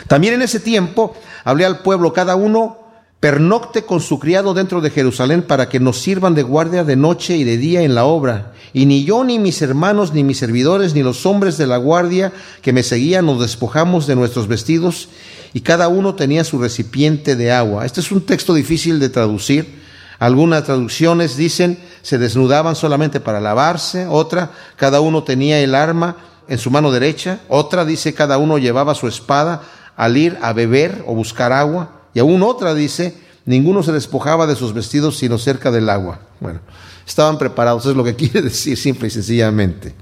También 0.08 0.36
en 0.36 0.42
ese 0.42 0.62
tiempo 0.62 1.14
hablé 1.44 1.66
al 1.66 1.80
pueblo, 1.80 2.14
cada 2.14 2.38
uno 2.38 2.78
pernocte 3.24 3.86
con 3.86 4.02
su 4.02 4.20
criado 4.20 4.54
dentro 4.54 4.82
de 4.82 4.90
Jerusalén 4.90 5.44
para 5.44 5.70
que 5.70 5.80
nos 5.80 5.98
sirvan 5.98 6.36
de 6.36 6.44
guardia 6.44 6.84
de 6.84 6.98
noche 6.98 7.38
y 7.38 7.46
de 7.46 7.56
día 7.56 7.84
en 7.84 7.96
la 7.96 8.04
obra. 8.04 8.52
Y 8.74 8.86
ni 8.86 9.06
yo, 9.06 9.24
ni 9.24 9.40
mis 9.40 9.62
hermanos, 9.62 10.12
ni 10.12 10.26
mis 10.26 10.40
servidores, 10.40 10.94
ni 10.94 11.04
los 11.04 11.26
hombres 11.26 11.58
de 11.58 11.66
la 11.66 11.78
guardia 11.78 12.34
que 12.62 12.74
me 12.74 12.84
seguían 12.84 13.26
nos 13.26 13.40
despojamos 13.40 14.08
de 14.08 14.18
nuestros 14.18 14.50
vestidos 14.50 15.08
y 15.54 15.62
cada 15.62 15.88
uno 15.88 16.16
tenía 16.16 16.44
su 16.44 16.60
recipiente 16.60 17.38
de 17.38 17.54
agua. 17.54 17.86
Este 17.86 18.02
es 18.02 18.12
un 18.12 18.26
texto 18.26 18.54
difícil 18.54 19.00
de 19.00 19.08
traducir. 19.08 19.82
Algunas 20.20 20.66
traducciones 20.66 21.38
dicen 21.38 21.80
se 22.02 22.18
desnudaban 22.18 22.76
solamente 22.76 23.22
para 23.22 23.40
lavarse, 23.40 24.06
otra, 24.06 24.52
cada 24.76 25.00
uno 25.00 25.24
tenía 25.24 25.62
el 25.62 25.76
arma 25.76 26.18
en 26.50 26.58
su 26.58 26.72
mano 26.72 26.92
derecha, 26.92 27.40
otra 27.48 27.86
dice 27.86 28.14
cada 28.14 28.38
uno 28.38 28.58
llevaba 28.58 28.94
su 28.96 29.08
espada 29.08 29.62
al 29.96 30.18
ir 30.18 30.38
a 30.42 30.52
beber 30.52 31.06
o 31.08 31.16
buscar 31.16 31.54
agua. 31.54 32.03
Y 32.14 32.20
aún 32.20 32.44
otra 32.44 32.74
dice, 32.74 33.14
ninguno 33.46 33.84
se 33.84 33.92
despojaba 33.92 34.48
de 34.48 34.56
sus 34.56 34.74
vestidos 34.74 35.18
sino 35.18 35.38
cerca 35.38 35.72
del 35.72 35.90
agua. 35.90 36.20
Bueno, 36.40 36.60
estaban 37.06 37.38
preparados, 37.38 37.86
es 37.86 37.96
lo 37.96 38.04
que 38.04 38.16
quiere 38.18 38.42
decir 38.42 38.78
simple 38.78 39.08
y 39.08 39.12
sencillamente. 39.12 39.94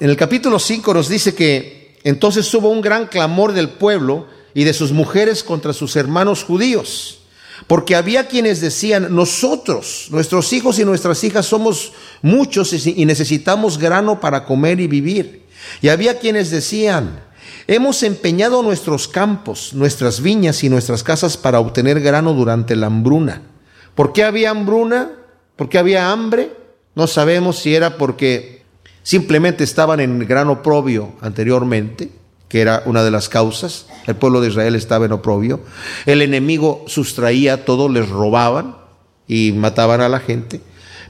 En 0.00 0.10
el 0.10 0.16
capítulo 0.16 0.58
5 0.58 0.94
nos 0.94 1.08
dice 1.08 1.34
que 1.34 1.98
entonces 2.04 2.52
hubo 2.54 2.68
un 2.68 2.80
gran 2.80 3.06
clamor 3.06 3.52
del 3.52 3.70
pueblo 3.70 4.26
y 4.54 4.64
de 4.64 4.72
sus 4.72 4.92
mujeres 4.92 5.42
contra 5.42 5.72
sus 5.72 5.96
hermanos 5.96 6.44
judíos. 6.44 7.20
Porque 7.66 7.96
había 7.96 8.28
quienes 8.28 8.60
decían, 8.60 9.14
nosotros, 9.14 10.08
nuestros 10.10 10.52
hijos 10.52 10.78
y 10.78 10.84
nuestras 10.84 11.24
hijas 11.24 11.46
somos 11.46 11.92
muchos 12.20 12.72
y 12.86 13.04
necesitamos 13.06 13.78
grano 13.78 14.20
para 14.20 14.44
comer 14.44 14.78
y 14.78 14.86
vivir. 14.86 15.46
Y 15.80 15.88
había 15.88 16.18
quienes 16.18 16.50
decían, 16.50 17.25
Hemos 17.66 18.02
empeñado 18.02 18.62
nuestros 18.62 19.08
campos, 19.08 19.74
nuestras 19.74 20.20
viñas 20.20 20.62
y 20.62 20.68
nuestras 20.68 21.02
casas 21.02 21.36
para 21.36 21.60
obtener 21.60 22.00
grano 22.00 22.32
durante 22.32 22.76
la 22.76 22.86
hambruna. 22.86 23.42
¿Por 23.94 24.12
qué 24.12 24.24
había 24.24 24.50
hambruna? 24.50 25.10
¿Por 25.56 25.68
qué 25.68 25.78
había 25.78 26.12
hambre? 26.12 26.52
No 26.94 27.06
sabemos 27.06 27.58
si 27.58 27.74
era 27.74 27.96
porque 27.96 28.62
simplemente 29.02 29.64
estaban 29.64 30.00
en 30.00 30.20
gran 30.20 30.48
oprobio 30.48 31.14
anteriormente, 31.20 32.10
que 32.48 32.60
era 32.60 32.82
una 32.86 33.02
de 33.02 33.10
las 33.10 33.28
causas. 33.28 33.86
El 34.06 34.16
pueblo 34.16 34.40
de 34.40 34.48
Israel 34.48 34.74
estaba 34.74 35.06
en 35.06 35.12
oprobio. 35.12 35.60
El 36.06 36.22
enemigo 36.22 36.84
sustraía 36.86 37.64
todo, 37.64 37.88
les 37.88 38.08
robaban 38.08 38.76
y 39.26 39.52
mataban 39.52 40.00
a 40.00 40.08
la 40.08 40.20
gente. 40.20 40.60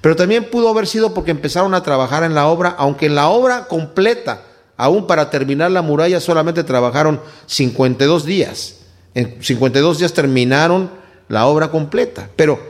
Pero 0.00 0.16
también 0.16 0.50
pudo 0.50 0.68
haber 0.68 0.86
sido 0.86 1.12
porque 1.12 1.32
empezaron 1.32 1.74
a 1.74 1.82
trabajar 1.82 2.22
en 2.22 2.34
la 2.34 2.46
obra, 2.46 2.74
aunque 2.78 3.06
en 3.06 3.14
la 3.14 3.28
obra 3.28 3.66
completa 3.66 4.42
Aún 4.76 5.06
para 5.06 5.30
terminar 5.30 5.70
la 5.70 5.82
muralla 5.82 6.20
solamente 6.20 6.64
trabajaron 6.64 7.20
52 7.46 8.24
días. 8.24 8.76
En 9.14 9.42
52 9.42 9.98
días 9.98 10.12
terminaron 10.12 10.90
la 11.28 11.46
obra 11.46 11.70
completa. 11.70 12.28
Pero 12.36 12.60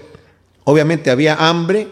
obviamente 0.65 1.11
había 1.11 1.35
hambre, 1.35 1.89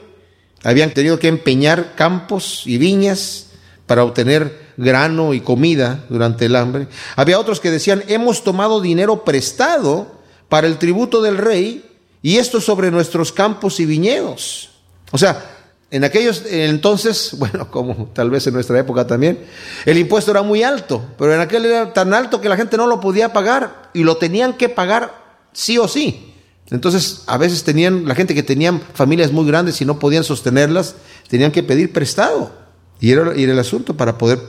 habían 0.63 0.93
tenido 0.93 1.19
que 1.19 1.29
empeñar 1.29 1.95
campos 1.97 2.63
y 2.65 2.79
viñas 2.79 3.49
para 3.87 4.05
obtener 4.05 4.65
grano 4.77 5.35
y 5.35 5.41
comida 5.41 6.05
durante 6.09 6.47
el 6.47 6.57
hambre. 6.57 6.89
Había 7.17 7.39
otros 7.39 7.61
que 7.61 7.71
decían, 7.71 8.03
hemos 8.09 8.45
tomado 8.45 8.81
dinero 8.81 9.25
prestado 9.25 10.21
para 10.49 10.67
el 10.67 10.79
tributo 10.79 11.23
del 11.23 11.39
rey 11.39 11.85
y 12.23 12.37
esto 12.37 12.61
sobre 12.61 12.91
nuestros 12.91 13.33
campos 13.33 13.81
y 13.81 13.87
viñedos. 13.87 14.71
O 15.11 15.19
sea, 15.19 15.54
en 15.95 16.03
aquellos 16.03 16.43
entonces, 16.51 17.35
bueno, 17.39 17.71
como 17.71 18.11
tal 18.13 18.29
vez 18.29 18.45
en 18.49 18.55
nuestra 18.55 18.77
época 18.81 19.07
también, 19.07 19.39
el 19.87 19.97
impuesto 19.97 20.33
era 20.33 20.43
muy 20.43 20.65
alto, 20.65 21.01
pero 21.17 21.33
en 21.33 21.41
aquel 21.41 21.65
era 21.67 21.93
tan 21.93 22.13
alto 22.13 22.41
que 22.41 22.49
la 22.49 22.57
gente 22.57 22.77
no 22.77 22.89
lo 22.89 23.01
podía 23.01 23.33
pagar 23.33 23.91
y 23.95 24.03
lo 24.03 24.17
tenían 24.17 24.55
que 24.55 24.69
pagar 24.69 25.15
sí 25.53 25.79
o 25.79 25.87
sí. 25.87 26.35
Entonces, 26.71 27.23
a 27.29 27.37
veces 27.37 27.63
tenían, 27.63 28.09
la 28.09 28.17
gente 28.17 28.35
que 28.35 28.43
tenían 28.43 28.81
familias 28.95 29.31
muy 29.31 29.47
grandes 29.47 29.81
y 29.81 29.85
no 29.85 30.01
podían 30.01 30.25
sostenerlas, 30.25 30.97
tenían 31.29 31.53
que 31.53 31.63
pedir 31.63 31.93
prestado. 31.93 32.51
Y 32.99 33.13
era, 33.13 33.37
y 33.37 33.45
era 33.45 33.53
el 33.53 33.59
asunto 33.61 33.97
para 33.97 34.19
poder 34.19 34.41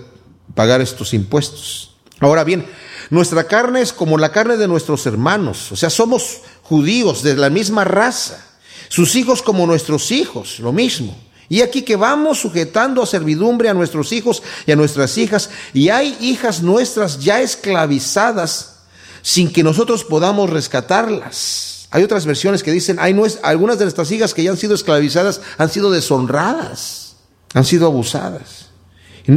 pagar 0.55 0.81
estos 0.81 1.13
impuestos. 1.13 1.95
Ahora 2.21 2.43
bien, 2.43 2.65
nuestra 3.11 3.43
carne 3.43 3.81
es 3.81 3.93
como 3.93 4.17
la 4.17 4.31
carne 4.31 4.57
de 4.57 4.67
nuestros 4.67 5.05
hermanos, 5.05 5.71
o 5.71 5.75
sea, 5.75 5.91
somos 5.91 6.41
judíos 6.63 7.21
de 7.21 7.35
la 7.35 7.51
misma 7.51 7.83
raza, 7.83 8.43
sus 8.89 9.15
hijos 9.15 9.43
como 9.43 9.67
nuestros 9.67 10.11
hijos, 10.11 10.59
lo 10.59 10.71
mismo. 10.71 11.15
Y 11.47 11.61
aquí 11.61 11.83
que 11.83 11.95
vamos 11.95 12.39
sujetando 12.39 13.03
a 13.03 13.05
servidumbre 13.05 13.69
a 13.69 13.73
nuestros 13.73 14.11
hijos 14.11 14.41
y 14.65 14.71
a 14.71 14.75
nuestras 14.75 15.17
hijas, 15.17 15.49
y 15.73 15.89
hay 15.89 16.17
hijas 16.19 16.61
nuestras 16.61 17.19
ya 17.19 17.41
esclavizadas 17.41 18.75
sin 19.21 19.51
que 19.51 19.63
nosotros 19.63 20.03
podamos 20.03 20.49
rescatarlas. 20.49 21.87
Hay 21.91 22.03
otras 22.03 22.25
versiones 22.25 22.61
que 22.61 22.71
dicen, 22.71 22.97
hay 22.99 23.15
algunas 23.43 23.79
de 23.79 23.85
nuestras 23.85 24.11
hijas 24.11 24.33
que 24.33 24.43
ya 24.43 24.51
han 24.51 24.57
sido 24.57 24.75
esclavizadas 24.75 25.41
han 25.57 25.69
sido 25.69 25.91
deshonradas, 25.91 27.15
han 27.53 27.65
sido 27.65 27.85
abusadas, 27.85 28.67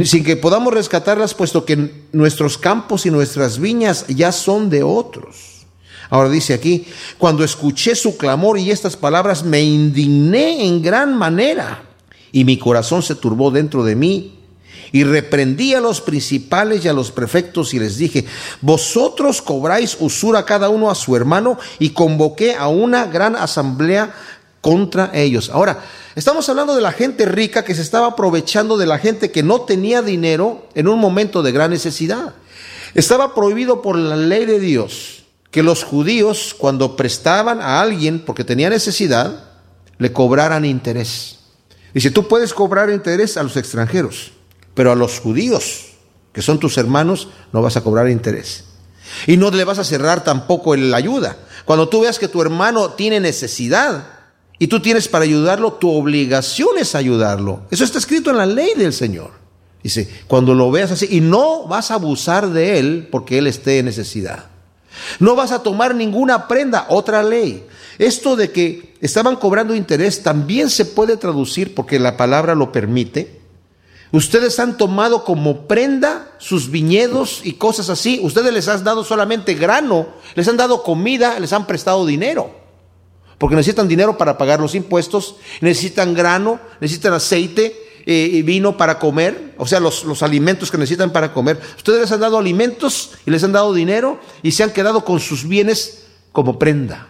sin 0.03 0.23
que 0.23 0.35
podamos 0.35 0.73
rescatarlas 0.73 1.33
puesto 1.33 1.65
que 1.65 2.05
nuestros 2.11 2.57
campos 2.57 3.05
y 3.05 3.11
nuestras 3.11 3.59
viñas 3.59 4.05
ya 4.07 4.31
son 4.31 4.69
de 4.69 4.83
otros. 4.83 5.65
Ahora 6.11 6.29
dice 6.29 6.53
aquí, 6.55 6.87
cuando 7.17 7.43
escuché 7.43 7.95
su 7.95 8.17
clamor 8.17 8.57
y 8.57 8.71
estas 8.71 8.97
palabras 8.97 9.43
me 9.43 9.61
indigné 9.61 10.65
en 10.65 10.81
gran 10.81 11.15
manera 11.17 11.88
y 12.31 12.45
mi 12.45 12.57
corazón 12.57 13.03
se 13.03 13.15
turbó 13.15 13.51
dentro 13.51 13.83
de 13.83 13.95
mí. 13.95 14.35
Y 14.91 15.03
reprendí 15.03 15.75
a 15.75 15.81
los 15.81 16.01
principales 16.01 16.83
y 16.83 16.87
a 16.87 16.93
los 16.93 17.11
prefectos 17.11 17.73
y 17.75 17.79
les 17.79 17.97
dije, 17.97 18.25
vosotros 18.61 19.41
cobráis 19.41 19.95
usura 19.99 20.45
cada 20.45 20.69
uno 20.69 20.89
a 20.89 20.95
su 20.95 21.15
hermano 21.15 21.59
y 21.77 21.91
convoqué 21.91 22.55
a 22.55 22.69
una 22.69 23.05
gran 23.05 23.35
asamblea 23.35 24.13
contra 24.61 25.11
ellos. 25.13 25.49
Ahora, 25.53 25.83
estamos 26.15 26.49
hablando 26.49 26.75
de 26.75 26.81
la 26.81 26.91
gente 26.91 27.25
rica 27.25 27.63
que 27.63 27.75
se 27.75 27.81
estaba 27.81 28.07
aprovechando 28.07 28.77
de 28.77 28.87
la 28.87 28.97
gente 28.97 29.31
que 29.31 29.43
no 29.43 29.61
tenía 29.61 30.01
dinero 30.01 30.67
en 30.73 30.87
un 30.87 30.99
momento 30.99 31.43
de 31.43 31.51
gran 31.51 31.69
necesidad. 31.69 32.33
Estaba 32.95 33.35
prohibido 33.35 33.81
por 33.83 33.95
la 33.95 34.15
ley 34.15 34.45
de 34.45 34.59
Dios 34.59 35.23
que 35.51 35.63
los 35.63 35.83
judíos 35.83 36.55
cuando 36.57 36.95
prestaban 36.95 37.61
a 37.61 37.81
alguien 37.81 38.19
porque 38.19 38.43
tenía 38.43 38.69
necesidad, 38.69 39.45
le 39.97 40.13
cobraran 40.13 40.65
interés. 40.65 41.38
Dice, 41.93 42.11
tú 42.11 42.27
puedes 42.27 42.53
cobrar 42.53 42.89
interés 42.89 43.37
a 43.37 43.43
los 43.43 43.57
extranjeros, 43.57 44.31
pero 44.73 44.91
a 44.91 44.95
los 44.95 45.19
judíos, 45.19 45.87
que 46.33 46.41
son 46.41 46.59
tus 46.59 46.77
hermanos, 46.77 47.29
no 47.51 47.61
vas 47.61 47.77
a 47.77 47.81
cobrar 47.81 48.09
interés. 48.09 48.65
Y 49.25 49.37
no 49.37 49.49
le 49.49 49.63
vas 49.63 49.79
a 49.79 49.83
cerrar 49.83 50.23
tampoco 50.23 50.75
la 50.75 50.97
ayuda. 50.97 51.37
Cuando 51.65 51.89
tú 51.89 52.01
veas 52.01 52.19
que 52.19 52.27
tu 52.27 52.41
hermano 52.41 52.91
tiene 52.91 53.19
necesidad 53.19 54.07
y 54.59 54.67
tú 54.67 54.81
tienes 54.81 55.07
para 55.07 55.23
ayudarlo, 55.23 55.73
tu 55.73 55.89
obligación 55.89 56.77
es 56.77 56.95
ayudarlo. 56.95 57.63
Eso 57.71 57.83
está 57.83 57.97
escrito 57.97 58.29
en 58.29 58.37
la 58.37 58.45
ley 58.45 58.73
del 58.75 58.93
Señor. 58.93 59.31
Dice, 59.81 60.09
cuando 60.27 60.53
lo 60.53 60.69
veas 60.71 60.91
así, 60.91 61.07
y 61.09 61.21
no 61.21 61.65
vas 61.67 61.89
a 61.89 61.95
abusar 61.95 62.49
de 62.49 62.79
él 62.79 63.07
porque 63.09 63.37
él 63.37 63.47
esté 63.47 63.79
en 63.79 63.85
necesidad. 63.85 64.45
No 65.19 65.35
vas 65.35 65.51
a 65.51 65.63
tomar 65.63 65.95
ninguna 65.95 66.47
prenda, 66.47 66.85
otra 66.89 67.23
ley. 67.23 67.65
Esto 67.97 68.35
de 68.35 68.51
que 68.51 68.95
estaban 69.01 69.35
cobrando 69.35 69.75
interés 69.75 70.23
también 70.23 70.69
se 70.69 70.85
puede 70.85 71.17
traducir 71.17 71.75
porque 71.75 71.99
la 71.99 72.17
palabra 72.17 72.55
lo 72.55 72.71
permite. 72.71 73.39
Ustedes 74.11 74.59
han 74.59 74.77
tomado 74.77 75.23
como 75.23 75.67
prenda 75.67 76.31
sus 76.39 76.71
viñedos 76.71 77.41
y 77.43 77.53
cosas 77.53 77.89
así. 77.89 78.19
Ustedes 78.23 78.51
les 78.51 78.67
han 78.67 78.83
dado 78.83 79.03
solamente 79.03 79.53
grano, 79.53 80.07
les 80.35 80.47
han 80.47 80.57
dado 80.57 80.81
comida, 80.81 81.39
les 81.39 81.53
han 81.53 81.67
prestado 81.67 82.05
dinero. 82.05 82.55
Porque 83.37 83.55
necesitan 83.55 83.87
dinero 83.87 84.17
para 84.17 84.37
pagar 84.37 84.59
los 84.59 84.75
impuestos, 84.75 85.35
necesitan 85.61 86.13
grano, 86.13 86.59
necesitan 86.81 87.13
aceite, 87.13 87.88
vino 88.43 88.75
para 88.75 88.97
comer, 88.97 89.53
o 89.57 89.67
sea, 89.67 89.79
los, 89.79 90.03
los 90.03 90.23
alimentos 90.23 90.71
que 90.71 90.77
necesitan 90.77 91.11
para 91.11 91.31
comer. 91.31 91.59
Ustedes 91.77 92.01
les 92.01 92.11
han 92.11 92.19
dado 92.19 92.37
alimentos 92.37 93.11
y 93.25 93.31
les 93.31 93.43
han 93.43 93.51
dado 93.51 93.73
dinero 93.73 94.19
y 94.41 94.51
se 94.51 94.63
han 94.63 94.71
quedado 94.71 95.05
con 95.05 95.19
sus 95.19 95.47
bienes 95.47 96.05
como 96.31 96.57
prenda. 96.57 97.07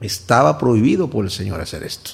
Estaba 0.00 0.58
prohibido 0.58 1.10
por 1.10 1.24
el 1.24 1.30
Señor 1.30 1.60
hacer 1.60 1.82
esto. 1.82 2.12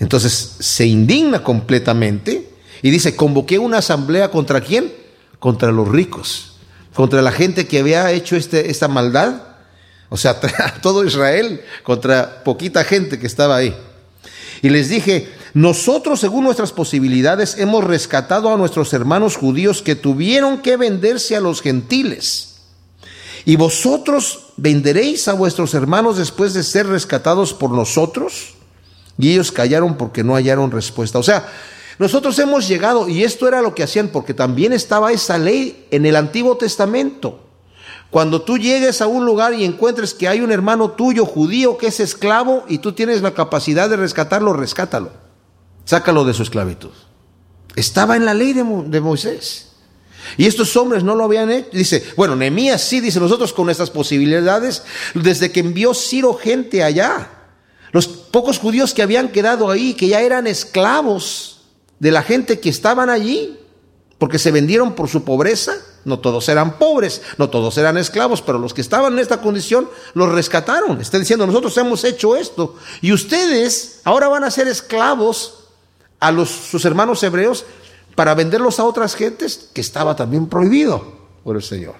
Entonces 0.00 0.56
se 0.58 0.86
indigna 0.86 1.44
completamente 1.44 2.50
y 2.82 2.90
dice, 2.90 3.14
convoqué 3.14 3.58
una 3.58 3.78
asamblea 3.78 4.30
contra 4.30 4.60
quién? 4.60 4.92
Contra 5.38 5.70
los 5.70 5.88
ricos, 5.88 6.56
contra 6.94 7.22
la 7.22 7.30
gente 7.30 7.66
que 7.66 7.78
había 7.78 8.10
hecho 8.10 8.34
este, 8.34 8.70
esta 8.70 8.88
maldad. 8.88 9.42
O 10.08 10.16
sea, 10.16 10.40
todo 10.82 11.04
Israel 11.04 11.60
contra 11.84 12.42
poquita 12.42 12.82
gente 12.82 13.18
que 13.20 13.26
estaba 13.26 13.56
ahí. 13.56 13.74
Y 14.62 14.70
les 14.70 14.88
dije, 14.88 15.28
nosotros 15.54 16.20
según 16.20 16.44
nuestras 16.44 16.72
posibilidades 16.72 17.58
hemos 17.58 17.84
rescatado 17.84 18.52
a 18.52 18.56
nuestros 18.56 18.92
hermanos 18.94 19.36
judíos 19.36 19.82
que 19.82 19.94
tuvieron 19.94 20.62
que 20.62 20.76
venderse 20.76 21.36
a 21.36 21.40
los 21.40 21.60
gentiles. 21.60 22.60
¿Y 23.44 23.56
vosotros 23.56 24.52
venderéis 24.56 25.28
a 25.28 25.34
vuestros 25.34 25.74
hermanos 25.74 26.16
después 26.16 26.54
de 26.54 26.62
ser 26.62 26.86
rescatados 26.86 27.52
por 27.52 27.70
nosotros? 27.70 28.54
Y 29.18 29.32
ellos 29.32 29.52
callaron 29.52 29.96
porque 29.96 30.24
no 30.24 30.34
hallaron 30.34 30.70
respuesta. 30.70 31.18
O 31.18 31.22
sea, 31.22 31.46
nosotros 31.98 32.38
hemos 32.38 32.66
llegado, 32.66 33.08
y 33.08 33.24
esto 33.24 33.46
era 33.46 33.60
lo 33.60 33.74
que 33.74 33.82
hacían, 33.82 34.08
porque 34.08 34.32
también 34.32 34.72
estaba 34.72 35.12
esa 35.12 35.36
ley 35.38 35.86
en 35.90 36.06
el 36.06 36.16
Antiguo 36.16 36.56
Testamento. 36.56 37.40
Cuando 38.10 38.42
tú 38.42 38.58
llegues 38.58 39.02
a 39.02 39.06
un 39.06 39.24
lugar 39.24 39.54
y 39.54 39.64
encuentres 39.64 40.14
que 40.14 40.28
hay 40.28 40.40
un 40.40 40.52
hermano 40.52 40.92
tuyo 40.92 41.26
judío 41.26 41.78
que 41.78 41.88
es 41.88 42.00
esclavo 42.00 42.64
y 42.68 42.78
tú 42.78 42.92
tienes 42.92 43.22
la 43.22 43.34
capacidad 43.34 43.90
de 43.90 43.96
rescatarlo, 43.96 44.52
rescátalo. 44.52 45.21
Sácalo 45.84 46.24
de 46.24 46.34
su 46.34 46.42
esclavitud. 46.42 46.90
Estaba 47.76 48.16
en 48.16 48.24
la 48.24 48.34
ley 48.34 48.52
de, 48.52 48.64
de 48.86 49.00
Moisés. 49.00 49.72
Y 50.36 50.46
estos 50.46 50.76
hombres 50.76 51.02
no 51.04 51.14
lo 51.14 51.24
habían 51.24 51.50
hecho. 51.50 51.70
Dice, 51.72 52.04
bueno, 52.16 52.36
Nehemías 52.36 52.82
sí, 52.82 53.00
dice 53.00 53.20
nosotros 53.20 53.52
con 53.52 53.66
nuestras 53.66 53.90
posibilidades, 53.90 54.84
desde 55.14 55.50
que 55.52 55.60
envió 55.60 55.94
Ciro 55.94 56.34
gente 56.34 56.82
allá. 56.82 57.30
Los 57.92 58.06
pocos 58.06 58.58
judíos 58.58 58.94
que 58.94 59.02
habían 59.02 59.28
quedado 59.28 59.70
ahí, 59.70 59.94
que 59.94 60.08
ya 60.08 60.20
eran 60.20 60.46
esclavos 60.46 61.60
de 61.98 62.10
la 62.10 62.22
gente 62.22 62.60
que 62.60 62.70
estaban 62.70 63.10
allí, 63.10 63.58
porque 64.18 64.38
se 64.38 64.50
vendieron 64.50 64.94
por 64.94 65.08
su 65.08 65.24
pobreza. 65.24 65.74
No 66.04 66.18
todos 66.18 66.48
eran 66.48 66.78
pobres, 66.78 67.22
no 67.38 67.48
todos 67.48 67.78
eran 67.78 67.96
esclavos, 67.96 68.42
pero 68.42 68.58
los 68.58 68.74
que 68.74 68.80
estaban 68.80 69.12
en 69.12 69.18
esta 69.20 69.40
condición 69.40 69.88
los 70.14 70.32
rescataron. 70.32 71.00
Está 71.00 71.18
diciendo, 71.18 71.46
nosotros 71.46 71.76
hemos 71.76 72.02
hecho 72.02 72.34
esto. 72.34 72.76
Y 73.02 73.12
ustedes 73.12 74.00
ahora 74.04 74.28
van 74.28 74.42
a 74.42 74.50
ser 74.50 74.66
esclavos 74.66 75.61
a 76.22 76.30
los, 76.30 76.48
sus 76.48 76.84
hermanos 76.84 77.20
hebreos 77.24 77.66
para 78.14 78.34
venderlos 78.34 78.78
a 78.78 78.84
otras 78.84 79.16
gentes, 79.16 79.70
que 79.74 79.80
estaba 79.80 80.14
también 80.14 80.46
prohibido 80.46 81.04
por 81.42 81.56
el 81.56 81.62
Señor. 81.62 81.96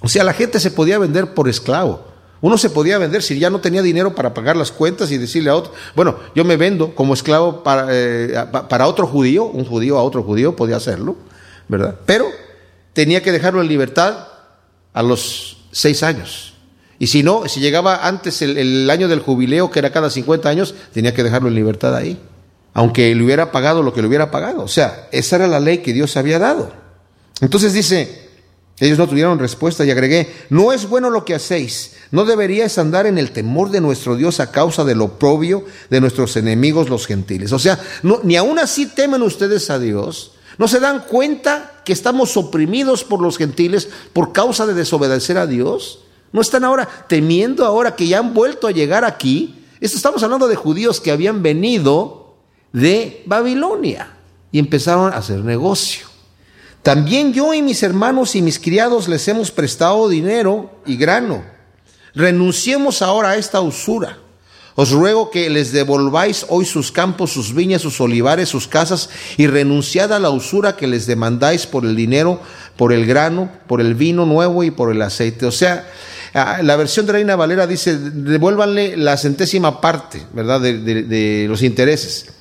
O 0.00 0.08
sea, 0.08 0.24
la 0.24 0.32
gente 0.32 0.58
se 0.58 0.70
podía 0.70 0.98
vender 0.98 1.34
por 1.34 1.50
esclavo. 1.50 2.02
Uno 2.40 2.56
se 2.56 2.70
podía 2.70 2.96
vender 2.96 3.22
si 3.22 3.38
ya 3.38 3.50
no 3.50 3.60
tenía 3.60 3.82
dinero 3.82 4.14
para 4.14 4.32
pagar 4.32 4.56
las 4.56 4.72
cuentas 4.72 5.12
y 5.12 5.18
decirle 5.18 5.50
a 5.50 5.54
otro, 5.54 5.72
bueno, 5.94 6.16
yo 6.34 6.46
me 6.46 6.56
vendo 6.56 6.94
como 6.94 7.12
esclavo 7.12 7.62
para, 7.62 7.88
eh, 7.90 8.34
para 8.70 8.88
otro 8.88 9.06
judío, 9.06 9.44
un 9.44 9.66
judío 9.66 9.98
a 9.98 10.02
otro 10.02 10.22
judío 10.22 10.56
podía 10.56 10.76
hacerlo, 10.76 11.16
¿verdad? 11.68 11.96
Pero 12.06 12.24
tenía 12.94 13.22
que 13.22 13.32
dejarlo 13.32 13.60
en 13.60 13.68
libertad 13.68 14.28
a 14.94 15.02
los 15.02 15.58
seis 15.72 16.02
años. 16.02 16.54
Y 16.98 17.08
si 17.08 17.22
no, 17.22 17.46
si 17.48 17.60
llegaba 17.60 18.08
antes 18.08 18.40
el, 18.40 18.56
el 18.56 18.88
año 18.88 19.08
del 19.08 19.20
jubileo, 19.20 19.70
que 19.70 19.78
era 19.78 19.92
cada 19.92 20.08
50 20.08 20.48
años, 20.48 20.74
tenía 20.92 21.12
que 21.12 21.22
dejarlo 21.22 21.48
en 21.48 21.54
libertad 21.54 21.94
ahí 21.94 22.18
aunque 22.74 23.14
le 23.14 23.22
hubiera 23.22 23.52
pagado 23.52 23.82
lo 23.82 23.92
que 23.92 24.02
le 24.02 24.08
hubiera 24.08 24.30
pagado. 24.30 24.62
O 24.62 24.68
sea, 24.68 25.08
esa 25.12 25.36
era 25.36 25.46
la 25.46 25.60
ley 25.60 25.78
que 25.78 25.92
Dios 25.92 26.16
había 26.16 26.38
dado. 26.38 26.72
Entonces 27.40 27.72
dice, 27.72 28.30
ellos 28.78 28.98
no 28.98 29.08
tuvieron 29.08 29.38
respuesta 29.38 29.84
y 29.84 29.90
agregué, 29.90 30.32
no 30.50 30.72
es 30.72 30.88
bueno 30.88 31.10
lo 31.10 31.24
que 31.24 31.34
hacéis, 31.34 31.92
no 32.10 32.24
deberíais 32.24 32.78
andar 32.78 33.06
en 33.06 33.18
el 33.18 33.32
temor 33.32 33.70
de 33.70 33.80
nuestro 33.80 34.16
Dios 34.16 34.40
a 34.40 34.50
causa 34.50 34.84
del 34.84 35.00
oprobio 35.00 35.64
de 35.90 36.00
nuestros 36.00 36.36
enemigos 36.36 36.88
los 36.88 37.06
gentiles. 37.06 37.52
O 37.52 37.58
sea, 37.58 37.78
ni 38.22 38.36
aún 38.36 38.58
así 38.58 38.86
temen 38.86 39.22
ustedes 39.22 39.70
a 39.70 39.78
Dios, 39.78 40.32
no 40.58 40.68
se 40.68 40.80
dan 40.80 41.04
cuenta 41.08 41.80
que 41.84 41.92
estamos 41.92 42.36
oprimidos 42.36 43.04
por 43.04 43.20
los 43.20 43.38
gentiles 43.38 43.88
por 44.12 44.32
causa 44.32 44.66
de 44.66 44.74
desobedecer 44.74 45.38
a 45.38 45.46
Dios. 45.46 46.00
No 46.32 46.40
están 46.40 46.64
ahora 46.64 46.88
temiendo 47.08 47.64
ahora 47.64 47.96
que 47.96 48.06
ya 48.06 48.18
han 48.18 48.34
vuelto 48.34 48.66
a 48.66 48.70
llegar 48.70 49.04
aquí. 49.04 49.64
Esto 49.80 49.96
estamos 49.96 50.22
hablando 50.22 50.48
de 50.48 50.56
judíos 50.56 51.00
que 51.00 51.10
habían 51.10 51.42
venido 51.42 52.21
de 52.72 53.22
Babilonia 53.26 54.16
y 54.50 54.58
empezaron 54.58 55.12
a 55.12 55.16
hacer 55.16 55.40
negocio. 55.40 56.06
También 56.82 57.32
yo 57.32 57.54
y 57.54 57.62
mis 57.62 57.82
hermanos 57.82 58.34
y 58.34 58.42
mis 58.42 58.58
criados 58.58 59.08
les 59.08 59.26
hemos 59.28 59.50
prestado 59.50 60.08
dinero 60.08 60.70
y 60.84 60.96
grano. 60.96 61.44
Renunciemos 62.14 63.02
ahora 63.02 63.30
a 63.30 63.36
esta 63.36 63.60
usura. 63.60 64.18
Os 64.74 64.90
ruego 64.90 65.30
que 65.30 65.50
les 65.50 65.72
devolváis 65.72 66.46
hoy 66.48 66.64
sus 66.64 66.90
campos, 66.90 67.30
sus 67.30 67.54
viñas, 67.54 67.82
sus 67.82 68.00
olivares, 68.00 68.48
sus 68.48 68.66
casas, 68.66 69.10
y 69.36 69.46
renunciad 69.46 70.12
a 70.12 70.18
la 70.18 70.30
usura 70.30 70.76
que 70.76 70.86
les 70.86 71.06
demandáis 71.06 71.66
por 71.66 71.84
el 71.84 71.94
dinero, 71.94 72.40
por 72.76 72.92
el 72.92 73.04
grano, 73.06 73.50
por 73.68 73.82
el 73.82 73.94
vino 73.94 74.24
nuevo 74.24 74.64
y 74.64 74.70
por 74.70 74.90
el 74.90 75.02
aceite. 75.02 75.44
O 75.44 75.52
sea, 75.52 75.86
la 76.32 76.76
versión 76.76 77.04
de 77.04 77.12
Reina 77.12 77.36
Valera 77.36 77.66
dice, 77.66 77.98
devuélvanle 77.98 78.96
la 78.96 79.18
centésima 79.18 79.80
parte, 79.80 80.22
¿verdad?, 80.32 80.60
de, 80.60 80.78
de 80.80 81.46
los 81.48 81.62
intereses. 81.62 82.32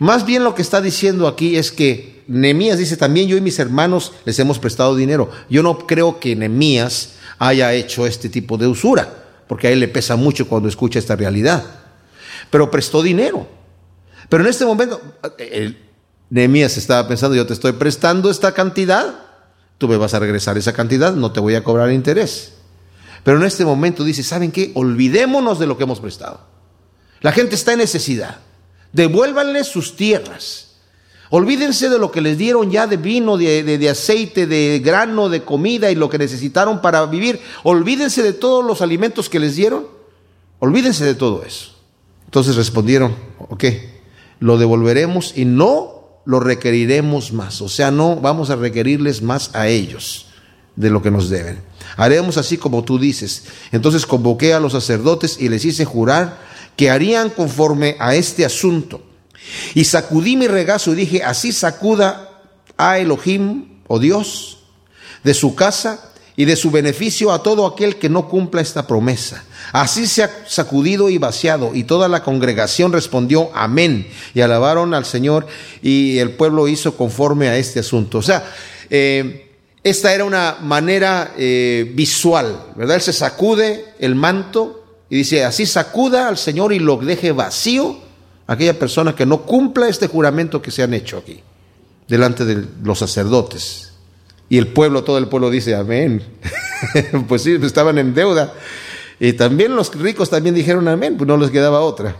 Más 0.00 0.24
bien 0.24 0.44
lo 0.44 0.54
que 0.54 0.62
está 0.62 0.80
diciendo 0.80 1.28
aquí 1.28 1.56
es 1.56 1.70
que 1.70 2.24
Nemías 2.26 2.78
dice 2.78 2.96
también 2.96 3.28
yo 3.28 3.36
y 3.36 3.42
mis 3.42 3.58
hermanos 3.58 4.12
les 4.24 4.38
hemos 4.38 4.58
prestado 4.58 4.96
dinero. 4.96 5.30
Yo 5.50 5.62
no 5.62 5.86
creo 5.86 6.18
que 6.18 6.34
Nemías 6.34 7.16
haya 7.38 7.74
hecho 7.74 8.06
este 8.06 8.30
tipo 8.30 8.56
de 8.56 8.66
usura, 8.66 9.26
porque 9.46 9.68
a 9.68 9.70
él 9.70 9.78
le 9.78 9.88
pesa 9.88 10.16
mucho 10.16 10.48
cuando 10.48 10.70
escucha 10.70 10.98
esta 10.98 11.16
realidad. 11.16 11.62
Pero 12.48 12.70
prestó 12.70 13.02
dinero. 13.02 13.46
Pero 14.30 14.42
en 14.42 14.48
este 14.48 14.64
momento, 14.64 15.02
Nemías 16.30 16.78
estaba 16.78 17.06
pensando, 17.06 17.36
yo 17.36 17.46
te 17.46 17.52
estoy 17.52 17.72
prestando 17.72 18.30
esta 18.30 18.54
cantidad, 18.54 19.26
tú 19.76 19.86
me 19.86 19.98
vas 19.98 20.14
a 20.14 20.18
regresar 20.18 20.56
esa 20.56 20.72
cantidad, 20.72 21.12
no 21.12 21.30
te 21.30 21.40
voy 21.40 21.56
a 21.56 21.62
cobrar 21.62 21.92
interés. 21.92 22.54
Pero 23.22 23.36
en 23.36 23.44
este 23.44 23.66
momento 23.66 24.02
dice, 24.02 24.22
¿saben 24.22 24.50
qué? 24.50 24.72
Olvidémonos 24.74 25.58
de 25.58 25.66
lo 25.66 25.76
que 25.76 25.84
hemos 25.84 26.00
prestado. 26.00 26.40
La 27.20 27.32
gente 27.32 27.54
está 27.54 27.72
en 27.72 27.80
necesidad. 27.80 28.38
Devuélvanle 28.92 29.64
sus 29.64 29.96
tierras. 29.96 30.70
Olvídense 31.30 31.88
de 31.88 31.98
lo 31.98 32.10
que 32.10 32.20
les 32.20 32.36
dieron 32.36 32.72
ya 32.72 32.88
de 32.88 32.96
vino, 32.96 33.36
de, 33.36 33.88
aceite, 33.88 34.48
de 34.48 34.80
grano, 34.84 35.28
de 35.28 35.44
comida 35.44 35.90
y 35.90 35.94
lo 35.94 36.10
que 36.10 36.18
necesitaron 36.18 36.82
para 36.82 37.06
vivir. 37.06 37.40
Olvídense 37.62 38.24
de 38.24 38.32
todos 38.32 38.64
los 38.64 38.82
alimentos 38.82 39.28
que 39.28 39.38
les 39.38 39.54
dieron. 39.54 39.86
Olvídense 40.58 41.04
de 41.04 41.14
todo 41.14 41.44
eso. 41.44 41.70
Entonces 42.24 42.56
respondieron, 42.56 43.14
ok, 43.38 43.64
lo 44.40 44.58
devolveremos 44.58 45.32
y 45.36 45.44
no 45.44 46.00
lo 46.24 46.40
requeriremos 46.40 47.32
más. 47.32 47.62
O 47.62 47.68
sea, 47.68 47.92
no 47.92 48.16
vamos 48.16 48.50
a 48.50 48.56
requerirles 48.56 49.22
más 49.22 49.54
a 49.54 49.68
ellos 49.68 50.26
de 50.74 50.90
lo 50.90 51.00
que 51.00 51.12
nos 51.12 51.30
deben. 51.30 51.60
Haremos 51.96 52.38
así 52.38 52.56
como 52.56 52.82
tú 52.82 52.98
dices. 52.98 53.44
Entonces 53.70 54.04
convoqué 54.04 54.52
a 54.52 54.60
los 54.60 54.72
sacerdotes 54.72 55.40
y 55.40 55.48
les 55.48 55.64
hice 55.64 55.84
jurar 55.84 56.49
que 56.80 56.88
harían 56.88 57.28
conforme 57.28 57.96
a 57.98 58.14
este 58.14 58.42
asunto. 58.42 59.02
Y 59.74 59.84
sacudí 59.84 60.34
mi 60.34 60.46
regazo 60.48 60.94
y 60.94 60.96
dije, 60.96 61.22
así 61.22 61.52
sacuda 61.52 62.40
a 62.78 62.98
Elohim, 62.98 63.80
o 63.86 63.98
Dios, 63.98 64.60
de 65.22 65.34
su 65.34 65.54
casa 65.54 66.10
y 66.36 66.46
de 66.46 66.56
su 66.56 66.70
beneficio 66.70 67.32
a 67.32 67.42
todo 67.42 67.66
aquel 67.66 67.96
que 67.96 68.08
no 68.08 68.30
cumpla 68.30 68.62
esta 68.62 68.86
promesa. 68.86 69.44
Así 69.72 70.06
se 70.06 70.22
ha 70.22 70.30
sacudido 70.48 71.10
y 71.10 71.18
vaciado, 71.18 71.74
y 71.74 71.84
toda 71.84 72.08
la 72.08 72.22
congregación 72.22 72.94
respondió 72.94 73.50
amén, 73.52 74.08
y 74.32 74.40
alabaron 74.40 74.94
al 74.94 75.04
Señor, 75.04 75.48
y 75.82 76.16
el 76.16 76.30
pueblo 76.30 76.66
hizo 76.66 76.96
conforme 76.96 77.50
a 77.50 77.58
este 77.58 77.80
asunto. 77.80 78.16
O 78.16 78.22
sea, 78.22 78.50
eh, 78.88 79.50
esta 79.84 80.14
era 80.14 80.24
una 80.24 80.56
manera 80.62 81.34
eh, 81.36 81.92
visual, 81.94 82.68
¿verdad? 82.74 82.96
Él 82.96 83.02
se 83.02 83.12
sacude 83.12 83.84
el 83.98 84.14
manto, 84.14 84.79
y 85.10 85.16
dice, 85.16 85.44
así 85.44 85.66
sacuda 85.66 86.28
al 86.28 86.38
Señor 86.38 86.72
y 86.72 86.78
lo 86.78 86.96
deje 86.96 87.32
vacío 87.32 87.98
aquella 88.46 88.78
persona 88.78 89.14
que 89.14 89.26
no 89.26 89.42
cumpla 89.42 89.88
este 89.88 90.06
juramento 90.06 90.62
que 90.62 90.70
se 90.70 90.84
han 90.84 90.94
hecho 90.94 91.18
aquí, 91.18 91.40
delante 92.08 92.44
de 92.44 92.64
los 92.84 93.00
sacerdotes. 93.00 93.92
Y 94.48 94.58
el 94.58 94.68
pueblo, 94.68 95.04
todo 95.04 95.18
el 95.18 95.28
pueblo 95.28 95.50
dice, 95.50 95.74
amén. 95.74 96.22
pues 97.28 97.42
sí, 97.42 97.58
estaban 97.60 97.98
en 97.98 98.14
deuda. 98.14 98.54
Y 99.18 99.32
también 99.34 99.76
los 99.76 99.94
ricos 99.94 100.30
también 100.30 100.54
dijeron 100.54 100.88
amén, 100.88 101.16
pues 101.16 101.26
no 101.28 101.36
les 101.36 101.50
quedaba 101.50 101.80
otra. 101.80 102.16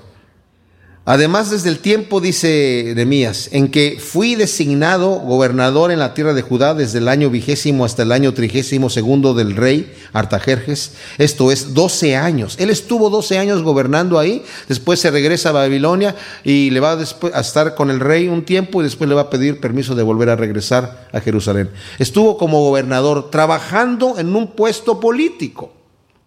Además, 1.07 1.51
desde 1.51 1.71
el 1.71 1.79
tiempo, 1.79 2.21
dice 2.21 2.93
Nehemías, 2.95 3.49
en 3.53 3.71
que 3.71 3.99
fui 3.99 4.35
designado 4.35 5.13
gobernador 5.13 5.91
en 5.91 5.99
la 5.99 6.13
tierra 6.13 6.35
de 6.35 6.43
Judá 6.43 6.75
desde 6.75 6.99
el 6.99 7.09
año 7.09 7.31
vigésimo 7.31 7.87
hasta 7.87 8.03
el 8.03 8.13
año 8.13 8.35
trigésimo 8.35 8.91
segundo 8.91 9.33
del 9.33 9.57
rey 9.57 9.91
Artajerjes, 10.13 10.93
esto 11.17 11.53
es 11.53 11.73
12 11.73 12.17
años. 12.17 12.57
Él 12.59 12.69
estuvo 12.69 13.09
12 13.09 13.39
años 13.39 13.63
gobernando 13.63 14.19
ahí, 14.19 14.45
después 14.69 15.01
se 15.01 15.11
regresa 15.11 15.49
a 15.49 15.53
Babilonia 15.53 16.15
y 16.45 16.69
le 16.69 16.81
va 16.81 16.93
a 16.93 17.41
estar 17.41 17.75
con 17.75 17.91
el 17.91 17.99
rey 17.99 18.29
un 18.29 18.45
tiempo 18.45 18.81
y 18.81 18.85
después 18.85 19.09
le 19.09 19.17
va 19.17 19.23
a 19.23 19.31
pedir 19.31 19.59
permiso 19.59 19.95
de 19.95 20.03
volver 20.03 20.29
a 20.29 20.37
regresar 20.37 21.09
a 21.13 21.21
Jerusalén. 21.21 21.71
Estuvo 21.99 22.37
como 22.37 22.61
gobernador 22.61 23.31
trabajando 23.31 24.19
en 24.19 24.37
un 24.37 24.49
puesto 24.49 25.01
político, 25.01 25.73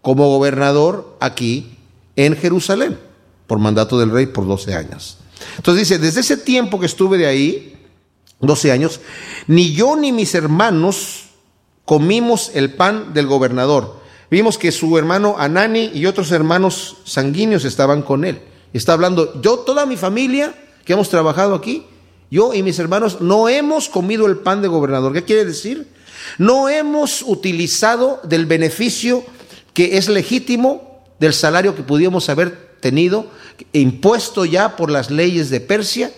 como 0.02 0.30
gobernador 0.30 1.16
aquí 1.20 1.78
en 2.16 2.36
Jerusalén 2.36 3.13
por 3.48 3.60
mandato 3.60 4.00
del 4.00 4.12
rey 4.12 4.28
por 4.28 4.48
12 4.48 4.74
años. 4.74 5.18
Entonces 5.58 5.88
dice, 5.88 6.00
desde 6.00 6.22
ese 6.22 6.38
tiempo 6.38 6.80
que 6.80 6.86
estuve 6.86 7.18
de 7.18 7.28
ahí, 7.28 7.76
12 8.40 8.72
años, 8.72 9.00
ni 9.48 9.74
yo 9.74 9.96
ni 9.96 10.12
mis 10.12 10.36
hermanos 10.36 11.26
comimos 11.86 12.52
el 12.54 12.74
pan 12.74 13.14
del 13.14 13.28
gobernador. 13.28 14.02
Vimos 14.30 14.58
que 14.58 14.72
su 14.72 14.98
hermano 14.98 15.36
Anani 15.38 15.92
y 15.94 16.06
otros 16.06 16.32
hermanos 16.32 16.98
sanguíneos 17.04 17.66
estaban 17.66 18.02
con 18.02 18.26
él. 18.26 18.42
Está 18.74 18.94
hablando, 18.94 19.42
yo, 19.42 19.60
toda 19.60 19.86
mi 19.86 19.98
familia 19.98 20.56
que 20.86 20.94
hemos 20.94 21.10
trabajado 21.10 21.54
aquí, 21.56 21.86
yo 22.32 22.54
y 22.54 22.64
mis 22.64 22.80
hermanos 22.80 23.22
no 23.22 23.48
hemos 23.48 23.90
comido 23.90 24.26
el 24.26 24.38
pan 24.38 24.62
del 24.62 24.72
gobernador. 24.72 25.14
¿Qué 25.14 25.24
quiere 25.24 25.46
decir? 25.46 25.88
No 26.38 26.68
hemos 26.68 27.22
utilizado 27.22 28.20
del 28.24 28.48
beneficio 28.48 29.24
que 29.74 29.98
es 29.98 30.10
legítimo 30.10 31.04
del 31.20 31.34
salario 31.34 31.76
que 31.76 31.84
pudiéramos 31.84 32.30
haber 32.30 32.73
tenido, 32.84 33.28
impuesto 33.72 34.46
ya 34.46 34.76
por 34.76 34.92
las 34.92 35.10
leyes 35.10 35.50
de 35.50 35.62
Persia, 35.62 36.12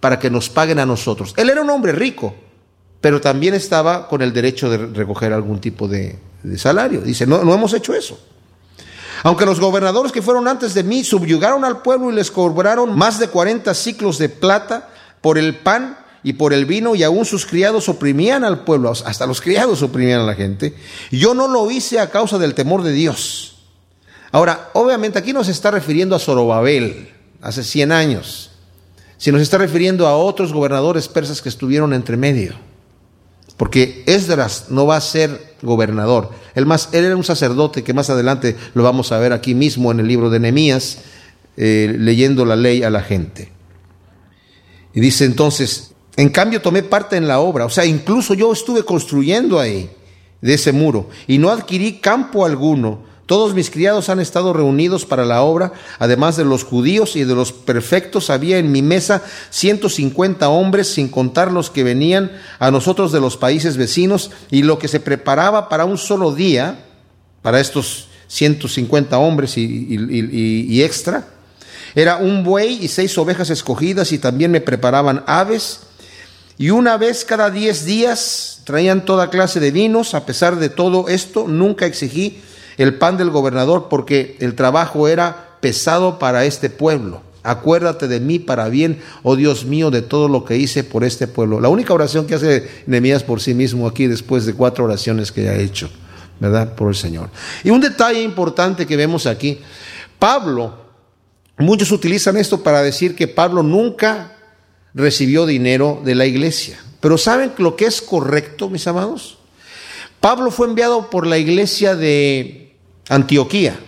para 0.00 0.18
que 0.18 0.30
nos 0.30 0.50
paguen 0.50 0.80
a 0.80 0.86
nosotros. 0.86 1.32
Él 1.36 1.48
era 1.48 1.62
un 1.62 1.70
hombre 1.70 1.92
rico, 1.92 2.34
pero 3.00 3.20
también 3.20 3.54
estaba 3.54 4.08
con 4.08 4.20
el 4.20 4.32
derecho 4.32 4.68
de 4.68 4.78
recoger 4.78 5.32
algún 5.32 5.60
tipo 5.60 5.88
de, 5.88 6.18
salario. 6.56 7.00
Dice, 7.00 7.26
no, 7.26 7.44
no 7.44 7.54
hemos 7.54 7.72
hecho 7.72 7.94
eso. 7.94 8.18
Aunque 9.22 9.46
los 9.46 9.60
gobernadores 9.60 10.12
que 10.12 10.22
fueron 10.22 10.46
antes 10.46 10.74
de 10.74 10.82
mí 10.82 11.04
subyugaron 11.04 11.64
al 11.64 11.82
pueblo 11.82 12.10
y 12.10 12.14
les 12.14 12.30
cobraron 12.30 12.96
más 12.96 13.18
de 13.18 13.28
40 13.28 13.72
ciclos 13.74 14.18
de 14.18 14.28
plata 14.28 14.88
por 15.20 15.38
el 15.38 15.56
pan 15.56 15.98
y 16.22 16.32
por 16.34 16.52
el 16.52 16.66
vino, 16.66 16.94
y 16.94 17.04
aún 17.04 17.24
sus 17.24 17.46
criados 17.46 17.88
oprimían 17.88 18.44
al 18.44 18.64
pueblo, 18.64 18.90
hasta 18.90 19.26
los 19.26 19.40
criados 19.40 19.82
oprimían 19.82 20.20
a 20.20 20.24
la 20.24 20.34
gente, 20.34 20.74
yo 21.12 21.32
no 21.32 21.46
lo 21.46 21.70
hice 21.70 22.00
a 22.00 22.10
causa 22.10 22.38
del 22.38 22.54
temor 22.54 22.82
de 22.82 22.92
Dios 22.92 23.57
Ahora, 24.30 24.70
obviamente 24.74 25.18
aquí 25.18 25.32
no 25.32 25.44
se 25.44 25.52
está 25.52 25.70
refiriendo 25.70 26.14
a 26.14 26.18
Zorobabel, 26.18 27.08
hace 27.40 27.62
100 27.62 27.92
años, 27.92 28.50
sino 29.16 29.38
se 29.38 29.44
está 29.44 29.58
refiriendo 29.58 30.06
a 30.06 30.16
otros 30.16 30.52
gobernadores 30.52 31.08
persas 31.08 31.40
que 31.40 31.48
estuvieron 31.48 31.92
entre 31.92 32.16
medio. 32.16 32.54
Porque 33.56 34.04
Esdras 34.06 34.66
no 34.70 34.86
va 34.86 34.96
a 34.96 35.00
ser 35.00 35.56
gobernador. 35.62 36.30
Él, 36.54 36.66
más, 36.66 36.90
él 36.92 37.04
era 37.04 37.16
un 37.16 37.24
sacerdote 37.24 37.82
que 37.82 37.92
más 37.92 38.08
adelante 38.08 38.56
lo 38.74 38.84
vamos 38.84 39.10
a 39.10 39.18
ver 39.18 39.32
aquí 39.32 39.54
mismo 39.54 39.90
en 39.90 40.00
el 40.00 40.06
libro 40.06 40.30
de 40.30 40.38
Nehemías, 40.38 40.98
eh, 41.56 41.96
leyendo 41.98 42.44
la 42.44 42.54
ley 42.54 42.84
a 42.84 42.90
la 42.90 43.02
gente. 43.02 43.50
Y 44.94 45.00
dice 45.00 45.24
entonces, 45.24 45.92
en 46.16 46.28
cambio 46.28 46.62
tomé 46.62 46.84
parte 46.84 47.16
en 47.16 47.26
la 47.26 47.40
obra, 47.40 47.64
o 47.64 47.70
sea, 47.70 47.84
incluso 47.84 48.34
yo 48.34 48.52
estuve 48.52 48.84
construyendo 48.84 49.58
ahí, 49.58 49.90
de 50.40 50.54
ese 50.54 50.70
muro, 50.70 51.08
y 51.26 51.38
no 51.38 51.50
adquirí 51.50 51.98
campo 51.98 52.44
alguno, 52.44 53.02
todos 53.28 53.52
mis 53.52 53.68
criados 53.68 54.08
han 54.08 54.20
estado 54.20 54.54
reunidos 54.54 55.04
para 55.04 55.26
la 55.26 55.42
obra, 55.42 55.74
además 55.98 56.38
de 56.38 56.46
los 56.46 56.64
judíos 56.64 57.14
y 57.14 57.24
de 57.24 57.34
los 57.34 57.52
perfectos, 57.52 58.30
había 58.30 58.56
en 58.56 58.72
mi 58.72 58.80
mesa 58.80 59.22
150 59.50 60.48
hombres, 60.48 60.88
sin 60.88 61.08
contar 61.08 61.52
los 61.52 61.68
que 61.68 61.84
venían 61.84 62.32
a 62.58 62.70
nosotros 62.70 63.12
de 63.12 63.20
los 63.20 63.36
países 63.36 63.76
vecinos, 63.76 64.30
y 64.50 64.62
lo 64.62 64.78
que 64.78 64.88
se 64.88 64.98
preparaba 64.98 65.68
para 65.68 65.84
un 65.84 65.98
solo 65.98 66.34
día, 66.34 66.86
para 67.42 67.60
estos 67.60 68.08
150 68.28 69.18
hombres 69.18 69.58
y, 69.58 70.82
extra, 70.82 71.28
era 71.94 72.16
un 72.16 72.42
buey 72.44 72.78
y 72.82 72.88
seis 72.88 73.18
ovejas 73.18 73.50
escogidas, 73.50 74.10
y 74.12 74.18
también 74.18 74.52
me 74.52 74.62
preparaban 74.62 75.22
aves, 75.26 75.80
y 76.56 76.70
una 76.70 76.96
vez 76.96 77.26
cada 77.26 77.50
diez 77.50 77.84
días 77.84 78.62
traían 78.64 79.04
toda 79.04 79.28
clase 79.28 79.60
de 79.60 79.70
vinos, 79.70 80.14
a 80.14 80.24
pesar 80.24 80.56
de 80.56 80.70
todo 80.70 81.10
esto, 81.10 81.46
nunca 81.46 81.84
exigí 81.84 82.40
el 82.78 82.94
pan 82.94 83.16
del 83.16 83.30
gobernador 83.30 83.88
porque 83.90 84.36
el 84.40 84.54
trabajo 84.54 85.08
era 85.08 85.58
pesado 85.60 86.18
para 86.18 86.44
este 86.44 86.70
pueblo. 86.70 87.22
Acuérdate 87.42 88.08
de 88.08 88.20
mí 88.20 88.38
para 88.38 88.68
bien, 88.68 89.00
oh 89.22 89.36
Dios 89.36 89.64
mío, 89.64 89.90
de 89.90 90.02
todo 90.02 90.28
lo 90.28 90.44
que 90.44 90.56
hice 90.56 90.84
por 90.84 91.04
este 91.04 91.26
pueblo. 91.26 91.60
La 91.60 91.68
única 91.68 91.92
oración 91.92 92.26
que 92.26 92.34
hace 92.34 92.68
Nehemías 92.86 93.22
por 93.24 93.40
sí 93.40 93.54
mismo 93.54 93.86
aquí 93.86 94.06
después 94.06 94.46
de 94.46 94.54
cuatro 94.54 94.84
oraciones 94.84 95.32
que 95.32 95.48
ha 95.48 95.56
hecho, 95.56 95.90
¿verdad? 96.40 96.74
Por 96.74 96.88
el 96.88 96.94
Señor. 96.94 97.30
Y 97.64 97.70
un 97.70 97.80
detalle 97.80 98.22
importante 98.22 98.86
que 98.86 98.96
vemos 98.96 99.26
aquí, 99.26 99.58
Pablo, 100.18 100.74
muchos 101.58 101.90
utilizan 101.90 102.36
esto 102.36 102.62
para 102.62 102.82
decir 102.82 103.14
que 103.16 103.28
Pablo 103.28 103.62
nunca 103.62 104.36
recibió 104.94 105.46
dinero 105.46 106.00
de 106.04 106.14
la 106.14 106.26
iglesia. 106.26 106.78
Pero 107.00 107.16
¿saben 107.16 107.52
lo 107.58 107.76
que 107.76 107.86
es 107.86 108.02
correcto, 108.02 108.68
mis 108.68 108.86
amados? 108.86 109.38
Pablo 110.20 110.50
fue 110.50 110.66
enviado 110.66 111.10
por 111.10 111.26
la 111.26 111.38
iglesia 111.38 111.94
de 111.94 112.67
Antioquía, 113.08 113.78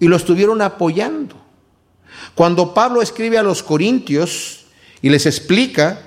y 0.00 0.06
lo 0.06 0.16
estuvieron 0.16 0.62
apoyando. 0.62 1.36
Cuando 2.34 2.74
Pablo 2.74 3.02
escribe 3.02 3.38
a 3.38 3.42
los 3.42 3.62
corintios 3.62 4.66
y 5.02 5.10
les 5.10 5.26
explica 5.26 6.00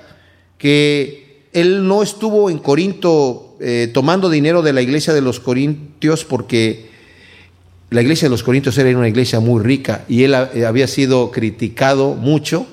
que 0.58 1.48
él 1.52 1.86
no 1.86 2.02
estuvo 2.02 2.50
en 2.50 2.58
Corinto 2.58 3.56
eh, 3.60 3.90
tomando 3.92 4.30
dinero 4.30 4.62
de 4.62 4.72
la 4.72 4.82
iglesia 4.82 5.12
de 5.12 5.20
los 5.20 5.40
corintios 5.40 6.24
porque 6.24 6.90
la 7.90 8.00
iglesia 8.00 8.26
de 8.26 8.30
los 8.30 8.42
corintios 8.42 8.76
era 8.78 8.96
una 8.96 9.08
iglesia 9.08 9.40
muy 9.40 9.62
rica 9.62 10.04
y 10.08 10.24
él 10.24 10.34
eh, 10.54 10.64
había 10.64 10.86
sido 10.86 11.30
criticado 11.30 12.14
mucho 12.14 12.66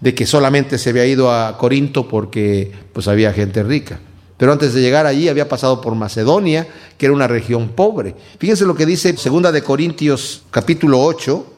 de 0.00 0.14
que 0.14 0.26
solamente 0.26 0.76
se 0.78 0.90
había 0.90 1.06
ido 1.06 1.32
a 1.32 1.56
Corinto 1.56 2.06
porque 2.06 2.70
pues 2.92 3.08
había 3.08 3.32
gente 3.32 3.62
rica. 3.62 3.98
Pero 4.36 4.52
antes 4.52 4.74
de 4.74 4.82
llegar 4.82 5.06
allí 5.06 5.28
había 5.28 5.48
pasado 5.48 5.80
por 5.80 5.94
Macedonia, 5.94 6.66
que 6.98 7.06
era 7.06 7.14
una 7.14 7.26
región 7.26 7.70
pobre. 7.70 8.14
Fíjense 8.38 8.66
lo 8.66 8.74
que 8.74 8.84
dice 8.84 9.16
Segunda 9.16 9.50
de 9.50 9.62
Corintios 9.62 10.42
capítulo 10.50 11.02
8, 11.02 11.54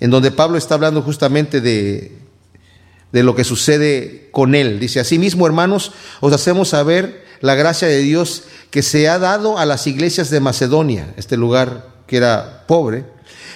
en 0.00 0.10
donde 0.10 0.30
Pablo 0.30 0.56
está 0.56 0.74
hablando 0.74 1.02
justamente 1.02 1.60
de, 1.60 2.12
de 3.12 3.22
lo 3.22 3.34
que 3.34 3.44
sucede 3.44 4.28
con 4.32 4.54
él. 4.54 4.80
Dice, 4.80 5.00
asimismo, 5.00 5.46
hermanos, 5.46 5.92
os 6.20 6.32
hacemos 6.32 6.70
saber 6.70 7.24
la 7.40 7.54
gracia 7.54 7.88
de 7.88 7.98
Dios 7.98 8.44
que 8.70 8.82
se 8.82 9.08
ha 9.08 9.18
dado 9.18 9.58
a 9.58 9.66
las 9.66 9.86
iglesias 9.86 10.30
de 10.30 10.40
Macedonia, 10.40 11.12
este 11.16 11.36
lugar 11.36 11.88
que 12.06 12.16
era 12.16 12.64
pobre, 12.66 13.04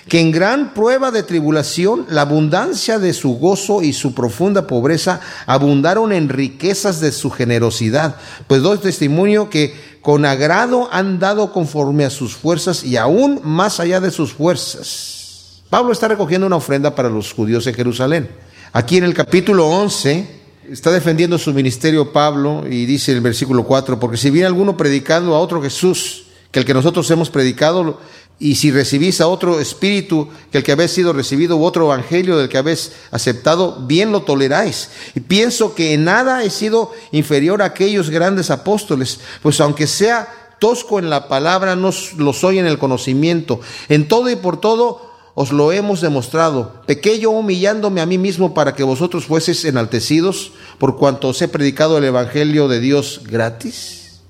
que 0.08 0.20
en 0.20 0.30
gran 0.30 0.72
prueba 0.72 1.10
de 1.10 1.22
tribulación 1.22 2.06
la 2.08 2.22
abundancia 2.22 2.98
de 2.98 3.12
su 3.12 3.38
gozo 3.38 3.82
y 3.82 3.92
su 3.92 4.14
profunda 4.14 4.66
pobreza 4.66 5.20
abundaron 5.46 6.12
en 6.12 6.28
riquezas 6.28 7.00
de 7.00 7.10
su 7.10 7.30
generosidad. 7.30 8.16
Pues 8.46 8.62
doy 8.62 8.78
testimonio 8.78 9.50
que 9.50 9.74
con 10.00 10.24
agrado 10.24 10.88
han 10.92 11.18
dado 11.18 11.52
conforme 11.52 12.04
a 12.04 12.10
sus 12.10 12.36
fuerzas 12.36 12.84
y 12.84 12.96
aún 12.96 13.40
más 13.42 13.80
allá 13.80 14.00
de 14.00 14.12
sus 14.12 14.32
fuerzas. 14.32 15.62
Pablo 15.68 15.92
está 15.92 16.06
recogiendo 16.06 16.46
una 16.46 16.56
ofrenda 16.56 16.94
para 16.94 17.10
los 17.10 17.32
judíos 17.32 17.64
de 17.64 17.74
Jerusalén. 17.74 18.30
Aquí 18.72 18.98
en 18.98 19.04
el 19.04 19.14
capítulo 19.14 19.66
11 19.66 20.28
está 20.70 20.92
defendiendo 20.92 21.38
su 21.38 21.52
ministerio 21.52 22.12
Pablo 22.12 22.64
y 22.70 22.86
dice 22.86 23.10
el 23.10 23.20
versículo 23.20 23.64
4, 23.64 23.98
porque 23.98 24.16
si 24.16 24.30
viene 24.30 24.46
alguno 24.46 24.76
predicando 24.76 25.34
a 25.34 25.40
otro 25.40 25.60
Jesús, 25.60 26.26
que 26.52 26.60
el 26.60 26.64
que 26.64 26.74
nosotros 26.74 27.10
hemos 27.10 27.28
predicado, 27.28 28.00
y 28.38 28.56
si 28.56 28.70
recibís 28.70 29.20
a 29.20 29.28
otro 29.28 29.60
espíritu 29.60 30.28
que 30.50 30.58
el 30.58 30.64
que 30.64 30.72
habéis 30.72 30.90
sido 30.90 31.12
recibido, 31.14 31.56
u 31.56 31.64
otro 31.64 31.86
evangelio 31.86 32.36
del 32.36 32.50
que 32.50 32.58
habéis 32.58 32.92
aceptado, 33.10 33.86
bien 33.86 34.12
lo 34.12 34.22
toleráis. 34.22 34.90
Y 35.14 35.20
pienso 35.20 35.74
que 35.74 35.94
en 35.94 36.04
nada 36.04 36.44
he 36.44 36.50
sido 36.50 36.92
inferior 37.12 37.62
a 37.62 37.66
aquellos 37.66 38.10
grandes 38.10 38.50
apóstoles, 38.50 39.20
pues 39.42 39.58
aunque 39.60 39.86
sea 39.86 40.28
tosco 40.58 40.98
en 40.98 41.08
la 41.08 41.28
palabra, 41.28 41.76
no 41.76 41.90
lo 42.18 42.32
soy 42.34 42.58
en 42.58 42.66
el 42.66 42.78
conocimiento. 42.78 43.60
En 43.88 44.06
todo 44.06 44.28
y 44.28 44.36
por 44.36 44.60
todo 44.60 45.12
os 45.34 45.50
lo 45.50 45.72
hemos 45.72 46.02
demostrado. 46.02 46.82
Pequeño 46.86 47.30
humillándome 47.30 48.02
a 48.02 48.06
mí 48.06 48.18
mismo 48.18 48.52
para 48.52 48.74
que 48.74 48.82
vosotros 48.82 49.24
fueseis 49.24 49.64
enaltecidos 49.64 50.52
por 50.78 50.96
cuanto 50.98 51.28
os 51.28 51.40
he 51.40 51.48
predicado 51.48 51.96
el 51.96 52.04
evangelio 52.04 52.68
de 52.68 52.80
Dios 52.80 53.22
gratis. 53.24 54.20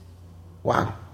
Wow. 0.62 1.05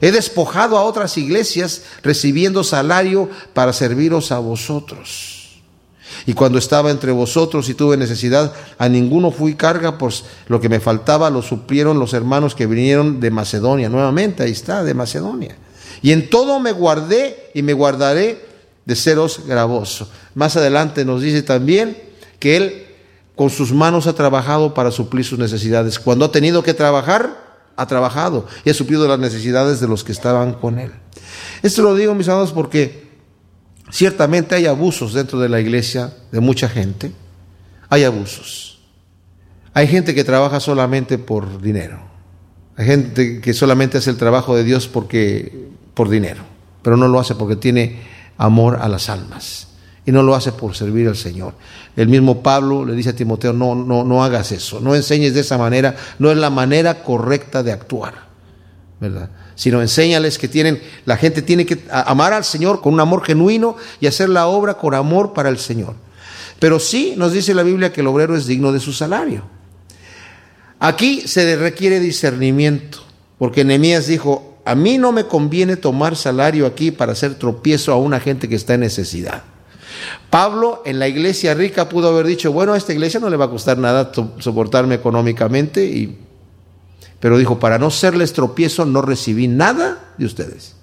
He 0.00 0.12
despojado 0.12 0.78
a 0.78 0.84
otras 0.84 1.18
iglesias 1.18 1.82
recibiendo 2.02 2.64
salario 2.64 3.28
para 3.52 3.72
serviros 3.72 4.32
a 4.32 4.38
vosotros. 4.38 5.40
Y 6.26 6.34
cuando 6.34 6.58
estaba 6.58 6.90
entre 6.90 7.12
vosotros 7.12 7.68
y 7.68 7.74
tuve 7.74 7.96
necesidad, 7.96 8.52
a 8.78 8.88
ninguno 8.88 9.30
fui 9.30 9.54
carga, 9.54 9.98
pues 9.98 10.24
lo 10.48 10.60
que 10.60 10.68
me 10.68 10.80
faltaba 10.80 11.30
lo 11.30 11.42
suplieron 11.42 11.98
los 11.98 12.14
hermanos 12.14 12.54
que 12.54 12.66
vinieron 12.66 13.20
de 13.20 13.30
Macedonia. 13.30 13.88
Nuevamente, 13.88 14.42
ahí 14.42 14.52
está, 14.52 14.82
de 14.84 14.94
Macedonia. 14.94 15.56
Y 16.02 16.12
en 16.12 16.30
todo 16.30 16.60
me 16.60 16.72
guardé 16.72 17.50
y 17.54 17.62
me 17.62 17.72
guardaré 17.72 18.44
de 18.84 18.96
seros 18.96 19.42
gravoso. 19.46 20.08
Más 20.34 20.56
adelante 20.56 21.04
nos 21.04 21.22
dice 21.22 21.42
también 21.42 21.96
que 22.38 22.56
Él 22.56 22.86
con 23.36 23.50
sus 23.50 23.72
manos 23.72 24.06
ha 24.06 24.14
trabajado 24.14 24.74
para 24.74 24.90
suplir 24.90 25.24
sus 25.24 25.38
necesidades. 25.38 25.98
Cuando 25.98 26.24
ha 26.24 26.32
tenido 26.32 26.62
que 26.62 26.74
trabajar, 26.74 27.49
ha 27.80 27.86
trabajado 27.86 28.46
y 28.64 28.70
ha 28.70 28.74
suplido 28.74 29.08
las 29.08 29.18
necesidades 29.18 29.80
de 29.80 29.88
los 29.88 30.04
que 30.04 30.12
estaban 30.12 30.52
con 30.52 30.78
Él. 30.78 30.92
Esto 31.62 31.82
lo 31.82 31.94
digo, 31.94 32.14
mis 32.14 32.28
amados, 32.28 32.52
porque 32.52 33.08
ciertamente 33.90 34.54
hay 34.54 34.66
abusos 34.66 35.14
dentro 35.14 35.40
de 35.40 35.48
la 35.48 35.60
iglesia 35.60 36.12
de 36.30 36.40
mucha 36.40 36.68
gente. 36.68 37.12
Hay 37.88 38.04
abusos. 38.04 38.80
Hay 39.72 39.88
gente 39.88 40.14
que 40.14 40.24
trabaja 40.24 40.60
solamente 40.60 41.16
por 41.16 41.62
dinero. 41.62 42.00
Hay 42.76 42.84
gente 42.84 43.40
que 43.40 43.54
solamente 43.54 43.96
hace 43.96 44.10
el 44.10 44.16
trabajo 44.18 44.54
de 44.54 44.64
Dios 44.64 44.86
porque 44.86 45.68
por 45.94 46.10
dinero, 46.10 46.42
pero 46.82 46.98
no 46.98 47.08
lo 47.08 47.18
hace 47.18 47.34
porque 47.34 47.56
tiene 47.56 48.02
amor 48.36 48.78
a 48.80 48.88
las 48.88 49.08
almas 49.08 49.69
y 50.06 50.12
no 50.12 50.22
lo 50.22 50.34
hace 50.34 50.52
por 50.52 50.74
servir 50.74 51.08
al 51.08 51.16
Señor. 51.16 51.54
El 51.96 52.08
mismo 52.08 52.42
Pablo 52.42 52.84
le 52.84 52.94
dice 52.94 53.10
a 53.10 53.16
Timoteo, 53.16 53.52
no, 53.52 53.74
no, 53.74 54.04
no 54.04 54.24
hagas 54.24 54.52
eso, 54.52 54.80
no 54.80 54.94
enseñes 54.94 55.34
de 55.34 55.40
esa 55.40 55.58
manera, 55.58 55.96
no 56.18 56.30
es 56.30 56.36
la 56.36 56.50
manera 56.50 57.02
correcta 57.02 57.62
de 57.62 57.72
actuar, 57.72 58.14
¿verdad? 59.00 59.30
Sino 59.54 59.82
enséñales 59.82 60.38
que 60.38 60.48
tienen, 60.48 60.80
la 61.04 61.16
gente 61.16 61.42
tiene 61.42 61.66
que 61.66 61.82
amar 61.90 62.32
al 62.32 62.44
Señor 62.44 62.80
con 62.80 62.94
un 62.94 63.00
amor 63.00 63.24
genuino 63.24 63.76
y 64.00 64.06
hacer 64.06 64.28
la 64.28 64.46
obra 64.46 64.74
con 64.74 64.94
amor 64.94 65.32
para 65.32 65.48
el 65.48 65.58
Señor. 65.58 65.94
Pero 66.58 66.78
sí 66.78 67.14
nos 67.16 67.32
dice 67.32 67.54
la 67.54 67.62
Biblia 67.62 67.92
que 67.92 68.00
el 68.00 68.06
obrero 68.06 68.36
es 68.36 68.46
digno 68.46 68.72
de 68.72 68.80
su 68.80 68.92
salario. 68.92 69.42
Aquí 70.78 71.22
se 71.26 71.56
requiere 71.56 72.00
discernimiento, 72.00 72.98
porque 73.38 73.64
Nehemías 73.64 74.06
dijo, 74.06 74.58
a 74.64 74.74
mí 74.74 74.98
no 74.98 75.12
me 75.12 75.26
conviene 75.26 75.76
tomar 75.76 76.16
salario 76.16 76.66
aquí 76.66 76.90
para 76.90 77.12
hacer 77.12 77.34
tropiezo 77.34 77.92
a 77.92 77.96
una 77.96 78.18
gente 78.18 78.48
que 78.48 78.54
está 78.54 78.74
en 78.74 78.80
necesidad. 78.80 79.42
Pablo 80.28 80.82
en 80.84 80.98
la 80.98 81.08
iglesia 81.08 81.54
rica 81.54 81.88
pudo 81.88 82.08
haber 82.08 82.26
dicho, 82.26 82.52
bueno, 82.52 82.72
a 82.72 82.76
esta 82.76 82.92
iglesia 82.92 83.20
no 83.20 83.30
le 83.30 83.36
va 83.36 83.46
a 83.46 83.50
costar 83.50 83.78
nada 83.78 84.12
soportarme 84.38 84.94
económicamente, 84.94 85.84
y... 85.84 86.18
pero 87.18 87.38
dijo, 87.38 87.58
para 87.58 87.78
no 87.78 87.90
serles 87.90 88.32
tropiezo 88.32 88.84
no 88.84 89.02
recibí 89.02 89.48
nada 89.48 90.12
de 90.18 90.26
ustedes. 90.26 90.76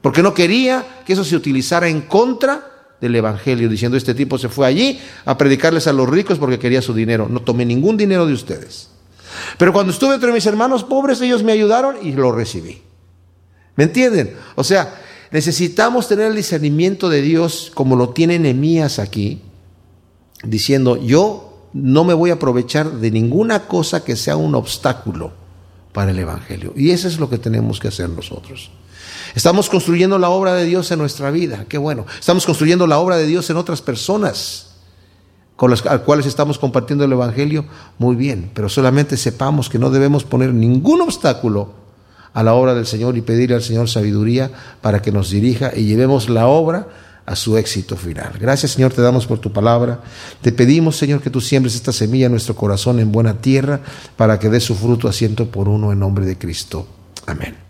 Porque 0.00 0.22
no 0.22 0.34
quería 0.34 1.02
que 1.04 1.12
eso 1.12 1.24
se 1.24 1.36
utilizara 1.36 1.88
en 1.88 2.02
contra 2.02 2.94
del 3.00 3.14
Evangelio, 3.14 3.68
diciendo, 3.68 3.96
este 3.96 4.14
tipo 4.14 4.38
se 4.38 4.48
fue 4.48 4.66
allí 4.66 5.00
a 5.24 5.36
predicarles 5.38 5.86
a 5.86 5.92
los 5.92 6.08
ricos 6.08 6.38
porque 6.38 6.58
quería 6.58 6.82
su 6.82 6.94
dinero. 6.94 7.28
No 7.28 7.40
tomé 7.40 7.64
ningún 7.64 7.96
dinero 7.96 8.26
de 8.26 8.32
ustedes. 8.32 8.90
Pero 9.56 9.72
cuando 9.72 9.92
estuve 9.92 10.14
entre 10.14 10.32
mis 10.32 10.46
hermanos 10.46 10.84
pobres, 10.84 11.20
ellos 11.20 11.42
me 11.42 11.52
ayudaron 11.52 11.96
y 12.02 12.12
lo 12.12 12.32
recibí. 12.32 12.82
¿Me 13.76 13.84
entienden? 13.84 14.36
O 14.56 14.64
sea, 14.64 14.92
necesitamos 15.30 16.08
tener 16.08 16.26
el 16.26 16.36
discernimiento 16.36 17.08
de 17.08 17.22
Dios 17.22 17.70
como 17.74 17.96
lo 17.96 18.10
tiene 18.10 18.38
Nehemías 18.38 18.98
aquí, 18.98 19.40
diciendo, 20.42 20.96
yo 20.96 21.68
no 21.72 22.04
me 22.04 22.14
voy 22.14 22.30
a 22.30 22.34
aprovechar 22.34 22.90
de 22.90 23.10
ninguna 23.10 23.66
cosa 23.66 24.04
que 24.04 24.16
sea 24.16 24.36
un 24.36 24.54
obstáculo 24.54 25.32
para 25.92 26.10
el 26.10 26.18
Evangelio. 26.18 26.72
Y 26.76 26.90
eso 26.90 27.08
es 27.08 27.18
lo 27.18 27.28
que 27.28 27.38
tenemos 27.38 27.80
que 27.80 27.88
hacer 27.88 28.08
nosotros. 28.08 28.70
Estamos 29.34 29.68
construyendo 29.68 30.18
la 30.18 30.30
obra 30.30 30.54
de 30.54 30.64
Dios 30.64 30.90
en 30.90 30.98
nuestra 30.98 31.30
vida, 31.30 31.66
qué 31.68 31.78
bueno. 31.78 32.06
Estamos 32.18 32.46
construyendo 32.46 32.86
la 32.86 32.98
obra 32.98 33.16
de 33.16 33.26
Dios 33.26 33.50
en 33.50 33.56
otras 33.56 33.82
personas 33.82 34.68
con 35.56 35.70
las 35.70 35.82
cuales 35.82 36.24
estamos 36.24 36.56
compartiendo 36.56 37.04
el 37.04 37.10
Evangelio, 37.10 37.64
muy 37.98 38.14
bien, 38.14 38.48
pero 38.54 38.68
solamente 38.68 39.16
sepamos 39.16 39.68
que 39.68 39.80
no 39.80 39.90
debemos 39.90 40.22
poner 40.22 40.54
ningún 40.54 41.00
obstáculo 41.00 41.72
a 42.38 42.44
la 42.44 42.54
obra 42.54 42.72
del 42.72 42.86
Señor 42.86 43.16
y 43.16 43.20
pedirle 43.20 43.56
al 43.56 43.64
Señor 43.64 43.88
sabiduría 43.88 44.48
para 44.80 45.02
que 45.02 45.10
nos 45.10 45.30
dirija 45.30 45.72
y 45.74 45.86
llevemos 45.86 46.28
la 46.28 46.46
obra 46.46 46.86
a 47.26 47.34
su 47.34 47.58
éxito 47.58 47.96
final. 47.96 48.34
Gracias 48.38 48.70
Señor, 48.70 48.92
te 48.92 49.02
damos 49.02 49.26
por 49.26 49.40
tu 49.40 49.52
palabra. 49.52 50.02
Te 50.40 50.52
pedimos 50.52 50.96
Señor 50.96 51.20
que 51.20 51.30
tú 51.30 51.40
siembres 51.40 51.74
esta 51.74 51.92
semilla 51.92 52.26
en 52.26 52.32
nuestro 52.32 52.54
corazón 52.54 53.00
en 53.00 53.10
buena 53.10 53.40
tierra 53.40 53.80
para 54.16 54.38
que 54.38 54.50
dé 54.50 54.60
su 54.60 54.76
fruto 54.76 55.08
asiento 55.08 55.50
por 55.50 55.68
uno 55.68 55.90
en 55.90 55.98
nombre 55.98 56.26
de 56.26 56.38
Cristo. 56.38 56.86
Amén. 57.26 57.67